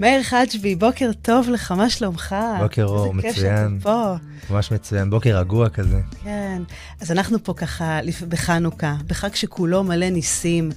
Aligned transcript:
מאיר 0.00 0.22
חג'בי, 0.22 0.74
בוקר 0.74 1.10
טוב 1.22 1.48
לך, 1.48 1.72
מה 1.72 1.90
שלומך? 1.90 2.34
בוקר 2.60 2.84
אור, 2.84 3.14
מצוין. 3.14 3.34
איזה 3.34 3.48
כיף 3.48 3.82
שאתה 3.82 3.82
פה. 3.82 4.14
ממש 4.50 4.72
מצוין, 4.72 5.10
בוקר 5.10 5.38
רגוע 5.38 5.68
כזה. 5.68 6.00
כן, 6.24 6.62
אז 7.00 7.12
אנחנו 7.12 7.44
פה 7.44 7.54
ככה 7.54 8.00
בחנוכה, 8.28 8.94
בחג 9.06 9.34
שכולו 9.34 9.84
מלא 9.84 10.08
ניסים, 10.10 10.70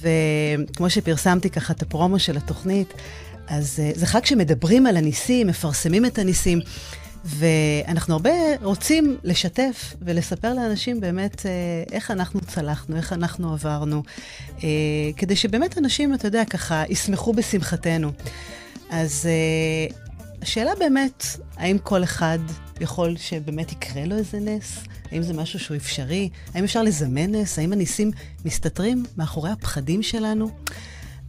וכמו 0.00 0.90
שפרסמתי 0.90 1.50
ככה 1.50 1.72
את 1.72 1.82
הפרומו 1.82 2.18
של 2.18 2.36
התוכנית, 2.36 2.94
אז 3.48 3.80
uh, 3.94 3.98
זה 3.98 4.06
חג 4.06 4.24
שמדברים 4.24 4.86
על 4.86 4.96
הניסים, 4.96 5.46
מפרסמים 5.46 6.06
את 6.06 6.18
הניסים. 6.18 6.60
ואנחנו 7.24 8.14
הרבה 8.14 8.30
רוצים 8.62 9.16
לשתף 9.24 9.94
ולספר 10.02 10.54
לאנשים 10.54 11.00
באמת 11.00 11.46
אה, 11.46 11.50
איך 11.92 12.10
אנחנו 12.10 12.40
צלחנו, 12.40 12.96
איך 12.96 13.12
אנחנו 13.12 13.52
עברנו, 13.52 14.02
אה, 14.64 14.68
כדי 15.16 15.36
שבאמת 15.36 15.78
אנשים, 15.78 16.14
אתה 16.14 16.28
יודע, 16.28 16.44
ככה, 16.44 16.84
ישמחו 16.88 17.32
בשמחתנו. 17.32 18.12
אז 18.90 19.26
אה, 19.26 19.96
השאלה 20.42 20.70
באמת, 20.78 21.26
האם 21.56 21.78
כל 21.78 22.04
אחד 22.04 22.38
יכול 22.80 23.16
שבאמת 23.16 23.72
יקרה 23.72 24.04
לו 24.04 24.16
איזה 24.16 24.40
נס? 24.40 24.78
האם 25.12 25.22
זה 25.22 25.32
משהו 25.32 25.58
שהוא 25.58 25.76
אפשרי? 25.76 26.28
האם 26.54 26.64
אפשר 26.64 26.82
לזמן 26.82 27.34
נס? 27.34 27.58
האם 27.58 27.72
הניסים 27.72 28.10
מסתתרים 28.44 29.04
מאחורי 29.16 29.50
הפחדים 29.50 30.02
שלנו? 30.02 30.50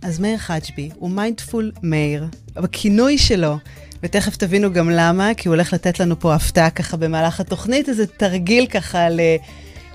אז 0.02 0.20
מאיר 0.20 0.38
חג'בי 0.38 0.90
הוא 0.96 1.10
מיינדפול 1.10 1.72
מאיר, 1.84 2.26
בכינוי 2.56 3.18
שלו 3.18 3.58
ותכף 4.04 4.36
תבינו 4.36 4.74
גם 4.74 4.90
למה, 4.90 5.34
כי 5.38 5.48
הוא 5.48 5.56
הולך 5.56 5.74
לתת 5.74 6.00
לנו 6.00 6.20
פה 6.20 6.36
הפתעה 6.36 6.70
ככה 6.70 6.98
במהלך 6.98 7.40
התוכנית, 7.40 7.90
איזה 7.90 8.08
תרגיל 8.08 8.66
ככה 8.68 9.10
ל... 9.10 9.20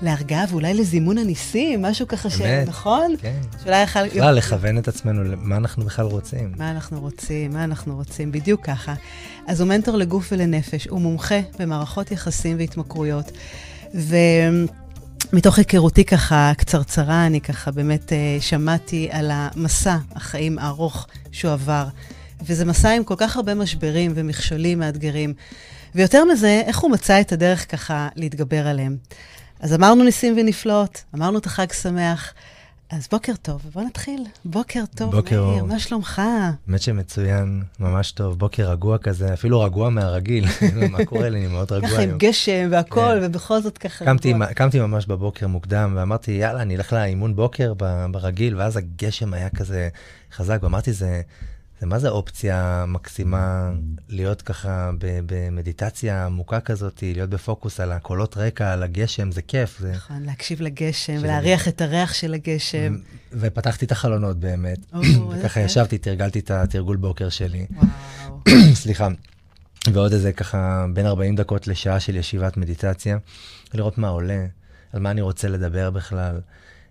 להרגעה 0.01 0.45
ואולי 0.49 0.73
לזימון 0.73 1.17
הניסים, 1.17 1.81
משהו 1.81 2.07
ככה 2.07 2.29
ש... 2.29 2.41
נכון? 2.41 3.15
כן. 3.21 3.41
שאולי 3.63 3.81
יכל... 3.83 4.07
בכלל, 4.07 4.35
לכוון 4.35 4.77
את 4.77 4.87
עצמנו 4.87 5.23
למה 5.23 5.57
אנחנו 5.57 5.85
בכלל 5.85 6.05
רוצים. 6.05 6.53
מה 6.57 6.71
אנחנו 6.71 6.99
רוצים, 6.99 7.53
מה 7.53 7.63
אנחנו 7.63 7.95
רוצים, 7.95 8.31
בדיוק 8.31 8.65
ככה. 8.65 8.93
אז 9.47 9.61
הוא 9.61 9.69
מנטור 9.69 9.97
לגוף 9.97 10.29
ולנפש, 10.31 10.87
הוא 10.87 11.01
מומחה 11.01 11.39
במערכות 11.59 12.11
יחסים 12.11 12.57
והתמכרויות. 12.59 13.31
ומתוך 13.93 15.57
היכרותי 15.57 16.05
ככה 16.05 16.51
קצרצרה, 16.57 17.25
אני 17.25 17.41
ככה 17.41 17.71
באמת 17.71 18.13
אה, 18.13 18.37
שמעתי 18.39 19.07
על 19.11 19.31
המסע 19.33 19.97
החיים 20.15 20.59
הארוך 20.59 21.07
שהוא 21.31 21.51
עבר. 21.51 21.87
וזה 22.45 22.65
מסע 22.65 22.89
עם 22.89 23.03
כל 23.03 23.15
כך 23.17 23.35
הרבה 23.35 23.55
משברים 23.55 24.11
ומכשולים 24.15 24.79
מאתגרים. 24.79 25.33
ויותר 25.95 26.25
מזה, 26.25 26.61
איך 26.65 26.79
הוא 26.79 26.91
מצא 26.91 27.21
את 27.21 27.31
הדרך 27.31 27.71
ככה 27.71 28.07
להתגבר 28.15 28.67
עליהם. 28.67 28.97
אז 29.59 29.73
אמרנו 29.73 30.03
ניסים 30.03 30.35
ונפלאות, 30.37 31.03
אמרנו 31.15 31.37
את 31.37 31.45
החג 31.45 31.71
שמח. 31.71 32.33
אז 32.89 33.07
בוקר 33.11 33.33
טוב, 33.41 33.61
בוא 33.73 33.83
נתחיל. 33.83 34.23
בוקר 34.45 34.83
טוב, 34.95 35.15
בוקר 35.15 35.45
מאיר, 35.45 35.63
מה 35.63 35.79
שלומך? 35.79 36.21
האמת 36.67 36.81
שמצוין, 36.81 37.63
ממש 37.79 38.11
טוב. 38.11 38.39
בוקר 38.39 38.71
רגוע 38.71 38.97
כזה, 38.97 39.33
אפילו 39.33 39.61
רגוע 39.61 39.89
מהרגיל. 39.89 40.45
מה 40.91 41.05
קורה 41.05 41.29
לי, 41.29 41.37
אני 41.37 41.47
מאוד 41.47 41.71
רגוע 41.71 41.89
היום. 41.89 42.01
ככה 42.01 42.11
עם 42.11 42.17
גשם 42.17 42.67
והכול, 42.71 43.19
כן. 43.19 43.25
ובכל 43.25 43.61
זאת 43.61 43.77
ככה 43.77 44.05
קמתי, 44.05 44.33
רגוע. 44.33 44.53
קמתי 44.53 44.79
ממש 44.79 45.05
בבוקר 45.05 45.47
מוקדם, 45.47 45.93
ואמרתי, 45.95 46.31
יאללה, 46.31 46.61
אני 46.61 46.75
אלך 46.75 46.93
לאימון 46.93 47.35
בוקר 47.35 47.73
ברגיל, 48.11 48.57
ואז 48.57 48.77
הגשם 48.77 49.33
היה 49.33 49.49
כזה 49.49 49.89
חזק, 50.35 50.59
ואמרתי, 50.63 50.93
זה... 50.93 51.21
זה 51.79 51.85
מה 51.85 51.99
זה 51.99 52.09
אופציה 52.09 52.85
מקסימה 52.87 53.71
להיות 54.09 54.41
ככה 54.41 54.91
במדיטציה 55.25 56.25
עמוקה 56.25 56.59
כזאת, 56.59 57.03
להיות 57.03 57.29
בפוקוס 57.29 57.79
על 57.79 57.91
הקולות 57.91 58.37
רקע, 58.37 58.73
על 58.73 58.83
הגשם, 58.83 59.31
זה 59.31 59.41
כיף. 59.41 59.79
זה... 59.79 59.91
נכון, 59.91 60.23
להקשיב 60.23 60.61
לגשם 60.61 61.17
ולהריח 61.21 61.67
את 61.67 61.81
הריח 61.81 62.13
של 62.13 62.33
הגשם. 62.33 62.97
ופתחתי 63.31 63.85
את 63.85 63.91
החלונות 63.91 64.39
באמת. 64.39 64.79
וככה 65.31 65.59
ישבתי, 65.59 65.97
תרגלתי 65.97 66.39
את 66.39 66.51
התרגול 66.51 66.97
בוקר 66.97 67.29
שלי. 67.29 67.65
סליחה. 68.81 69.07
ועוד 69.93 70.13
איזה 70.13 70.31
ככה 70.33 70.85
בין 70.93 71.05
40 71.05 71.35
דקות 71.35 71.67
לשעה 71.67 71.99
של 71.99 72.15
ישיבת 72.15 72.57
מדיטציה, 72.57 73.17
לראות 73.73 73.97
מה 73.97 74.07
עולה, 74.07 74.45
על 74.93 75.01
מה 75.01 75.11
אני 75.11 75.21
רוצה 75.21 75.47
לדבר 75.47 75.89
בכלל. 75.89 76.39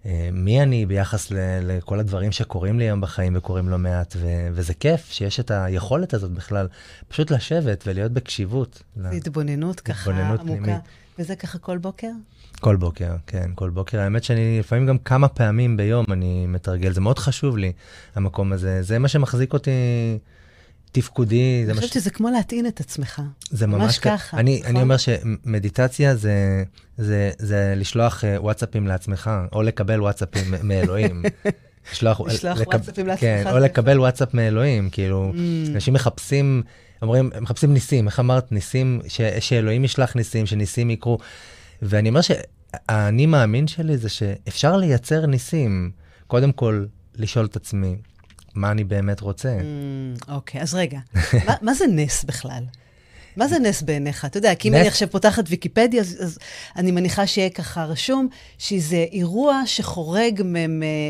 אה, 0.09 0.29
מי 0.33 0.63
אני 0.63 0.87
ביחס 0.87 1.31
ל, 1.31 1.37
לכל 1.63 1.99
הדברים 1.99 2.33
שקורים 2.33 2.79
לי 2.79 2.85
היום 2.85 3.01
בחיים 3.01 3.37
וקורים 3.37 3.69
לא 3.69 3.79
מעט, 3.79 4.17
ו, 4.19 4.49
וזה 4.53 4.75
כיף 4.75 5.11
שיש 5.11 5.41
את 5.41 5.51
היכולת 5.51 6.15
הזאת 6.15 6.31
בכלל, 6.31 6.69
פשוט 7.09 7.31
לשבת 7.31 7.85
ולהיות 7.87 8.13
בקשיבות. 8.13 8.83
זה 8.97 9.11
התבוננות 9.11 9.81
ככה 9.81 10.11
עמוקה. 10.11 10.43
פנימית. 10.43 10.77
וזה 11.19 11.37
ככה 11.37 11.59
כל 11.59 11.79
בוקר? 11.79 12.11
כל 12.61 12.77
בוקר, 12.77 13.17
כן, 13.27 13.51
כל 13.55 13.71
בוקר. 13.71 14.01
האמת 14.01 14.25
שאני 14.25 14.59
לפעמים 14.59 14.87
גם 14.87 14.99
כמה 14.99 15.29
פעמים 15.29 15.77
ביום 15.77 16.05
אני 16.13 16.47
מתרגל, 16.47 16.93
זה 16.93 17.01
מאוד 17.01 17.19
חשוב 17.19 17.57
לי, 17.57 17.73
המקום 18.15 18.53
הזה. 18.53 18.83
זה 18.83 18.99
מה 18.99 19.09
שמחזיק 19.09 19.53
אותי 19.53 19.71
תפקודי. 20.93 21.65
אני 21.65 21.75
חושבת 21.75 21.93
שזה 21.93 22.10
כמו 22.10 22.31
להטעין 22.31 22.66
את 22.66 22.81
עצמך. 22.81 23.22
זה 23.50 23.66
ממש, 23.66 23.82
ממש 23.82 23.99
ככה. 23.99 24.37
אני, 24.37 24.59
נכון? 24.59 24.71
אני 24.71 24.82
אומר 24.82 24.97
שמדיטציה 24.97 26.16
זה, 26.16 26.65
זה, 26.99 27.31
זה 27.38 27.75
לשלוח 27.76 28.25
uh, 28.25 28.26
וואטסאפים 28.41 28.87
לעצמך, 28.87 29.31
או 29.53 29.62
לקבל 29.62 30.00
וואטסאפים 30.00 30.54
מאלוהים. 30.62 31.22
לשלוח, 31.93 32.21
לשלוח 32.21 32.59
לק... 32.59 32.69
וואטסאפים 32.69 33.06
לעצמך. 33.06 33.21
כן, 33.21 33.44
או 33.53 33.59
לקבל 33.59 34.00
וואטסאפ 34.00 34.34
מאלוהים, 34.34 34.91
כאילו, 34.91 35.32
mm. 35.34 35.71
אנשים 35.75 35.94
מחפשים, 35.94 36.62
אומרים, 37.03 37.31
מחפשים 37.41 37.72
ניסים, 37.72 38.06
איך 38.06 38.21
אמרת? 38.21 38.53
ניסים, 38.53 39.00
ש, 39.09 39.21
שאלוהים 39.41 39.84
ישלח 39.84 40.16
ניסים, 40.16 40.47
שניסים 40.47 40.91
יקרו. 40.91 41.19
ואני 41.82 42.09
אומר 42.09 42.21
שהאני 42.21 43.27
מאמין 43.27 43.66
שלי 43.66 43.98
זה 43.98 44.09
שאפשר 44.09 44.77
לייצר 44.77 45.27
ניסים. 45.27 45.91
קודם 46.27 46.53
כל, 46.53 46.84
לשאול 47.16 47.47
את 47.47 47.56
עצמי, 47.56 47.97
מה 48.54 48.70
אני 48.70 48.84
באמת 48.84 49.20
רוצה. 49.20 49.59
Mm, 49.59 50.32
אוקיי, 50.32 50.62
אז 50.62 50.75
רגע, 50.75 50.98
מה, 51.47 51.54
מה 51.62 51.75
זה 51.75 51.84
נס 51.86 52.25
בכלל? 52.25 52.62
מה 53.38 53.48
זה 53.48 53.59
נס 53.59 53.82
בעיניך? 53.82 54.25
אתה 54.25 54.38
יודע, 54.38 54.54
כי 54.54 54.69
אם 54.69 54.75
אני 54.75 54.88
עכשיו 54.88 55.10
פותחת 55.10 55.44
ויקיפדיה, 55.48 56.00
אז, 56.00 56.16
אז 56.20 56.38
אני 56.76 56.91
מניחה 56.91 57.26
שיהיה 57.26 57.50
ככה 57.50 57.84
רשום 57.84 58.28
שזה 58.59 59.04
אירוע 59.12 59.62
שחורג 59.66 60.42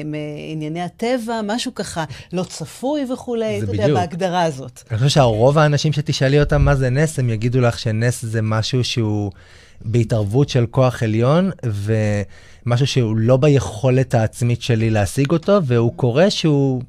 מענייני 0.04 0.82
הטבע, 0.82 1.40
משהו 1.44 1.74
ככה 1.74 2.04
לא 2.32 2.42
צפוי 2.42 3.12
וכולי, 3.12 3.62
אתה 3.62 3.72
יודע, 3.72 3.94
בהגדרה 3.94 4.42
הזאת. 4.42 4.82
אני 4.90 4.98
חושב 4.98 5.10
שרוב 5.10 5.58
האנשים 5.58 5.92
שתשאלי 5.92 6.40
אותם 6.40 6.62
מה 6.62 6.74
זה 6.74 6.90
נס, 6.90 7.18
הם 7.18 7.30
יגידו 7.30 7.60
לך 7.60 7.78
שנס 7.78 8.24
זה 8.24 8.42
משהו 8.42 8.84
שהוא 8.84 9.32
בהתערבות 9.80 10.48
של 10.48 10.66
כוח 10.66 11.02
עליון, 11.02 11.50
ומשהו 11.64 12.86
שהוא 12.86 13.16
לא 13.16 13.36
ביכולת 13.36 14.14
העצמית 14.14 14.62
שלי 14.62 14.90
להשיג 14.90 15.30
אותו, 15.30 15.58
והוא 15.64 15.92
קורה 15.96 16.30
שהוא... 16.30 16.82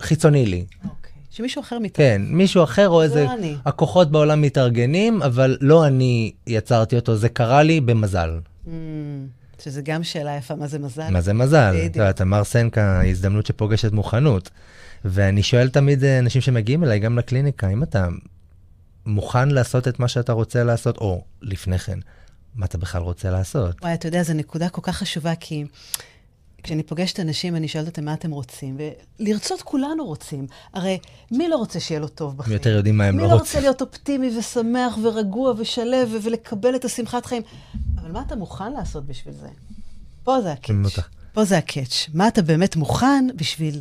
חיצוני 0.00 0.46
לי. 0.46 0.64
אוקיי. 0.84 1.12
שמישהו 1.30 1.60
אחר 1.60 1.78
מתארגן. 1.78 2.24
כן, 2.26 2.34
מישהו 2.36 2.64
אחר 2.64 2.88
או 2.88 3.02
איזה... 3.02 3.24
לא 3.24 3.34
אני. 3.34 3.56
הכוחות 3.64 4.10
בעולם 4.10 4.42
מתארגנים, 4.42 5.22
אבל 5.22 5.56
לא 5.60 5.86
אני 5.86 6.32
יצרתי 6.46 6.96
אותו, 6.96 7.16
זה 7.16 7.28
קרה 7.28 7.62
לי 7.62 7.80
במזל. 7.80 8.40
Mm, 8.66 8.70
שזה 9.62 9.82
גם 9.82 10.02
שאלה 10.02 10.36
יפה, 10.36 10.54
מה 10.54 10.66
זה 10.66 10.78
מזל? 10.78 11.10
מה 11.10 11.20
זה 11.20 11.32
מזל? 11.32 11.76
את 11.86 11.96
יודעת, 11.96 12.20
אמר 12.20 12.44
סנקה, 12.44 13.02
הזדמנות 13.06 13.46
שפוגשת 13.46 13.92
מוכנות. 13.92 14.50
ואני 15.04 15.42
שואל 15.42 15.68
תמיד 15.68 16.04
אה, 16.04 16.18
אנשים 16.18 16.42
שמגיעים 16.42 16.84
אליי, 16.84 16.98
גם 16.98 17.18
לקליניקה, 17.18 17.68
אם 17.68 17.82
אתה 17.82 18.08
מוכן 19.06 19.48
לעשות 19.48 19.88
את 19.88 20.00
מה 20.00 20.08
שאתה 20.08 20.32
רוצה 20.32 20.64
לעשות, 20.64 20.96
או 20.98 21.24
לפני 21.42 21.78
כן, 21.78 21.98
מה 22.54 22.66
אתה 22.66 22.78
בכלל 22.78 23.02
רוצה 23.02 23.30
לעשות? 23.30 23.76
וואי, 23.82 23.94
אתה 23.94 24.08
יודע, 24.08 24.22
זו 24.22 24.34
נקודה 24.34 24.68
כל 24.68 24.80
כך 24.84 24.96
חשובה, 24.96 25.34
כי 25.34 25.64
כשאני 26.62 26.82
פוגשת 26.82 27.20
אנשים, 27.20 27.56
אני 27.56 27.68
שואלת 27.68 27.86
אותם 27.86 28.04
מה 28.04 28.14
אתם 28.14 28.30
רוצים, 28.30 28.78
ולרצות 29.20 29.62
כולנו 29.62 30.04
רוצים. 30.04 30.46
הרי 30.74 30.98
מי 31.30 31.48
לא 31.48 31.56
רוצה 31.56 31.80
שיהיה 31.80 32.00
לו 32.00 32.08
טוב 32.08 32.36
בחיים? 32.36 32.52
יותר 32.52 32.70
יודעים 32.70 32.96
מה 32.96 33.04
הם 33.04 33.18
לא 33.18 33.22
רוצים. 33.22 33.32
מי 33.32 33.38
לא 33.38 33.40
רוצה 33.40 33.60
להיות 33.60 33.80
אופטימי 33.80 34.38
ושמח 34.38 34.98
ורגוע 35.02 35.54
ושלו 35.58 36.08
ולקבל 36.22 36.74
את 36.74 36.84
השמחת 36.84 37.26
חיים? 37.26 37.42
אבל 37.96 38.12
מה 38.12 38.22
אתה 38.26 38.36
מוכן 38.36 38.72
לעשות 38.72 39.06
בשביל 39.06 39.34
זה? 39.34 39.48
פה 40.24 40.40
זה 40.40 40.52
הקאץ'. 40.52 41.04
פה 41.32 41.44
זה 41.44 41.58
הקאץ'. 41.58 42.06
מה 42.14 42.28
אתה 42.28 42.42
באמת 42.42 42.76
מוכן 42.76 43.26
בשביל 43.36 43.80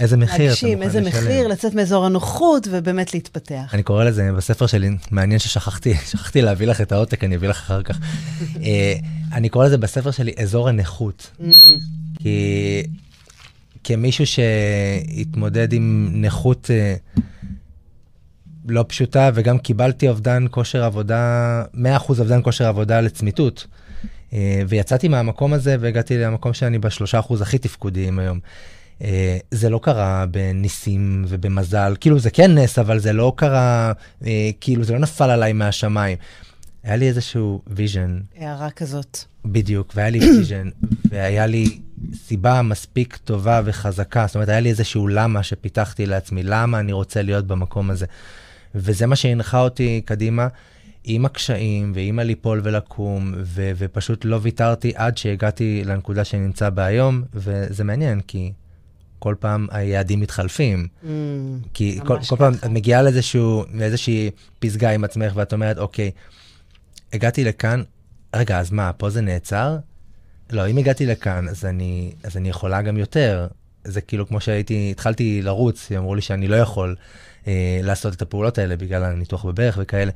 איזה 0.00 0.16
מחיר 0.16 0.46
להגשים, 0.46 0.78
אתה 0.78 0.86
מוכן 0.86 0.98
לשלם. 0.98 1.06
איזה 1.06 1.26
מחיר, 1.26 1.48
לצאת 1.48 1.74
מאזור 1.74 2.06
הנוחות 2.06 2.68
ובאמת 2.70 3.14
להתפתח. 3.14 3.74
אני 3.74 3.82
קורא 3.82 4.04
לזה 4.04 4.32
בספר 4.36 4.66
שלי, 4.66 4.90
מעניין 5.10 5.38
ששכחתי, 5.38 5.94
שכחתי 6.10 6.42
להביא 6.42 6.66
לך 6.66 6.80
את 6.80 6.92
העותק, 6.92 7.24
אני 7.24 7.36
אביא 7.36 7.48
לך 7.48 7.56
אחר 7.56 7.82
כך. 7.82 7.98
אה, 8.64 8.94
אני 9.32 9.48
קורא 9.48 9.66
לזה 9.66 9.78
בספר 9.78 10.10
שלי 10.10 10.32
אזור 10.38 10.68
הנכות. 10.68 11.30
כי 12.22 12.82
כמישהו 13.84 14.24
שהתמודד 14.26 15.72
עם 15.72 16.08
נכות 16.14 16.70
אה, 16.70 16.94
לא 18.68 18.84
פשוטה, 18.88 19.30
וגם 19.34 19.58
קיבלתי 19.58 20.08
אובדן 20.08 20.44
כושר 20.50 20.84
עבודה, 20.84 21.62
100% 21.74 21.78
אובדן 22.08 22.42
כושר 22.42 22.66
עבודה 22.66 23.00
לצמיתות. 23.00 23.66
אה, 24.32 24.62
ויצאתי 24.68 25.08
מהמקום 25.08 25.52
הזה 25.52 25.76
והגעתי 25.80 26.18
למקום 26.18 26.52
שאני 26.52 26.78
בשלושה 26.78 27.18
אחוז 27.18 27.42
הכי 27.42 27.58
תפקודיים 27.58 28.18
היום. 28.18 28.38
אה, 29.02 29.38
זה 29.50 29.70
לא 29.70 29.80
קרה 29.82 30.26
בניסים 30.30 31.24
ובמזל, 31.28 31.94
כאילו 32.00 32.18
זה 32.18 32.30
כן 32.30 32.58
נס, 32.58 32.78
אבל 32.78 32.98
זה 32.98 33.12
לא 33.12 33.32
קרה, 33.36 33.92
כאילו 34.60 34.84
זה 34.84 34.92
לא 34.92 34.98
נפל 34.98 35.30
עליי 35.30 35.52
מהשמיים. 35.52 36.18
היה 36.82 36.96
לי 36.96 37.08
איזשהו 37.08 37.62
vision. 37.66 38.20
הארה 38.36 38.70
כזאת. 38.70 39.18
בדיוק, 39.44 39.92
והיה 39.96 40.10
לי 40.10 40.18
vision, 40.36 40.68
והיה 41.10 41.46
לי 41.46 41.80
סיבה 42.14 42.62
מספיק 42.62 43.16
טובה 43.16 43.60
וחזקה, 43.64 44.24
זאת 44.26 44.34
אומרת, 44.34 44.48
היה 44.48 44.60
לי 44.60 44.70
איזשהו 44.70 45.08
למה 45.08 45.42
שפיתחתי 45.42 46.06
לעצמי, 46.06 46.42
למה 46.42 46.80
אני 46.80 46.92
רוצה 46.92 47.22
להיות 47.22 47.46
במקום 47.46 47.90
הזה. 47.90 48.06
וזה 48.74 49.06
מה 49.06 49.16
שהנחה 49.16 49.60
אותי 49.60 50.00
קדימה, 50.04 50.48
עם 51.04 51.24
הקשיים, 51.24 51.92
ועם 51.94 52.18
הליפול 52.18 52.60
ולקום, 52.64 53.34
ו- 53.36 53.70
ופשוט 53.76 54.24
לא 54.24 54.38
ויתרתי 54.42 54.92
עד 54.94 55.18
שהגעתי 55.18 55.82
לנקודה 55.84 56.24
שאני 56.24 56.42
נמצא 56.42 56.70
בה 56.70 56.84
היום, 56.84 57.22
וזה 57.34 57.84
מעניין, 57.84 58.20
כי 58.20 58.52
כל 59.18 59.34
פעם 59.38 59.66
היעדים 59.70 60.20
מתחלפים. 60.20 60.86
Mm, 61.02 61.06
כי 61.74 61.98
כל, 62.06 62.18
כל 62.28 62.36
פעם 62.36 62.54
את 62.54 62.64
מגיעה 62.64 63.02
לאיזשהו, 63.02 63.64
לאיזושהי 63.74 64.30
פסגה 64.58 64.90
עם 64.90 65.04
עצמך, 65.04 65.32
ואת 65.36 65.52
אומרת, 65.52 65.78
אוקיי, 65.78 66.10
הגעתי 67.12 67.44
לכאן, 67.44 67.82
רגע, 68.36 68.58
אז 68.58 68.70
מה, 68.70 68.92
פה 68.92 69.10
זה 69.10 69.20
נעצר? 69.20 69.76
לא, 70.50 70.68
אם 70.68 70.78
הגעתי 70.78 71.06
לכאן, 71.06 71.48
אז 71.48 71.64
אני, 71.64 72.12
אז 72.22 72.36
אני 72.36 72.48
יכולה 72.48 72.82
גם 72.82 72.96
יותר. 72.96 73.46
זה 73.84 74.00
כאילו 74.00 74.28
כמו 74.28 74.40
שהייתי, 74.40 74.88
התחלתי 74.90 75.42
לרוץ, 75.42 75.92
אמרו 75.92 76.14
לי 76.14 76.20
שאני 76.20 76.48
לא 76.48 76.56
יכול 76.56 76.96
אה, 77.46 77.80
לעשות 77.82 78.14
את 78.14 78.22
הפעולות 78.22 78.58
האלה 78.58 78.76
בגלל 78.76 79.04
הניתוח 79.04 79.44
בברך 79.44 79.78
וכאלה. 79.80 80.10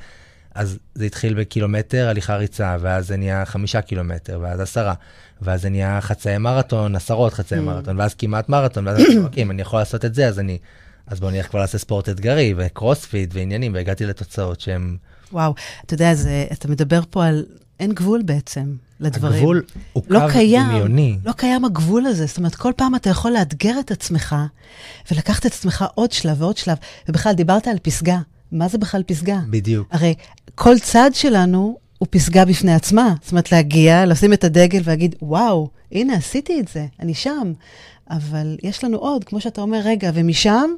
אז 0.55 0.79
זה 0.95 1.05
התחיל 1.05 1.35
בקילומטר 1.35 2.09
הליכה 2.09 2.37
ריצה, 2.37 2.77
ואז 2.81 3.07
זה 3.07 3.17
נהיה 3.17 3.45
חמישה 3.45 3.81
קילומטר, 3.81 4.39
ואז 4.43 4.61
עשרה, 4.61 4.95
ואז 5.43 5.63
זה 5.63 5.69
נהיה 5.69 6.01
חצאי 6.01 6.39
מרתון, 6.39 6.97
עשרות 6.97 7.35
חצאי 7.35 7.59
mm. 7.59 7.61
מרתון, 7.61 8.01
ואז 8.01 8.15
כמעט 8.15 8.49
מרתון, 8.49 8.87
ואז 8.87 9.03
אוקיי, 9.25 9.43
אם 9.43 9.51
אני 9.51 9.63
יכול 9.63 9.79
לעשות 9.79 10.05
את 10.05 10.15
זה, 10.15 10.29
אז 10.29 10.39
אני, 10.39 10.59
אז 11.07 11.21
בוא 11.21 11.31
נלך 11.31 11.49
כבר 11.49 11.61
לעשות 11.61 11.81
ספורט 11.81 12.09
אתגרי, 12.09 12.55
וקרוספיט 12.57 13.31
ועניינים, 13.35 13.75
והגעתי 13.75 14.07
לתוצאות 14.07 14.61
שהן... 14.61 14.97
וואו, 15.33 15.55
אתה 15.87 15.95
יודע, 15.95 16.15
זה, 16.15 16.47
אתה 16.53 16.69
מדבר 16.69 17.01
פה 17.11 17.27
על 17.27 17.45
אין 17.81 17.93
גבול 17.93 18.23
בעצם 18.23 18.77
לדברים. 19.01 19.39
הגבול 19.39 19.63
הוא 19.93 20.03
לא 20.09 20.21
קו 20.21 20.33
קיים, 20.33 20.69
דמיוני. 20.69 21.19
לא 21.25 21.33
קיים 21.33 21.65
הגבול 21.65 22.07
הזה. 22.07 22.27
זאת 22.27 22.39
אומרת, 22.39 22.55
כל 22.55 22.73
פעם 22.77 22.95
אתה 22.95 23.11
יכול 23.11 23.31
לאתגר 23.31 23.81
את 23.81 23.91
עצמך 23.91 24.37
ולקחת 25.11 25.47
את 25.47 25.53
עצמך 25.53 25.85
עוד 25.95 26.13
שלב 26.13 26.43
ועוד 26.43 26.57
שלב. 26.57 26.77
ובכלל, 27.09 27.33
דיברת 27.33 27.69
על 27.69 27.77
פסגה. 27.83 28.19
מה 28.53 28.69
זה 28.69 28.79
בכלל 28.79 29.03
פסגה? 29.03 29.41
בדיוק. 29.51 29.89
הרי 29.91 30.15
כל 30.55 30.79
צעד 30.79 31.15
שלנו 31.15 31.79
הוא 31.99 32.09
פסגה 32.11 32.45
בפני 32.45 32.75
עצמה. 32.75 33.15
זאת 33.23 33.31
אומרת, 33.31 33.53
להגיע, 33.53 34.07
לשים 34.07 34.33
את 34.33 34.45
הדגל 34.45 34.81
ולהגיד, 34.85 35.15
וואו, 35.23 35.69
הנה, 35.93 36.15
עשיתי 36.15 36.61
את 36.61 36.69
זה, 36.69 36.87
אני 37.01 37.15
שם. 37.15 37.53
אבל 38.11 38.57
יש 38.63 38.85
לנו 38.85 38.99
עוד, 38.99 39.25
כמו 39.25 39.41
שאתה 39.41 39.61
אומר, 39.61 39.81
רגע, 39.85 40.11
ומשם 40.15 40.71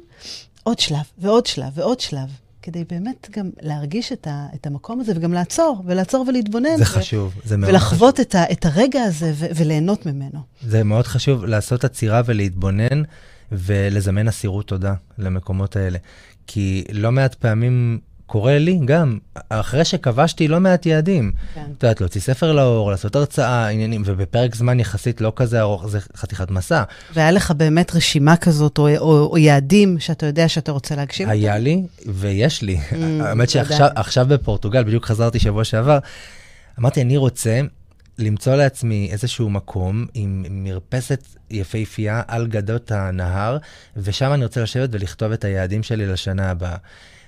עוד 0.63 0.79
שלב, 0.79 1.05
ועוד 1.17 1.45
שלב, 1.45 1.71
ועוד 1.73 1.99
שלב. 1.99 2.29
כדי 2.61 2.83
באמת 2.89 3.27
גם 3.37 3.49
להרגיש 3.61 4.11
את, 4.11 4.27
ה, 4.27 4.47
את 4.55 4.67
המקום 4.67 4.99
הזה, 4.99 5.11
וגם 5.15 5.33
לעצור, 5.33 5.83
ולעצור 5.85 6.25
ולהתבונן. 6.27 6.77
זה 6.77 6.83
ו- 6.83 6.85
חשוב, 6.85 7.33
זה 7.43 7.57
מאוד 7.57 7.71
ולחוות 7.71 8.13
חשוב. 8.13 8.25
את, 8.27 8.35
ה, 8.35 8.51
את 8.51 8.65
הרגע 8.65 9.03
הזה 9.03 9.31
ו- 9.35 9.45
וליהנות 9.55 10.05
ממנו. 10.05 10.39
זה 10.61 10.83
מאוד 10.83 11.07
חשוב 11.07 11.45
לעשות 11.45 11.83
עצירה 11.83 12.21
ולהתבונן, 12.25 13.03
ולזמן 13.51 14.27
אסירות 14.27 14.67
תודה 14.67 14.93
למקומות 15.17 15.75
האלה. 15.75 15.97
כי 16.47 16.83
לא 16.91 17.11
מעט 17.11 17.35
פעמים 17.35 17.99
קורה 18.29 18.57
לי 18.57 18.79
גם, 18.85 19.17
אחרי 19.49 19.85
שכבשתי 19.85 20.47
לא 20.47 20.59
מעט 20.59 20.85
יעדים. 20.85 21.31
כן. 21.53 21.65
את 21.77 21.83
יודעת, 21.83 22.01
להוציא 22.01 22.21
ספר 22.21 22.51
לאור, 22.51 22.91
לעשות 22.91 23.15
הרצאה, 23.15 23.67
עניינים, 23.67 24.03
ובפרק 24.05 24.55
זמן 24.55 24.79
יחסית 24.79 25.21
לא 25.21 25.33
כזה 25.35 25.61
ארוך, 25.61 25.87
זה 25.87 25.99
חתיכת 26.15 26.51
מסע. 26.51 26.83
והיה 27.13 27.31
לך 27.31 27.51
באמת 27.51 27.95
רשימה 27.95 28.37
כזאת, 28.37 28.77
או, 28.77 28.89
או, 28.97 29.29
או 29.31 29.37
יעדים 29.37 29.99
שאתה 29.99 30.25
יודע 30.25 30.47
שאתה 30.47 30.71
רוצה 30.71 30.95
להגשים 30.95 31.29
היה 31.29 31.53
אותם? 31.53 31.63
לי, 31.63 31.83
ויש 32.05 32.61
לי. 32.61 32.77
Mm, 32.77 32.95
האמת 33.23 33.49
שעכשיו 33.49 34.25
בפורטוגל, 34.25 34.83
בדיוק 34.83 35.05
חזרתי 35.05 35.39
שבוע 35.39 35.63
שעבר, 35.63 35.99
אמרתי, 36.79 37.01
אני 37.01 37.17
רוצה 37.17 37.61
למצוא 38.19 38.55
לעצמי 38.55 39.09
איזשהו 39.11 39.49
מקום 39.49 40.05
עם 40.13 40.45
מרפסת 40.49 41.23
יפהפייה 41.49 42.21
על 42.27 42.47
גדות 42.47 42.91
הנהר, 42.91 43.57
ושם 43.97 44.33
אני 44.33 44.43
רוצה 44.43 44.63
לשבת 44.63 44.89
ולכתוב 44.91 45.31
את 45.31 45.43
היעדים 45.43 45.83
שלי 45.83 46.07
לשנה 46.07 46.51
הבאה. 46.51 46.77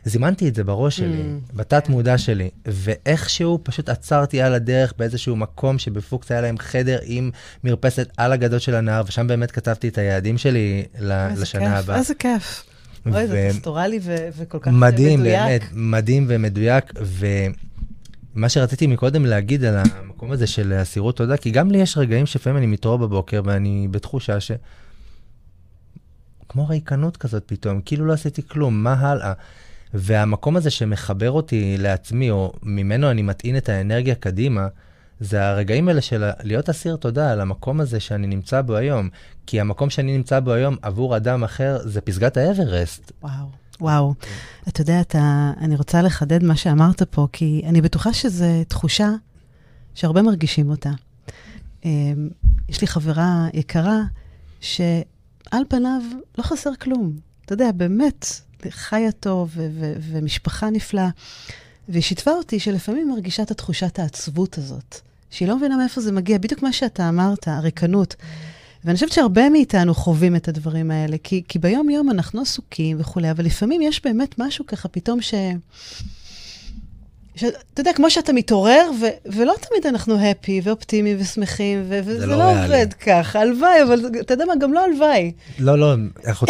זימנתי 0.06 0.48
את 0.48 0.56
זה 0.56 0.64
בראש 0.64 0.98
שלי, 0.98 1.22
mm, 1.22 1.56
בתת 1.56 1.88
כן. 1.88 1.92
מודע 1.94 2.18
שלי, 2.18 2.50
ואיכשהו 2.66 3.60
פשוט 3.64 3.90
עצרתי 3.90 4.42
על 4.42 4.54
הדרך 4.54 4.94
באיזשהו 4.98 5.36
מקום 5.36 5.80
שבפוקס 5.80 6.32
היה 6.32 6.42
להם 6.42 6.58
חדר 6.58 7.00
עם 7.04 7.32
מרפסת 7.64 8.10
על 8.18 8.32
הגדות 8.32 8.62
של 8.62 8.76
הנהר, 8.76 9.04
ושם 9.08 9.28
באמת 9.28 9.52
כתבתי 9.52 9.88
את 9.88 9.98
היעדים 9.98 10.38
שלי 10.38 10.86
לשנה 11.38 11.78
הבאה. 11.78 11.98
איזה 11.98 12.14
כיף. 12.16 12.64
אוי, 13.06 13.28
זה 13.28 13.50
פסטורלי 13.54 14.00
וכל 14.38 14.60
כך 14.62 14.68
מדהים, 14.68 15.20
מדויק. 15.20 15.40
מדהים, 15.40 15.60
באמת, 15.60 15.62
מדהים 15.74 16.26
ומדויק. 16.30 16.94
ומה 18.36 18.50
שרציתי 18.50 18.88
מקודם 18.88 19.26
להגיד 19.26 19.64
על 19.64 19.78
המקום 19.78 20.32
הזה 20.32 20.48
של 20.48 20.74
אסירות 20.82 21.18
תודה, 21.18 21.38
כי 21.38 21.52
גם 21.52 21.72
לי 21.72 21.78
יש 21.78 21.98
רגעים 21.98 22.26
שלפעמים 22.26 22.58
אני 22.58 22.66
מתעורר 22.66 22.98
בבוקר 22.98 23.42
ואני 23.46 23.88
בתחושה 23.92 24.40
ש... 24.40 24.52
כמו 26.50 26.68
ריקנות 26.68 27.18
כזאת 27.18 27.44
פתאום, 27.46 27.82
כאילו 27.86 28.06
לא 28.06 28.14
עשיתי 28.14 28.42
כלום, 28.48 28.84
מה 28.84 28.94
הלאה? 28.94 29.34
והמקום 29.94 30.56
הזה 30.56 30.70
שמחבר 30.70 31.32
אותי 31.32 31.78
לעצמי, 31.78 32.32
או 32.32 32.54
ממנו 32.64 33.12
אני 33.12 33.22
מטעין 33.22 33.58
את 33.58 33.70
האנרגיה 33.70 34.16
קדימה, 34.16 34.68
זה 35.20 35.48
הרגעים 35.48 35.88
האלה 35.88 36.02
של 36.02 36.30
להיות 36.44 36.70
אסיר 36.70 36.96
תודה 36.96 37.32
על 37.32 37.42
המקום 37.42 37.80
הזה 37.80 38.00
שאני 38.00 38.28
נמצא 38.28 38.62
בו 38.62 38.76
היום. 38.76 39.10
כי 39.48 39.62
המקום 39.62 39.90
שאני 39.90 40.18
נמצא 40.18 40.40
בו 40.40 40.52
היום 40.52 40.76
עבור 40.82 41.18
אדם 41.18 41.44
אחר 41.44 41.80
זה 41.84 42.02
פסגת 42.02 42.38
האברסט. 42.38 43.12
וואו. 43.22 43.62
וואו, 43.82 44.14
אתה 44.68 44.82
יודע, 44.82 45.02
אתה, 45.02 45.52
אני 45.58 45.76
רוצה 45.76 46.02
לחדד 46.02 46.44
מה 46.44 46.56
שאמרת 46.56 47.04
פה, 47.04 47.28
כי 47.32 47.62
אני 47.66 47.82
בטוחה 47.82 48.14
שזו 48.14 48.46
תחושה 48.68 49.10
שהרבה 49.96 50.22
מרגישים 50.22 50.70
אותה. 50.70 50.90
אמ, 51.86 52.30
יש 52.70 52.82
לי 52.82 52.88
חברה 52.88 53.48
יקרה 53.54 54.00
שעל 54.60 55.64
פניו 55.70 56.02
לא 56.38 56.44
חסר 56.44 56.70
כלום. 56.82 57.14
אתה 57.46 57.54
יודע, 57.54 57.72
באמת, 57.72 58.42
חיה 58.70 59.12
טוב 59.12 59.52
ומשפחה 60.12 60.70
נפלאה. 60.70 61.10
והיא 61.90 62.04
שיתפה 62.04 62.32
אותי 62.32 62.60
שלפעמים 62.60 63.10
מרגישה 63.10 63.44
את 63.44 63.52
התחושת 63.52 64.00
העצבות 64.00 64.58
הזאת, 64.58 65.00
שהיא 65.32 65.48
לא 65.48 65.58
מבינה 65.58 65.78
מאיפה 65.78 66.02
זה 66.02 66.12
מגיע, 66.12 66.38
בדיוק 66.38 66.64
מה 66.64 66.74
שאתה 66.74 67.10
אמרת, 67.10 67.48
הריקנות. 67.48 68.16
ואני 68.86 68.96
חושבת 68.96 69.12
שהרבה 69.12 69.50
מאיתנו 69.50 69.94
חווים 69.94 70.36
את 70.36 70.48
הדברים 70.48 70.92
האלה, 70.92 71.18
כי, 71.24 71.44
כי 71.48 71.60
ביום-יום 71.60 72.12
אנחנו 72.12 72.42
עסוקים 72.42 72.98
וכולי, 73.00 73.32
אבל 73.32 73.46
לפעמים 73.46 73.82
יש 73.82 74.04
באמת 74.04 74.40
משהו 74.40 74.66
ככה 74.66 74.88
פתאום 74.88 75.22
ש... 75.22 75.34
אתה 77.36 77.82
יודע, 77.82 77.94
כמו 77.94 78.10
שאתה 78.10 78.34
מתעורר, 78.34 78.90
ו- 79.02 79.32
ולא 79.32 79.54
תמיד 79.62 79.86
אנחנו 79.88 80.26
הפי 80.26 80.62
ואופטימיים 80.64 81.18
ושמחים, 81.20 81.84
ו- 81.90 82.00
וזה 82.06 82.26
לא, 82.26 82.38
לא 82.38 82.52
עובד 82.52 82.94
ככה, 82.94 83.40
הלוואי, 83.40 83.84
אבל 83.84 84.06
אתה 84.22 84.34
יודע 84.34 84.46
מה, 84.46 84.54
גם 84.62 84.74
לא 84.74 84.86
הלוואי. 84.86 85.32
לא, 85.60 85.80
לא, 85.80 85.96
אנחנו 86.28 86.48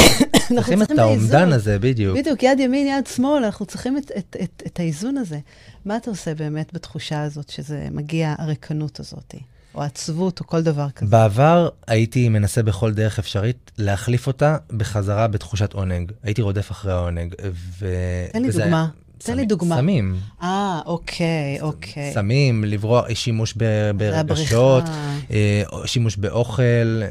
צריכים 0.47 0.81
את 0.83 0.91
האומדן 0.97 1.53
הזה, 1.53 1.79
בדיוק. 1.79 2.17
בדיוק, 2.17 2.43
יד 2.43 2.59
ימין, 2.59 2.87
יד 2.87 3.07
שמאל, 3.07 3.43
אנחנו 3.43 3.65
צריכים 3.65 3.97
את, 3.97 4.11
את, 4.17 4.35
את, 4.43 4.63
את 4.65 4.79
האיזון 4.79 5.17
הזה. 5.17 5.39
מה 5.85 5.97
אתה 5.97 6.09
עושה 6.09 6.35
באמת 6.35 6.73
בתחושה 6.73 7.23
הזאת 7.23 7.49
שזה 7.49 7.87
מגיע, 7.91 8.35
הריקנות 8.37 8.99
הזאת? 8.99 9.35
או 9.75 9.81
עצבות, 9.81 10.39
או 10.39 10.47
כל 10.47 10.61
דבר 10.61 10.89
כזה. 10.89 11.11
בעבר 11.11 11.69
הייתי 11.87 12.29
מנסה 12.29 12.63
בכל 12.63 12.93
דרך 12.93 13.19
אפשרית 13.19 13.71
להחליף 13.77 14.27
אותה 14.27 14.57
בחזרה 14.77 15.27
בתחושת 15.27 15.73
עונג. 15.73 16.11
הייתי 16.23 16.41
רודף 16.41 16.71
אחרי 16.71 16.91
העונג. 16.91 17.35
ו... 17.79 17.87
תן 18.31 18.41
לי 18.41 18.51
דוגמה. 18.51 18.87
תן 19.23 19.35
לי 19.35 19.45
דוגמה. 19.45 19.75
סמים. 19.75 20.15
אה, 20.41 20.81
אוקיי, 20.85 21.61
אוקיי. 21.61 22.11
סמים, 22.13 22.63
לברוח, 22.63 23.05
שימוש 23.13 23.53
ברגשות, 23.97 24.83
אה, 25.31 25.63
שימוש 25.85 26.17
באוכל, 26.17 27.01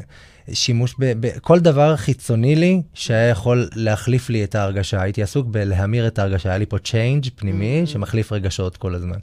שימוש 0.53 0.95
בכל 0.99 1.59
דבר 1.59 1.95
חיצוני 1.95 2.55
לי 2.55 2.81
שהיה 2.93 3.29
יכול 3.29 3.69
להחליף 3.75 4.29
לי 4.29 4.43
את 4.43 4.55
ההרגשה. 4.55 5.01
הייתי 5.01 5.23
עסוק 5.23 5.47
בלהמיר 5.47 6.07
את 6.07 6.19
ההרגשה, 6.19 6.49
היה 6.49 6.57
לי 6.57 6.65
פה 6.65 6.77
צ'יינג' 6.79 7.25
פנימי 7.35 7.83
mm-hmm. 7.83 7.89
שמחליף 7.89 8.31
רגשות 8.31 8.77
כל 8.77 8.95
הזמן. 8.95 9.17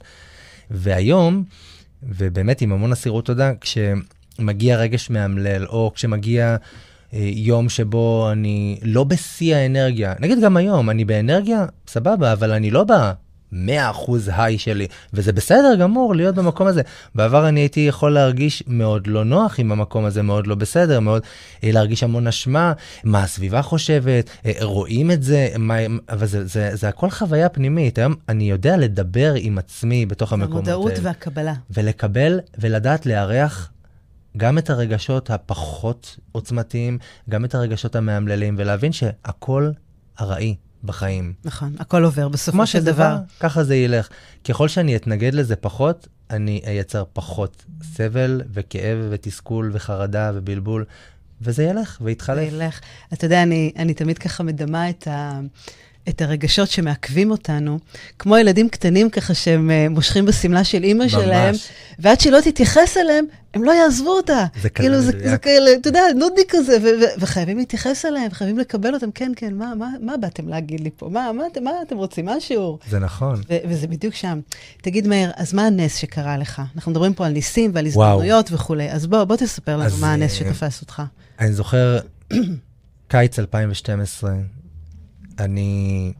והיום, 0.71 1.43
ובאמת 2.03 2.61
עם 2.61 2.71
המון 2.71 2.91
אסירות 2.91 3.25
תודה, 3.25 3.51
כשמגיע 3.61 4.77
רגש 4.77 5.09
מאמלל, 5.09 5.65
או 5.65 5.91
כשמגיע... 5.95 6.55
אה, 7.13 7.19
יום 7.33 7.69
שבו 7.69 8.29
אני 8.31 8.79
לא 8.83 9.03
בשיא 9.03 9.55
האנרגיה. 9.55 10.13
נגיד 10.19 10.39
גם 10.39 10.57
היום, 10.57 10.89
אני 10.89 11.05
באנרגיה, 11.05 11.65
סבבה, 11.87 12.33
אבל 12.33 12.51
אני 12.51 12.71
לא 12.71 12.83
ב... 12.83 12.93
100% 13.53 13.55
היי 14.27 14.57
שלי, 14.57 14.87
וזה 15.13 15.33
בסדר 15.33 15.75
גמור 15.79 16.15
להיות 16.15 16.35
במקום 16.35 16.67
הזה. 16.67 16.81
בעבר 17.15 17.47
אני 17.47 17.59
הייתי 17.59 17.79
יכול 17.79 18.13
להרגיש 18.13 18.63
מאוד 18.67 19.07
לא 19.07 19.25
נוח 19.25 19.59
עם 19.59 19.71
המקום 19.71 20.05
הזה, 20.05 20.21
מאוד 20.21 20.47
לא 20.47 20.55
בסדר, 20.55 20.99
מאוד 20.99 21.23
אה, 21.63 21.71
להרגיש 21.71 22.03
המון 22.03 22.27
אשמה, 22.27 22.73
מה 23.03 23.23
הסביבה 23.23 23.61
חושבת, 23.61 24.29
אה, 24.45 24.51
רואים 24.61 25.11
את 25.11 25.23
זה, 25.23 25.49
מה, 25.57 25.75
אבל 26.09 26.27
זה, 26.27 26.45
זה, 26.45 26.69
זה 26.73 26.87
הכל 26.87 27.09
חוויה 27.09 27.49
פנימית. 27.49 27.97
היום 27.97 28.15
אני 28.29 28.49
יודע 28.49 28.77
לדבר 28.77 29.33
עם 29.37 29.57
עצמי 29.57 30.05
בתוך 30.05 30.33
המקומות 30.33 30.67
האלה. 30.67 30.75
המודעות 30.75 30.99
והקבלה. 31.01 31.53
ולקבל 31.71 32.39
ולדעת 32.57 33.05
לארח 33.05 33.71
גם 34.37 34.57
את 34.57 34.69
הרגשות 34.69 35.29
הפחות 35.29 36.17
עוצמתיים, 36.31 36.97
גם 37.29 37.45
את 37.45 37.55
הרגשות 37.55 37.95
המאמללים, 37.95 38.55
ולהבין 38.57 38.91
שהכל 38.91 39.71
ארעי. 40.21 40.55
בחיים. 40.83 41.33
נכון, 41.45 41.75
הכל 41.79 42.03
עובר 42.03 42.27
בסופו 42.27 42.67
של 42.67 42.83
דבר. 42.83 42.91
דבר, 42.93 43.17
ככה 43.39 43.63
זה 43.63 43.75
ילך. 43.75 44.09
ככל 44.43 44.67
שאני 44.67 44.95
אתנגד 44.95 45.33
לזה 45.33 45.55
פחות, 45.55 46.07
אני 46.29 46.61
אייצר 46.65 47.03
פחות 47.13 47.65
סבל 47.83 48.41
וכאב 48.53 48.97
ותסכול 49.09 49.71
וחרדה 49.73 50.31
ובלבול, 50.33 50.85
וזה 51.41 51.63
ילך 51.63 51.97
ויתחלף. 52.01 52.49
זה 52.49 52.55
ילך. 52.55 52.79
אתה 53.13 53.25
יודע, 53.25 53.43
אני, 53.43 53.71
אני 53.77 53.93
תמיד 53.93 54.17
ככה 54.17 54.43
מדמה 54.43 54.89
את 54.89 55.07
ה... 55.07 55.39
את 56.09 56.21
הרגשות 56.21 56.69
שמעכבים 56.69 57.31
אותנו, 57.31 57.79
כמו 58.19 58.37
ילדים 58.37 58.69
קטנים 58.69 59.09
ככה 59.09 59.33
שהם 59.33 59.69
uh, 59.69 59.89
מושכים 59.89 60.25
בשמלה 60.25 60.63
של 60.63 60.83
אימא 60.83 61.03
ממש. 61.03 61.11
שלהם, 61.11 61.55
ועד 61.99 62.19
שלא 62.19 62.39
תתייחס 62.43 62.97
אליהם, 62.97 63.25
הם 63.53 63.63
לא 63.63 63.71
יעזבו 63.71 64.09
אותה. 64.09 64.45
זה 64.61 64.69
כאילו, 64.69 65.01
זה, 65.01 65.11
זה 65.29 65.37
כאלה, 65.37 65.71
אתה 65.81 65.89
יודע, 65.89 66.01
נודניק 66.15 66.47
כזה, 66.49 66.77
ו- 66.81 67.01
ו- 67.01 67.19
וחייבים 67.21 67.57
להתייחס 67.57 68.05
אליהם, 68.05 68.31
חייבים 68.31 68.59
לקבל 68.59 68.93
אותם, 68.93 69.11
כן, 69.11 69.31
כן, 69.35 69.53
מה, 69.53 69.75
מה, 69.75 69.89
מה 70.01 70.17
באתם 70.17 70.47
להגיד 70.47 70.79
לי 70.79 70.89
פה? 70.97 71.09
מה, 71.09 71.31
מה, 71.31 71.43
מה 71.61 71.71
אתם 71.87 71.97
רוצים? 71.97 72.25
מה 72.25 72.33
השיעור? 72.33 72.79
זה 72.89 72.99
נכון. 72.99 73.41
ו- 73.49 73.57
וזה 73.69 73.87
בדיוק 73.87 74.15
שם. 74.15 74.39
תגיד, 74.81 75.07
מאיר, 75.07 75.31
אז 75.35 75.53
מה 75.53 75.65
הנס 75.67 75.95
שקרה 75.95 76.37
לך? 76.37 76.61
אנחנו 76.75 76.91
מדברים 76.91 77.13
פה 77.13 77.25
על 77.25 77.31
ניסים 77.31 77.71
ועל 77.73 77.85
הזדמנויות 77.85 78.51
וכולי, 78.51 78.91
אז 78.91 79.07
בוא, 79.07 79.23
בוא 79.23 79.35
תספר 79.35 79.77
לנו 79.77 79.97
מה 79.97 80.13
הנס 80.13 80.31
אה, 80.31 80.37
שתפס 80.37 80.81
אותך. 80.81 81.01
אני 81.39 81.53
זוכר, 81.53 81.99
קיץ 83.07 83.39
2012, 83.39 84.31
אני 85.39 86.13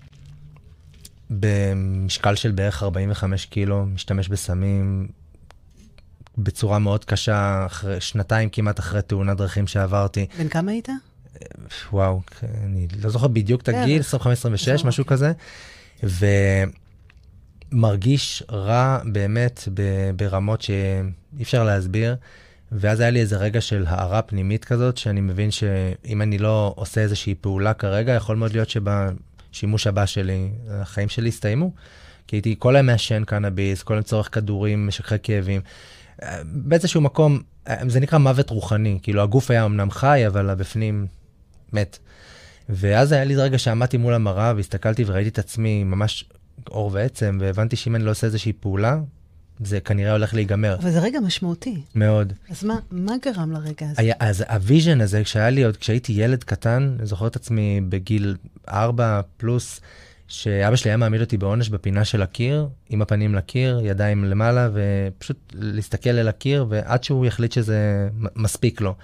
במשקל 1.29 2.35
של 2.35 2.51
בערך 2.51 2.83
45 2.83 3.45
קילו, 3.45 3.85
משתמש 3.85 4.29
בסמים 4.29 5.07
בצורה 6.37 6.79
מאוד 6.79 7.05
קשה, 7.05 7.65
אחרי, 7.65 8.01
שנתיים 8.01 8.49
כמעט 8.49 8.79
אחרי 8.79 9.01
תאונת 9.01 9.37
דרכים 9.37 9.67
שעברתי. 9.67 10.25
בן 10.37 10.47
כמה 10.47 10.71
היית? 10.71 10.89
וואו, 11.91 12.21
אני 12.63 12.87
לא 13.01 13.09
זוכר 13.09 13.27
בדיוק 13.27 13.61
את 13.61 13.67
הגיל, 13.69 14.01
25-26, 14.81 14.85
משהו 14.85 15.05
כזה. 15.05 15.31
ומרגיש 17.71 18.43
רע 18.51 18.99
באמת 19.05 19.67
ברמות 20.15 20.61
שאי 20.61 21.43
אפר 21.43 21.63
להסביר. 21.63 22.15
ואז 22.71 22.99
היה 22.99 23.09
לי 23.09 23.19
איזה 23.19 23.37
רגע 23.37 23.61
של 23.61 23.85
הארה 23.87 24.21
פנימית 24.21 24.65
כזאת, 24.65 24.97
שאני 24.97 25.21
מבין 25.21 25.51
שאם 25.51 26.21
אני 26.21 26.37
לא 26.37 26.73
עושה 26.75 27.01
איזושהי 27.01 27.35
פעולה 27.35 27.73
כרגע, 27.73 28.13
יכול 28.13 28.35
מאוד 28.35 28.53
להיות 28.53 28.69
שבשימוש 28.69 29.87
הבא 29.87 30.05
שלי, 30.05 30.49
החיים 30.69 31.09
שלי 31.09 31.29
הסתיימו. 31.29 31.71
כי 32.27 32.35
הייתי 32.35 32.55
כל 32.59 32.75
היום 32.75 32.85
מעשן 32.85 33.23
קנאביס, 33.23 33.83
כל 33.83 33.93
היום 33.93 34.03
צורך 34.03 34.35
כדורים, 34.35 34.87
משככי 34.87 35.15
כאבים. 35.23 35.61
באיזשהו 36.43 37.01
מקום, 37.01 37.41
זה 37.87 37.99
נקרא 37.99 38.19
מוות 38.19 38.49
רוחני, 38.49 38.99
כאילו 39.03 39.21
הגוף 39.21 39.51
היה 39.51 39.65
אמנם 39.65 39.91
חי, 39.91 40.23
אבל 40.27 40.49
הבפנים 40.49 41.07
מת. 41.73 41.99
ואז 42.69 43.11
היה 43.11 43.23
לי 43.23 43.35
רגע 43.35 43.57
שעמדתי 43.57 43.97
מול 43.97 44.13
המראה 44.13 44.53
והסתכלתי 44.55 45.03
וראיתי 45.07 45.29
את 45.29 45.39
עצמי 45.39 45.83
ממש 45.83 46.25
עור 46.67 46.89
ועצם, 46.93 47.37
והבנתי 47.41 47.75
שאם 47.75 47.95
אני 47.95 48.03
לא 48.03 48.11
עושה 48.11 48.27
איזושהי 48.27 48.53
פעולה, 48.53 48.99
זה 49.63 49.79
כנראה 49.79 50.11
הולך 50.11 50.33
להיגמר. 50.33 50.75
אבל 50.75 50.91
זה 50.91 50.99
רגע 50.99 51.19
משמעותי. 51.19 51.81
מאוד. 51.95 52.33
אז 52.49 52.63
מה, 52.63 52.75
מה 52.91 53.13
גרם 53.25 53.51
לרגע 53.51 53.85
הזה? 53.85 53.93
היה, 53.97 54.13
אז 54.19 54.43
ה 54.49 54.57
vision 54.57 55.01
הזה, 55.01 55.23
כשהיה 55.23 55.49
לי 55.49 55.63
עוד, 55.63 55.77
כשהייתי 55.77 56.13
ילד 56.13 56.43
קטן, 56.43 56.95
אני 56.99 57.07
זוכר 57.07 57.27
את 57.27 57.35
עצמי 57.35 57.81
בגיל 57.89 58.35
4 58.69 59.21
פלוס, 59.37 59.81
שאבא 60.27 60.75
שלי 60.75 60.91
היה 60.91 60.97
מעמיד 60.97 61.21
אותי 61.21 61.37
בעונש 61.37 61.69
בפינה 61.69 62.05
של 62.05 62.21
הקיר, 62.21 62.67
עם 62.89 63.01
הפנים 63.01 63.35
לקיר, 63.35 63.79
ידיים 63.83 64.25
למעלה, 64.25 64.69
ופשוט 64.73 65.37
להסתכל 65.53 66.09
אל 66.09 66.27
הקיר, 66.27 66.65
ועד 66.69 67.03
שהוא 67.03 67.25
יחליט 67.25 67.51
שזה 67.51 68.09
מספיק 68.35 68.81
לו. 68.81 68.95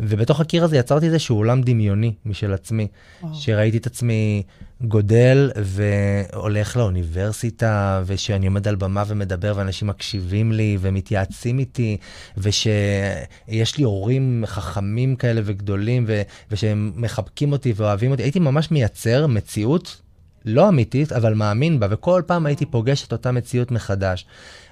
ובתוך 0.00 0.40
הקיר 0.40 0.64
הזה 0.64 0.76
יצרתי 0.76 1.06
איזשהו 1.06 1.36
עולם 1.36 1.62
דמיוני 1.62 2.14
משל 2.26 2.52
עצמי, 2.52 2.88
וואו. 3.22 3.34
שראיתי 3.34 3.76
את 3.76 3.86
עצמי 3.86 4.42
גודל 4.88 5.50
והולך 5.56 6.76
לאוניברסיטה, 6.76 8.02
ושאני 8.06 8.46
עומד 8.46 8.68
על 8.68 8.74
במה 8.74 9.04
ומדבר 9.06 9.52
ואנשים 9.56 9.88
מקשיבים 9.88 10.52
לי 10.52 10.78
ומתייעצים 10.80 11.58
איתי, 11.58 11.96
ושיש 12.36 13.78
לי 13.78 13.84
הורים 13.84 14.44
חכמים 14.46 15.16
כאלה 15.16 15.40
וגדולים, 15.44 16.04
ו... 16.08 16.22
ושהם 16.50 16.92
מחבקים 16.96 17.52
אותי 17.52 17.72
ואוהבים 17.76 18.10
אותי. 18.10 18.22
הייתי 18.22 18.38
ממש 18.38 18.70
מייצר 18.70 19.26
מציאות 19.26 20.00
לא 20.44 20.68
אמיתית, 20.68 21.12
אבל 21.12 21.34
מאמין 21.34 21.80
בה, 21.80 21.86
וכל 21.90 22.22
פעם 22.26 22.46
הייתי 22.46 22.66
פוגש 22.66 23.06
את 23.06 23.12
אותה 23.12 23.32
מציאות 23.32 23.70
מחדש. 23.70 24.26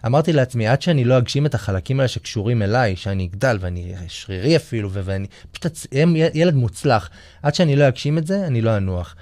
אמרתי 0.06 0.32
לעצמי, 0.32 0.66
עד 0.66 0.82
שאני 0.82 1.04
לא 1.04 1.18
אגשים 1.18 1.46
את 1.46 1.54
החלקים 1.54 2.00
האלה 2.00 2.08
שקשורים 2.08 2.62
אליי, 2.62 2.96
שאני 2.96 3.24
אגדל 3.26 3.58
ואני 3.60 3.94
שרירי 4.08 4.56
אפילו, 4.56 4.90
ואני 4.92 5.26
פשוט 5.52 5.86
אהיה 5.92 6.30
ילד 6.34 6.54
מוצלח, 6.54 7.10
עד 7.42 7.54
שאני 7.54 7.76
לא 7.76 7.88
אגשים 7.88 8.18
את 8.18 8.26
זה, 8.26 8.46
אני 8.46 8.60
לא 8.60 8.76
אנוח. 8.76 9.14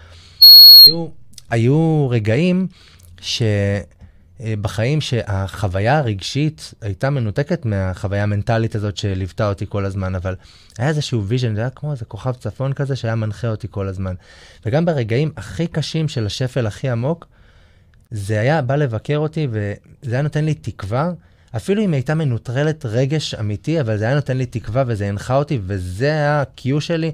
היו, 0.90 1.06
היו 1.50 2.08
רגעים 2.10 2.66
ש... 3.20 3.42
אה, 4.40 4.54
שהחוויה 5.00 5.98
הרגשית 5.98 6.74
הייתה 6.80 7.10
מנותקת 7.10 7.64
מהחוויה 7.64 8.22
המנטלית 8.22 8.74
הזאת 8.74 8.96
שליוותה 8.96 9.48
אותי 9.48 9.66
כל 9.68 9.84
הזמן, 9.84 10.14
אבל 10.14 10.34
היה 10.78 10.88
איזשהו 10.88 11.24
vision, 11.24 11.54
זה 11.54 11.60
היה 11.60 11.70
כמו 11.70 11.92
איזה 11.92 12.04
כוכב 12.04 12.32
צפון 12.32 12.72
כזה 12.72 12.96
שהיה 12.96 13.14
מנחה 13.14 13.48
אותי 13.48 13.66
כל 13.70 13.88
הזמן. 13.88 14.14
וגם 14.66 14.84
ברגעים 14.84 15.32
הכי 15.36 15.66
קשים 15.66 16.08
של 16.08 16.26
השפל 16.26 16.66
הכי 16.66 16.88
עמוק, 16.88 17.26
זה 18.10 18.40
היה 18.40 18.62
בא 18.62 18.76
לבקר 18.76 19.16
אותי 19.16 19.48
וזה 19.50 20.14
היה 20.14 20.22
נותן 20.22 20.44
לי 20.44 20.54
תקווה, 20.54 21.10
אפילו 21.56 21.84
אם 21.84 21.94
הייתה 21.94 22.14
מנוטרלת 22.14 22.86
רגש 22.86 23.34
אמיתי, 23.34 23.80
אבל 23.80 23.96
זה 23.96 24.04
היה 24.04 24.14
נותן 24.14 24.36
לי 24.36 24.46
תקווה 24.46 24.84
וזה 24.86 25.08
הנחה 25.08 25.36
אותי, 25.36 25.58
וזה 25.62 26.06
היה 26.06 26.40
ה-Q 26.40 26.80
שלי 26.80 27.12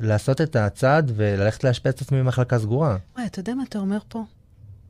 לעשות 0.00 0.40
את 0.40 0.56
הצעד 0.56 1.12
וללכת 1.14 1.64
לאשפץ 1.64 1.94
את 1.94 2.00
עצמי 2.00 2.18
במחלקה 2.18 2.58
סגורה. 2.58 2.96
וואי, 3.14 3.26
אתה 3.26 3.40
יודע 3.40 3.54
מה 3.54 3.62
אתה 3.62 3.78
אומר 3.78 3.98
פה? 4.08 4.24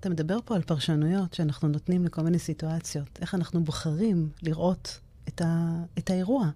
אתה 0.01 0.09
מדבר 0.09 0.39
פה 0.45 0.55
על 0.55 0.63
פרשנויות 0.63 1.35
שאנחנו 1.35 1.69
נותנים 1.69 2.05
לכל 2.05 2.23
מיני 2.23 2.39
סיטואציות. 2.39 3.19
איך 3.21 3.35
אנחנו 3.35 3.65
בוחרים 3.65 4.29
לראות 4.43 5.01
את, 5.29 5.43
ה, 5.45 5.71
את 5.99 6.11
האירוע. 6.11 6.49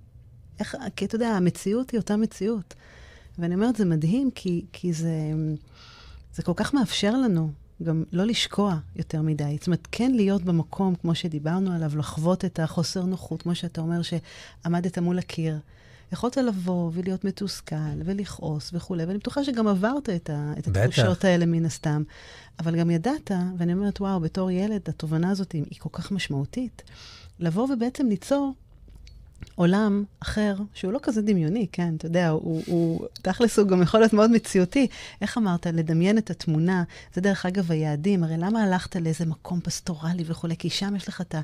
איך, 0.60 0.76
כי 0.96 1.04
אתה 1.04 1.16
יודע, 1.16 1.28
המציאות 1.28 1.90
היא 1.90 2.00
אותה 2.00 2.16
מציאות. 2.16 2.74
ואני 3.38 3.54
אומרת, 3.54 3.76
זה 3.76 3.84
מדהים, 3.84 4.30
כי, 4.34 4.64
כי 4.72 4.92
זה, 4.92 5.14
זה 6.34 6.42
כל 6.42 6.52
כך 6.56 6.74
מאפשר 6.74 7.16
לנו 7.16 7.50
גם 7.82 8.04
לא 8.12 8.24
לשקוע 8.24 8.78
יותר 8.96 9.22
מדי. 9.22 9.56
זאת 9.58 9.66
אומרת, 9.66 9.88
כן 9.92 10.12
להיות 10.14 10.42
במקום, 10.42 10.94
כמו 10.94 11.14
שדיברנו 11.14 11.72
עליו, 11.72 11.96
לחוות 11.96 12.44
את 12.44 12.58
החוסר 12.58 13.04
נוחות, 13.04 13.42
כמו 13.42 13.54
שאתה 13.54 13.80
אומר, 13.80 14.00
שעמדת 14.02 14.98
מול 14.98 15.18
הקיר. 15.18 15.58
יכולת 16.12 16.36
לבוא 16.36 16.90
ולהיות 16.94 17.24
מתוסכל 17.24 17.74
ולכעוס 18.04 18.70
וכולי, 18.74 19.04
ואני 19.04 19.18
בטוחה 19.18 19.44
שגם 19.44 19.68
עברת 19.68 20.08
את, 20.08 20.30
ה, 20.30 20.52
את 20.58 20.76
התחושות 20.76 21.24
האלה 21.24 21.46
מן 21.46 21.64
הסתם. 21.64 22.02
אבל 22.58 22.76
גם 22.76 22.90
ידעת, 22.90 23.30
ואני 23.58 23.72
אומרת, 23.72 24.00
וואו, 24.00 24.20
בתור 24.20 24.50
ילד, 24.50 24.80
התובנה 24.88 25.30
הזאת 25.30 25.52
היא, 25.52 25.64
היא 25.70 25.78
כל 25.78 25.88
כך 25.92 26.12
משמעותית. 26.12 26.82
לבוא 27.38 27.68
ובעצם 27.72 28.06
ליצור 28.06 28.54
עולם 29.60 30.04
אחר, 30.20 30.54
שהוא 30.74 30.92
לא 30.92 30.98
כזה 31.02 31.22
דמיוני, 31.22 31.66
כן, 31.72 31.94
אתה 31.96 32.06
יודע, 32.06 32.28
הוא, 32.28 32.62
הוא 32.66 33.06
תכלס 33.12 33.58
הוא 33.58 33.68
גם 33.68 33.82
יכול 33.82 34.00
להיות 34.00 34.12
מאוד 34.12 34.30
מציאותי. 34.30 34.86
איך 35.20 35.38
אמרת? 35.38 35.66
לדמיין 35.66 36.18
את 36.18 36.30
התמונה. 36.30 36.84
זה 37.14 37.20
דרך 37.20 37.46
אגב 37.46 37.72
היעדים. 37.72 38.24
הרי 38.24 38.36
למה 38.36 38.62
הלכת 38.62 38.96
לאיזה 38.96 39.26
מקום 39.26 39.60
פסטורלי 39.60 40.24
וכולי? 40.26 40.56
כי 40.56 40.70
שם 40.70 40.96
יש 40.96 41.08
לך 41.08 41.20
את 41.20 41.34
ה... 41.34 41.40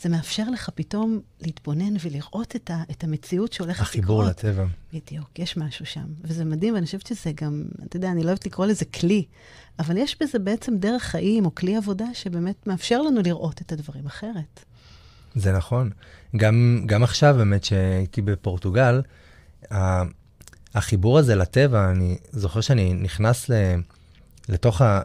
זה 0.00 0.08
מאפשר 0.08 0.50
לך 0.50 0.70
פתאום 0.74 1.20
להתבונן 1.40 1.94
ולראות 2.00 2.56
את, 2.56 2.70
ה, 2.70 2.82
את 2.90 3.04
המציאות 3.04 3.52
שהולכת 3.52 3.80
לקרות. 3.80 3.88
החיבור 3.88 4.24
לטבע. 4.24 4.64
בדיוק, 4.92 5.38
יש 5.38 5.56
משהו 5.56 5.86
שם. 5.86 6.06
וזה 6.20 6.44
מדהים, 6.44 6.74
ואני 6.74 6.86
חושבת 6.86 7.06
שזה 7.06 7.32
גם, 7.34 7.64
אתה 7.84 7.96
יודע, 7.96 8.10
אני 8.10 8.22
לא 8.22 8.28
אוהבת 8.28 8.46
לקרוא 8.46 8.66
לזה 8.66 8.84
כלי, 8.84 9.24
אבל 9.78 9.96
יש 9.96 10.16
בזה 10.22 10.38
בעצם 10.38 10.76
דרך 10.76 11.02
חיים 11.02 11.44
או 11.44 11.54
כלי 11.54 11.76
עבודה 11.76 12.06
שבאמת 12.12 12.66
מאפשר 12.66 13.02
לנו 13.02 13.20
לראות 13.24 13.60
את 13.60 13.72
הדברים 13.72 14.06
אחרת. 14.06 14.64
זה 15.34 15.52
נכון. 15.52 15.90
גם, 16.36 16.82
גם 16.86 17.02
עכשיו, 17.02 17.34
באמת, 17.38 17.64
שהייתי 17.64 18.22
בפורטוגל, 18.22 19.02
החיבור 20.74 21.18
הזה 21.18 21.34
לטבע, 21.34 21.90
אני 21.90 22.18
זוכר 22.32 22.60
שאני 22.60 22.94
נכנס 22.94 23.48
ל, 23.48 23.52
לתוך 24.48 24.82
ה, 24.82 25.00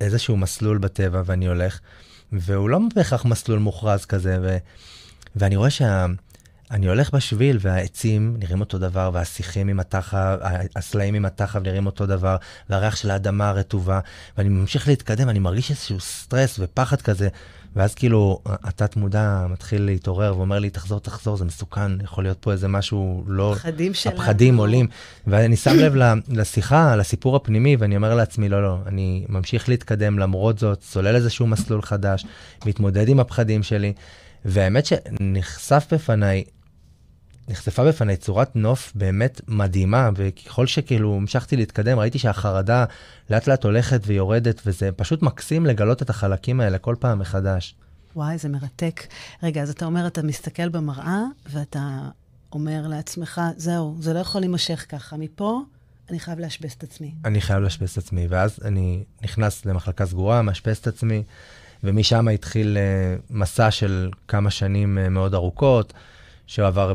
איזשהו 0.00 0.36
מסלול 0.36 0.78
בטבע 0.78 1.22
ואני 1.24 1.46
הולך, 1.46 1.80
והוא 2.32 2.68
לא 2.68 2.78
בהכרח 2.94 3.24
מסלול 3.24 3.58
מוכרז 3.58 4.04
כזה, 4.04 4.38
ו, 4.42 4.56
ואני 5.36 5.56
רואה 5.56 5.70
שה... 5.70 6.06
אני 6.70 6.88
הולך 6.88 7.14
בשביל 7.14 7.58
והעצים 7.60 8.36
נראים 8.38 8.60
אותו 8.60 8.78
דבר, 8.78 9.10
והשיחים 9.12 9.68
עם 9.68 9.80
התחב, 9.80 10.38
הסלעים 10.76 11.14
עם 11.14 11.24
התחב 11.24 11.62
נראים 11.62 11.86
אותו 11.86 12.06
דבר, 12.06 12.36
והריח 12.70 12.96
של 12.96 13.10
האדמה 13.10 13.48
הרטובה, 13.48 14.00
ואני 14.38 14.48
ממשיך 14.48 14.88
להתקדם, 14.88 15.28
אני 15.28 15.38
מרגיש 15.38 15.70
איזשהו 15.70 16.00
סטרס 16.00 16.56
ופחד 16.58 17.02
כזה, 17.02 17.28
ואז 17.78 17.94
כאילו 17.94 18.40
התת 18.46 18.96
מודע 18.96 19.46
מתחיל 19.50 19.82
להתעורר 19.82 20.36
ואומר 20.36 20.58
לי, 20.58 20.70
תחזור, 20.70 21.00
תחזור, 21.00 21.36
זה 21.36 21.44
מסוכן, 21.44 22.00
יכול 22.00 22.24
להיות 22.24 22.38
פה 22.40 22.52
איזה 22.52 22.68
משהו 22.68 23.24
לא... 23.26 23.52
הפחדים 23.52 23.94
שלנו. 23.94 24.16
הפחדים 24.16 24.56
עולים. 24.56 24.86
ואני 25.26 25.56
שם 25.56 25.76
לב 25.76 25.94
לשיחה, 26.28 26.96
לסיפור 26.96 27.36
הפנימי, 27.36 27.76
ואני 27.76 27.96
אומר 27.96 28.14
לעצמי, 28.14 28.48
לא, 28.48 28.62
לא, 28.62 28.78
אני 28.86 29.24
ממשיך 29.28 29.68
להתקדם 29.68 30.18
למרות 30.18 30.58
זאת, 30.58 30.80
צולל 30.80 31.16
איזשהו 31.16 31.46
מסלול 31.46 31.82
חדש, 31.82 32.26
מתמודד 32.66 33.08
עם 33.08 33.20
הפחדים 33.20 33.62
שלי. 33.62 33.92
והאמת 34.44 34.86
שנחשף 34.86 35.86
בפניי 35.92 36.44
נחשפה 37.48 37.84
בפני 37.84 38.16
צורת 38.16 38.56
נוף 38.56 38.92
באמת 38.94 39.40
מדהימה, 39.48 40.10
וככל 40.16 40.66
שכאילו 40.66 41.14
המשכתי 41.16 41.56
להתקדם, 41.56 41.98
ראיתי 41.98 42.18
שהחרדה 42.18 42.84
לאט 43.30 43.46
לאט 43.46 43.64
הולכת 43.64 44.00
ויורדת, 44.06 44.62
וזה 44.66 44.90
פשוט 44.92 45.22
מקסים 45.22 45.66
לגלות 45.66 46.02
את 46.02 46.10
החלקים 46.10 46.60
האלה 46.60 46.78
כל 46.78 46.94
פעם 46.98 47.18
מחדש. 47.18 47.74
וואי, 48.16 48.38
זה 48.38 48.48
מרתק. 48.48 49.06
רגע, 49.42 49.62
אז 49.62 49.70
אתה 49.70 49.84
אומר, 49.84 50.06
אתה 50.06 50.22
מסתכל 50.22 50.68
במראה, 50.68 51.22
ואתה 51.50 51.98
אומר 52.52 52.86
לעצמך, 52.86 53.40
זהו, 53.56 53.96
זה 54.00 54.12
לא 54.12 54.18
יכול 54.18 54.40
להימשך 54.40 54.86
ככה. 54.88 55.16
מפה 55.16 55.62
אני 56.10 56.20
חייב 56.20 56.38
לאשפז 56.38 56.72
את 56.72 56.82
עצמי. 56.82 57.14
אני 57.24 57.40
חייב 57.40 57.62
לאשפז 57.62 57.90
את 57.90 57.98
עצמי, 57.98 58.26
ואז 58.28 58.58
אני 58.64 59.04
נכנס 59.22 59.66
למחלקה 59.66 60.06
סגורה, 60.06 60.42
מאשפז 60.42 60.76
את 60.76 60.86
עצמי, 60.86 61.22
ומשם 61.84 62.28
התחיל 62.28 62.76
uh, 62.76 63.22
מסע 63.30 63.70
של 63.70 64.10
כמה 64.28 64.50
שנים 64.50 64.98
uh, 64.98 65.08
מאוד 65.08 65.34
ארוכות, 65.34 65.92
שהוא 66.48 66.66
עבר 66.66 66.92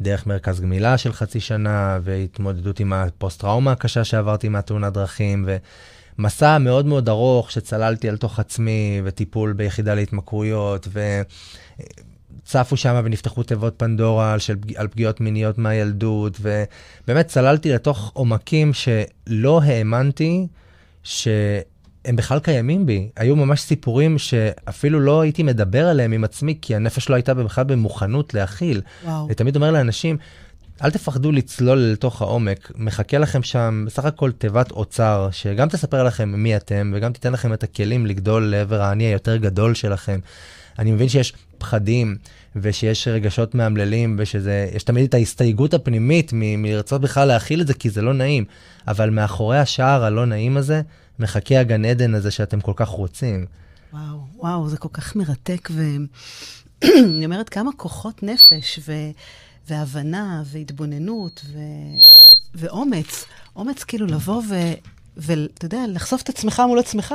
בדרך 0.00 0.26
מרכז 0.26 0.60
גמילה 0.60 0.98
של 0.98 1.12
חצי 1.12 1.40
שנה, 1.40 1.98
והתמודדות 2.02 2.80
עם 2.80 2.92
הפוסט-טראומה 2.92 3.72
הקשה 3.72 4.04
שעברתי 4.04 4.48
מהתאונת 4.48 4.92
דרכים, 4.92 5.48
ומסע 6.18 6.58
מאוד 6.58 6.86
מאוד 6.86 7.08
ארוך 7.08 7.50
שצללתי 7.50 8.08
אל 8.08 8.16
תוך 8.16 8.38
עצמי, 8.38 9.00
וטיפול 9.04 9.52
ביחידה 9.52 9.94
להתמכרויות, 9.94 10.88
ו... 10.92 11.22
צפו 12.44 12.76
שם 12.76 13.00
ונפתחו 13.04 13.42
תיבות 13.42 13.74
פנדורה 13.76 14.38
של, 14.38 14.56
על 14.76 14.88
פגיעות 14.88 15.20
מיניות 15.20 15.58
מהילדות, 15.58 16.38
ובאמת 16.40 17.26
צללתי 17.26 17.72
לתוך 17.72 18.10
עומקים 18.14 18.72
שלא 18.72 19.62
האמנתי 19.62 20.46
שהם 22.04 22.16
בכלל 22.16 22.38
קיימים 22.38 22.86
בי. 22.86 23.08
היו 23.16 23.36
ממש 23.36 23.60
סיפורים 23.60 24.18
שאפילו 24.18 25.00
לא 25.00 25.20
הייתי 25.20 25.42
מדבר 25.42 25.88
עליהם 25.88 26.12
עם 26.12 26.24
עצמי, 26.24 26.58
כי 26.62 26.76
הנפש 26.76 27.08
לא 27.08 27.14
הייתה 27.14 27.34
בכלל 27.34 27.64
במוכנות 27.64 28.34
להכיל. 28.34 28.80
וואו. 29.04 29.26
ותמיד 29.30 29.56
אומר 29.56 29.70
לאנשים, 29.70 30.16
אל 30.84 30.90
תפחדו 30.90 31.32
לצלול 31.32 31.78
לתוך 31.78 32.22
העומק, 32.22 32.72
מחכה 32.76 33.18
לכם 33.18 33.42
שם 33.42 33.84
בסך 33.86 34.04
הכל 34.04 34.32
תיבת 34.32 34.70
אוצר, 34.70 35.28
שגם 35.32 35.68
תספר 35.68 36.04
לכם 36.04 36.28
מי 36.36 36.56
אתם, 36.56 36.92
וגם 36.94 37.12
תיתן 37.12 37.32
לכם 37.32 37.52
את 37.52 37.62
הכלים 37.62 38.06
לגדול 38.06 38.44
לעבר 38.44 38.82
האני 38.82 39.04
היותר 39.04 39.36
גדול 39.36 39.74
שלכם. 39.74 40.18
אני 40.78 40.92
מבין 40.92 41.08
שיש 41.08 41.32
פחדים, 41.58 42.16
ושיש 42.56 43.08
רגשות 43.08 43.54
מאמללים, 43.54 44.16
ושיש 44.18 44.82
תמיד 44.84 45.04
את 45.04 45.14
ההסתייגות 45.14 45.74
הפנימית 45.74 46.30
מלרצות 46.34 47.00
בכלל 47.00 47.28
להכיל 47.28 47.60
את 47.60 47.66
זה, 47.66 47.74
כי 47.74 47.90
זה 47.90 48.02
לא 48.02 48.12
נעים. 48.12 48.44
אבל 48.88 49.10
מאחורי 49.10 49.58
השער 49.58 50.04
הלא 50.04 50.26
נעים 50.26 50.56
הזה, 50.56 50.82
מחכה 51.18 51.60
הגן 51.60 51.84
עדן 51.84 52.14
הזה 52.14 52.30
שאתם 52.30 52.60
כל 52.60 52.72
כך 52.76 52.88
רוצים. 52.88 53.46
וואו, 53.92 54.20
וואו, 54.36 54.68
זה 54.68 54.76
כל 54.76 54.88
כך 54.92 55.16
מרתק, 55.16 55.68
ואני 55.74 57.24
אומרת, 57.26 57.48
כמה 57.48 57.70
כוחות 57.76 58.22
נפש, 58.22 58.80
ו... 58.88 58.92
והבנה, 59.68 60.42
והתבוננות, 60.46 61.44
ו... 61.52 61.58
ואומץ. 62.54 63.24
אומץ 63.56 63.84
כאילו 63.84 64.06
לבוא 64.06 64.42
ו... 64.48 64.54
ואתה 65.16 65.64
יודע, 65.64 65.84
לחשוף 65.88 66.22
את 66.22 66.28
עצמך 66.28 66.62
מול 66.68 66.78
עצמך. 66.78 67.14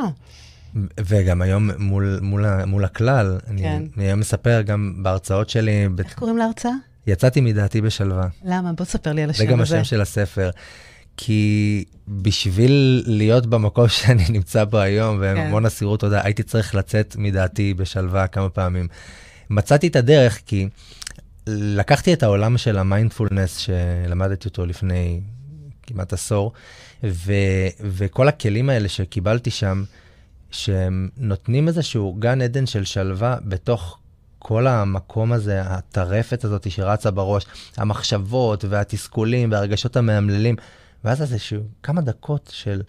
וגם 0.99 1.41
היום 1.41 1.69
מול, 1.77 2.19
מול, 2.21 2.65
מול 2.65 2.85
הכלל, 2.85 3.37
כן. 3.45 3.51
אני, 3.51 3.77
אני 3.97 4.05
היום 4.05 4.19
מספר 4.19 4.61
גם 4.61 4.93
בהרצאות 5.03 5.49
שלי. 5.49 5.83
איך 5.83 5.91
בת... 5.91 6.13
קוראים 6.13 6.37
להרצאה? 6.37 6.71
יצאתי 7.07 7.41
מדעתי 7.41 7.81
בשלווה. 7.81 8.27
למה? 8.43 8.73
בוא 8.73 8.85
תספר 8.85 9.13
לי 9.13 9.23
על 9.23 9.29
השם 9.29 9.43
הזה. 9.43 9.47
זה 9.47 9.51
גם 9.51 9.61
השם 9.61 9.83
של 9.83 10.01
הספר. 10.01 10.49
כי 11.21 11.83
בשביל 12.07 13.03
להיות 13.05 13.45
במקום 13.45 13.87
שאני 13.97 14.25
נמצא 14.29 14.63
בו 14.63 14.77
היום, 14.77 15.17
והמון 15.19 15.63
כן. 15.63 15.65
אסירות 15.65 15.99
תודה, 15.99 16.21
הייתי 16.23 16.43
צריך 16.43 16.75
לצאת 16.75 17.15
מדעתי 17.19 17.73
בשלווה 17.73 18.27
כמה 18.27 18.49
פעמים. 18.49 18.87
מצאתי 19.49 19.87
את 19.87 19.95
הדרך 19.95 20.41
כי 20.45 20.67
לקחתי 21.47 22.13
את 22.13 22.23
העולם 22.23 22.57
של 22.57 22.77
המיינדפולנס 22.77 23.57
שלמדתי 23.57 24.47
אותו 24.47 24.65
לפני 24.65 25.21
כמעט 25.83 26.13
עשור, 26.13 26.51
ו, 27.03 27.33
וכל 27.79 28.27
הכלים 28.27 28.69
האלה 28.69 28.89
שקיבלתי 28.89 29.51
שם, 29.51 29.83
שהם 30.51 31.09
נותנים 31.17 31.67
איזשהו 31.67 32.15
גן 32.19 32.41
עדן 32.41 32.65
של 32.65 32.85
שלווה 32.85 33.37
בתוך 33.45 33.97
כל 34.39 34.67
המקום 34.67 35.31
הזה, 35.31 35.61
הטרפת 35.61 36.43
הזאת 36.43 36.71
שרצה 36.71 37.11
בראש, 37.11 37.45
המחשבות 37.77 38.65
והתסכולים 38.69 39.51
והרגשות 39.51 39.97
המאמללים, 39.97 40.55
ואז 41.03 41.21
איזשהו 41.21 41.63
כמה 41.83 42.01
דקות 42.01 42.49
של 42.53 42.81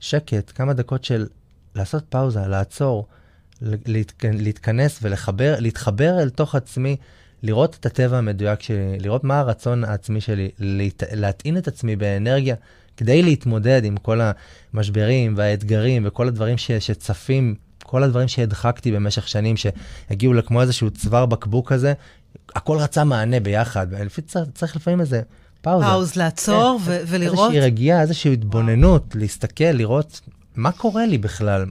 שקט, 0.00 0.52
כמה 0.54 0.72
דקות 0.72 1.04
של 1.04 1.26
לעשות 1.74 2.04
פאוזה, 2.08 2.40
לעצור, 2.40 3.06
להתכ... 3.62 4.24
להתכנס 4.24 4.98
ולחבר, 5.02 5.54
להתחבר 5.58 6.22
אל 6.22 6.30
תוך 6.30 6.54
עצמי, 6.54 6.96
לראות 7.42 7.76
את 7.80 7.86
הטבע 7.86 8.18
המדויק 8.18 8.62
שלי, 8.62 8.98
לראות 8.98 9.24
מה 9.24 9.40
הרצון 9.40 9.84
העצמי 9.84 10.20
שלי, 10.20 10.50
להט... 10.58 11.02
להטעין 11.12 11.56
את 11.56 11.68
עצמי 11.68 11.96
באנרגיה 11.96 12.54
כדי 12.96 13.22
להתמודד 13.22 13.84
עם 13.84 13.96
כל 13.96 14.20
המשברים 14.72 15.34
והאתגרים 15.36 16.02
וכל 16.06 16.28
הדברים 16.28 16.58
ש, 16.58 16.72
שצפים, 16.72 17.54
כל 17.82 18.02
הדברים 18.02 18.28
שהדחקתי 18.28 18.92
במשך 18.92 19.28
שנים, 19.28 19.56
שהגיעו 19.56 20.32
לכמו 20.32 20.62
איזשהו 20.62 20.90
צוואר 20.90 21.26
בקבוק 21.26 21.72
כזה, 21.72 21.92
הכל 22.54 22.78
רצה 22.78 23.04
מענה 23.04 23.40
ביחד, 23.40 23.86
ולפי 23.90 24.22
צריך, 24.22 24.48
צריך 24.54 24.76
לפעמים 24.76 25.00
איזה 25.00 25.22
פאוזה. 25.66 25.86
פאוז, 25.86 26.16
לעצור 26.16 26.78
כן, 26.78 26.90
ו- 26.90 27.00
ולראות. 27.06 27.50
איזושהי 27.50 27.60
רגיעה, 27.60 28.02
איזושהי 28.02 28.32
התבוננות, 28.32 29.06
וואו. 29.06 29.20
להסתכל, 29.20 29.64
לראות 29.64 30.20
מה 30.56 30.72
קורה 30.72 31.06
לי 31.06 31.18
בכלל. 31.18 31.66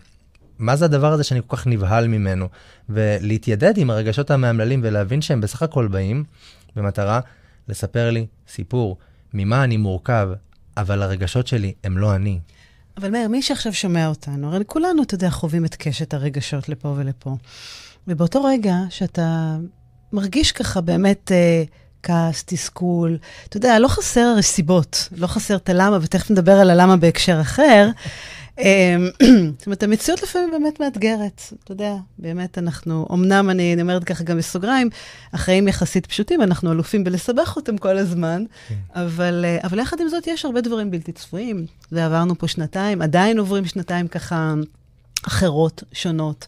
מה 0.60 0.76
זה 0.76 0.86
הדבר 0.86 1.14
הזה 1.14 1.24
שאני 1.24 1.40
כל 1.48 1.58
כך 1.58 1.68
נבהל 1.68 2.08
ממנו? 2.08 2.48
ולהתיידד 2.90 3.78
עם 3.78 3.90
הרגשות 3.90 4.32
המאמללים 4.32 4.82
ולהבין 4.84 5.22
שהם 5.22 5.42
בסך 5.42 5.62
הכל 5.62 5.88
באים 5.88 6.24
במטרה 6.76 7.20
לספר 7.68 8.12
לי 8.12 8.26
סיפור, 8.48 8.98
ממה 9.34 9.64
אני 9.64 9.78
מורכב, 9.78 10.30
אבל 10.78 11.02
הרגשות 11.02 11.48
שלי 11.48 11.74
הם 11.84 11.98
לא 11.98 12.16
אני. 12.16 12.40
אבל 12.98 13.10
מאיר, 13.12 13.28
מי 13.28 13.42
שעכשיו 13.42 13.74
שומע 13.74 14.08
אותנו, 14.08 14.54
הרי 14.54 14.64
כולנו, 14.68 15.04
אתה 15.04 15.16
יודע, 15.16 15.30
חווים 15.30 15.66
את 15.66 15.76
קשת 15.76 16.14
הרגשות 16.14 16.70
לפה 16.70 16.94
ולפה. 16.98 17.36
ובאותו 18.08 18.44
רגע 18.44 18.76
שאתה 18.90 19.58
מרגיש 20.14 20.52
ככה 20.52 20.82
באמת 20.82 21.32
אה, 21.32 21.64
כעס, 22.06 22.44
תסכול, 22.46 23.18
אתה 23.50 23.58
יודע, 23.58 23.80
לא 23.80 23.88
חסר 23.88 24.22
הרי 24.22 24.44
סיבות, 24.44 25.10
לא 25.18 25.28
חסר 25.28 25.56
את 25.56 25.70
הלמה, 25.70 25.98
ותכף 26.02 26.32
נדבר 26.32 26.52
על 26.52 26.70
הלמה 26.70 26.98
בהקשר 26.98 27.42
אחר. 27.42 27.90
אמ, 28.60 29.10
זאת 29.58 29.66
אומרת, 29.66 29.84
המציאות 29.84 30.24
לפעמים 30.24 30.52
באמת 30.52 30.80
מאתגרת. 30.80 31.42
אתה 31.64 31.72
יודע, 31.72 31.96
באמת 32.20 32.58
אנחנו, 32.58 33.08
אמנם 33.14 33.50
אני, 33.50 33.82
אומרת 33.82 34.04
ככה 34.04 34.24
גם 34.24 34.38
בסוגריים, 34.38 34.90
החיים 35.34 35.68
יחסית 35.68 36.06
פשוטים, 36.06 36.42
אנחנו 36.42 36.72
אלופים 36.72 37.04
בלסבך 37.04 37.56
אותם 37.56 37.78
כל 37.78 37.98
הזמן, 37.98 38.44
כן. 38.68 38.76
אבל, 38.96 39.46
אה, 39.48 39.58
אבל 39.64 39.80
יחד 39.80 39.98
עם 40.00 40.10
זאת 40.10 40.28
יש 40.28 40.46
הרבה 40.46 40.62
דברים 40.62 40.92
בלתי 40.92 41.12
צפויים. 41.12 41.66
ועברנו 41.92 42.38
פה 42.38 42.48
שנתיים, 42.48 43.02
עדיין 43.02 43.40
עוברים 43.40 43.66
שנתיים 43.66 44.08
ככה 44.08 44.54
אחרות, 45.28 45.84
שונות. 45.94 46.48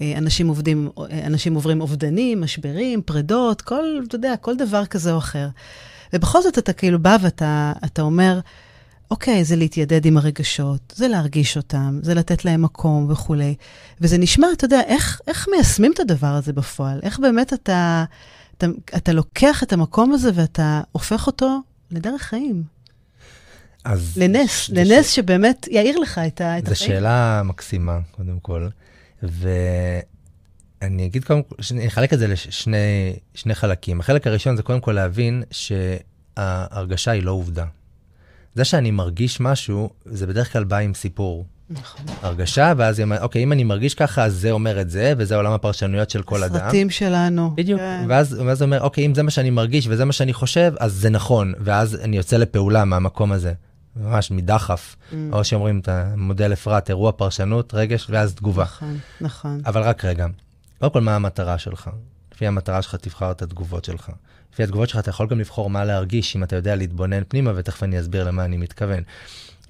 אנשים 0.00 0.48
עובדים, 0.48 0.88
אנשים 1.26 1.54
עוברים 1.54 1.80
אובדנים, 1.80 2.40
משברים, 2.40 3.02
פרדות, 3.02 3.62
כל, 3.62 3.84
אתה 4.08 4.14
יודע, 4.14 4.36
כל 4.36 4.56
דבר 4.56 4.86
כזה 4.86 5.12
או 5.12 5.18
אחר. 5.18 5.48
ובכל 6.12 6.42
זאת 6.42 6.58
אתה 6.58 6.72
כאילו 6.72 6.98
בא 6.98 7.16
ואתה 7.22 8.02
אומר, 8.02 8.40
אוקיי, 9.10 9.44
זה 9.44 9.56
להתיידד 9.56 10.06
עם 10.06 10.16
הרגשות, 10.16 10.94
זה 10.96 11.08
להרגיש 11.08 11.56
אותם, 11.56 11.98
זה 12.02 12.14
לתת 12.14 12.44
להם 12.44 12.62
מקום 12.62 13.10
וכולי. 13.10 13.54
וזה 14.00 14.18
נשמע, 14.18 14.46
אתה 14.52 14.64
יודע, 14.64 14.80
איך, 14.80 15.20
איך 15.26 15.48
מיישמים 15.50 15.92
את 15.92 16.00
הדבר 16.00 16.26
הזה 16.26 16.52
בפועל? 16.52 17.00
איך 17.02 17.18
באמת 17.18 17.52
אתה, 17.52 18.04
אתה, 18.58 18.66
אתה 18.96 19.12
לוקח 19.12 19.62
את 19.62 19.72
המקום 19.72 20.12
הזה 20.12 20.30
ואתה 20.34 20.80
הופך 20.92 21.26
אותו 21.26 21.58
לדרך 21.90 22.22
חיים? 22.22 22.62
אז... 23.84 24.16
לנס. 24.16 24.68
לנס 24.68 25.10
ש... 25.10 25.16
שבאמת 25.16 25.68
יאיר 25.70 25.98
לך 25.98 26.18
את, 26.18 26.34
את 26.34 26.40
החיים. 26.40 26.64
זו 26.64 26.76
שאלה 26.76 27.42
מקסימה, 27.44 27.98
קודם 28.10 28.38
כל. 28.42 28.68
ואני 29.22 31.06
אגיד 31.06 31.24
קודם 31.24 31.42
כל, 31.42 31.54
אני 31.70 31.86
אחלק 31.86 32.12
את 32.12 32.18
זה 32.18 32.28
לשני 32.28 33.54
חלקים. 33.54 34.00
החלק 34.00 34.26
הראשון 34.26 34.56
זה 34.56 34.62
קודם 34.62 34.80
כל 34.80 34.92
להבין 34.92 35.42
שההרגשה 35.50 37.10
היא 37.10 37.22
לא 37.22 37.30
עובדה. 37.30 37.64
זה 38.54 38.64
שאני 38.64 38.90
מרגיש 38.90 39.40
משהו, 39.40 39.90
זה 40.04 40.26
בדרך 40.26 40.52
כלל 40.52 40.64
בא 40.64 40.76
עם 40.76 40.94
סיפור. 40.94 41.46
נכון. 41.70 42.06
הרגשה, 42.22 42.72
ואז 42.76 42.98
היא 42.98 43.04
אומרת, 43.04 43.22
אוקיי, 43.22 43.42
אם 43.42 43.52
אני 43.52 43.64
מרגיש 43.64 43.94
ככה, 43.94 44.24
אז 44.24 44.34
זה 44.34 44.50
אומר 44.50 44.80
את 44.80 44.90
זה, 44.90 45.14
וזה 45.18 45.36
עולם 45.36 45.52
הפרשנויות 45.52 46.10
של 46.10 46.22
כל 46.22 46.42
אדם. 46.42 46.54
הסרטים 46.54 46.90
שלנו. 46.90 47.52
בדיוק. 47.54 47.80
כן. 47.80 48.04
ואז, 48.08 48.36
ואז 48.46 48.62
הוא 48.62 48.66
אומר, 48.66 48.80
אוקיי, 48.80 49.06
אם 49.06 49.14
זה 49.14 49.22
מה 49.22 49.30
שאני 49.30 49.50
מרגיש 49.50 49.86
וזה 49.90 50.04
מה 50.04 50.12
שאני 50.12 50.32
חושב, 50.32 50.72
אז 50.80 50.92
זה 50.92 51.10
נכון, 51.10 51.54
ואז 51.60 51.98
אני 52.04 52.16
יוצא 52.16 52.36
לפעולה 52.36 52.84
מהמקום 52.84 53.32
הזה. 53.32 53.52
ממש 53.96 54.30
מדחף, 54.30 54.96
mm. 54.96 55.14
או 55.32 55.44
שאומרים 55.44 55.78
את 55.78 55.88
המודל 55.88 56.52
אפרת, 56.52 56.90
אירוע 56.90 57.12
פרשנות, 57.12 57.74
רגש, 57.74 58.06
ואז 58.10 58.34
תגובה. 58.34 58.62
נכון, 58.62 58.98
נכון. 59.20 59.60
אבל 59.66 59.82
רק 59.82 60.04
רגע, 60.04 60.26
קודם 60.78 60.92
כל, 60.92 61.00
מה 61.00 61.16
המטרה 61.16 61.58
שלך? 61.58 61.90
לפי 62.34 62.46
המטרה 62.46 62.82
שלך 62.82 62.94
תבחר 62.94 63.30
את 63.30 63.42
התגובות 63.42 63.84
שלך. 63.84 64.10
לפי 64.52 64.62
התגובות 64.62 64.88
שלך 64.88 64.98
אתה 64.98 65.10
יכול 65.10 65.26
גם 65.26 65.40
לבחור 65.40 65.70
מה 65.70 65.84
להרגיש, 65.84 66.36
אם 66.36 66.42
אתה 66.42 66.56
יודע 66.56 66.76
להתבונן 66.76 67.22
פנימה, 67.28 67.52
ותכף 67.54 67.82
אני 67.82 68.00
אסביר 68.00 68.24
למה 68.24 68.44
אני 68.44 68.56
מתכוון. 68.56 69.02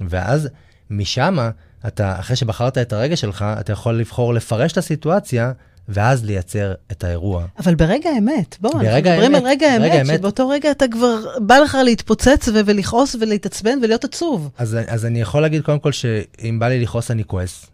ואז 0.00 0.48
משם, 0.90 1.50
אתה, 1.86 2.20
אחרי 2.20 2.36
שבחרת 2.36 2.78
את 2.78 2.92
הרגש 2.92 3.20
שלך, 3.20 3.44
אתה 3.60 3.72
יכול 3.72 3.94
לבחור 3.94 4.34
לפרש 4.34 4.72
את 4.72 4.78
הסיטואציה 4.78 5.52
ואז 5.88 6.24
לייצר 6.24 6.74
את 6.92 7.04
האירוע. 7.04 7.46
אבל 7.58 7.74
ברגע 7.74 8.10
האמת, 8.10 8.56
בואו, 8.60 8.80
אנחנו 8.80 8.96
מדברים 8.96 9.34
על 9.34 9.42
רגע 9.44 9.66
האמת, 9.66 9.92
האמת. 9.92 10.18
שבאותו 10.18 10.48
רגע 10.48 10.70
אתה 10.70 10.84
כבר, 10.90 11.16
בא 11.46 11.58
לך 11.58 11.78
להתפוצץ 11.84 12.48
ו- 12.48 12.60
ולכעוס 12.66 13.16
ולהתעצבן 13.20 13.78
ולהיות 13.82 14.04
עצוב. 14.04 14.50
אז, 14.58 14.76
אז 14.86 15.06
אני 15.06 15.20
יכול 15.20 15.42
להגיד 15.42 15.62
קודם 15.62 15.78
כל 15.78 15.92
שאם 15.92 16.58
בא 16.58 16.68
לי 16.68 16.80
לכעוס 16.80 17.10
אני 17.10 17.24
כועס, 17.24 17.66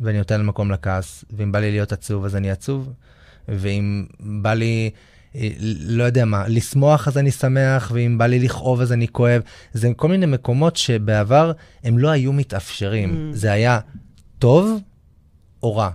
ואני 0.00 0.18
נותן 0.18 0.42
מקום 0.42 0.70
לכעס, 0.70 1.24
ואם 1.36 1.52
בא 1.52 1.58
לי 1.58 1.70
להיות 1.70 1.92
עצוב 1.92 2.24
אז 2.24 2.36
אני 2.36 2.50
עצוב, 2.50 2.92
ואם 3.48 4.06
בא 4.20 4.54
לי, 4.54 4.90
אה, 5.36 5.48
לא 5.80 6.04
יודע 6.04 6.24
מה, 6.24 6.48
לשמוח 6.48 7.08
אז 7.08 7.18
אני 7.18 7.30
שמח, 7.30 7.90
ואם 7.94 8.18
בא 8.18 8.26
לי 8.26 8.38
לכאוב 8.38 8.80
אז 8.80 8.92
אני 8.92 9.08
כואב. 9.08 9.42
זה 9.72 9.90
כל 9.96 10.08
מיני 10.08 10.26
מקומות 10.26 10.76
שבעבר 10.76 11.52
הם 11.84 11.98
לא 11.98 12.08
היו 12.08 12.32
מתאפשרים. 12.32 13.30
Mm. 13.32 13.36
זה 13.36 13.52
היה 13.52 13.80
טוב 14.38 14.80
או 15.62 15.76
רע. 15.76 15.90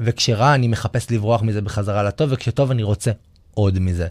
וכשרע 0.00 0.54
אני 0.54 0.68
מחפש 0.68 1.10
לברוח 1.10 1.42
מזה 1.42 1.60
בחזרה 1.60 2.02
לטוב, 2.02 2.28
וכשטוב 2.32 2.70
אני 2.70 2.82
רוצה 2.82 3.10
עוד 3.54 3.78
מזה. 3.78 4.06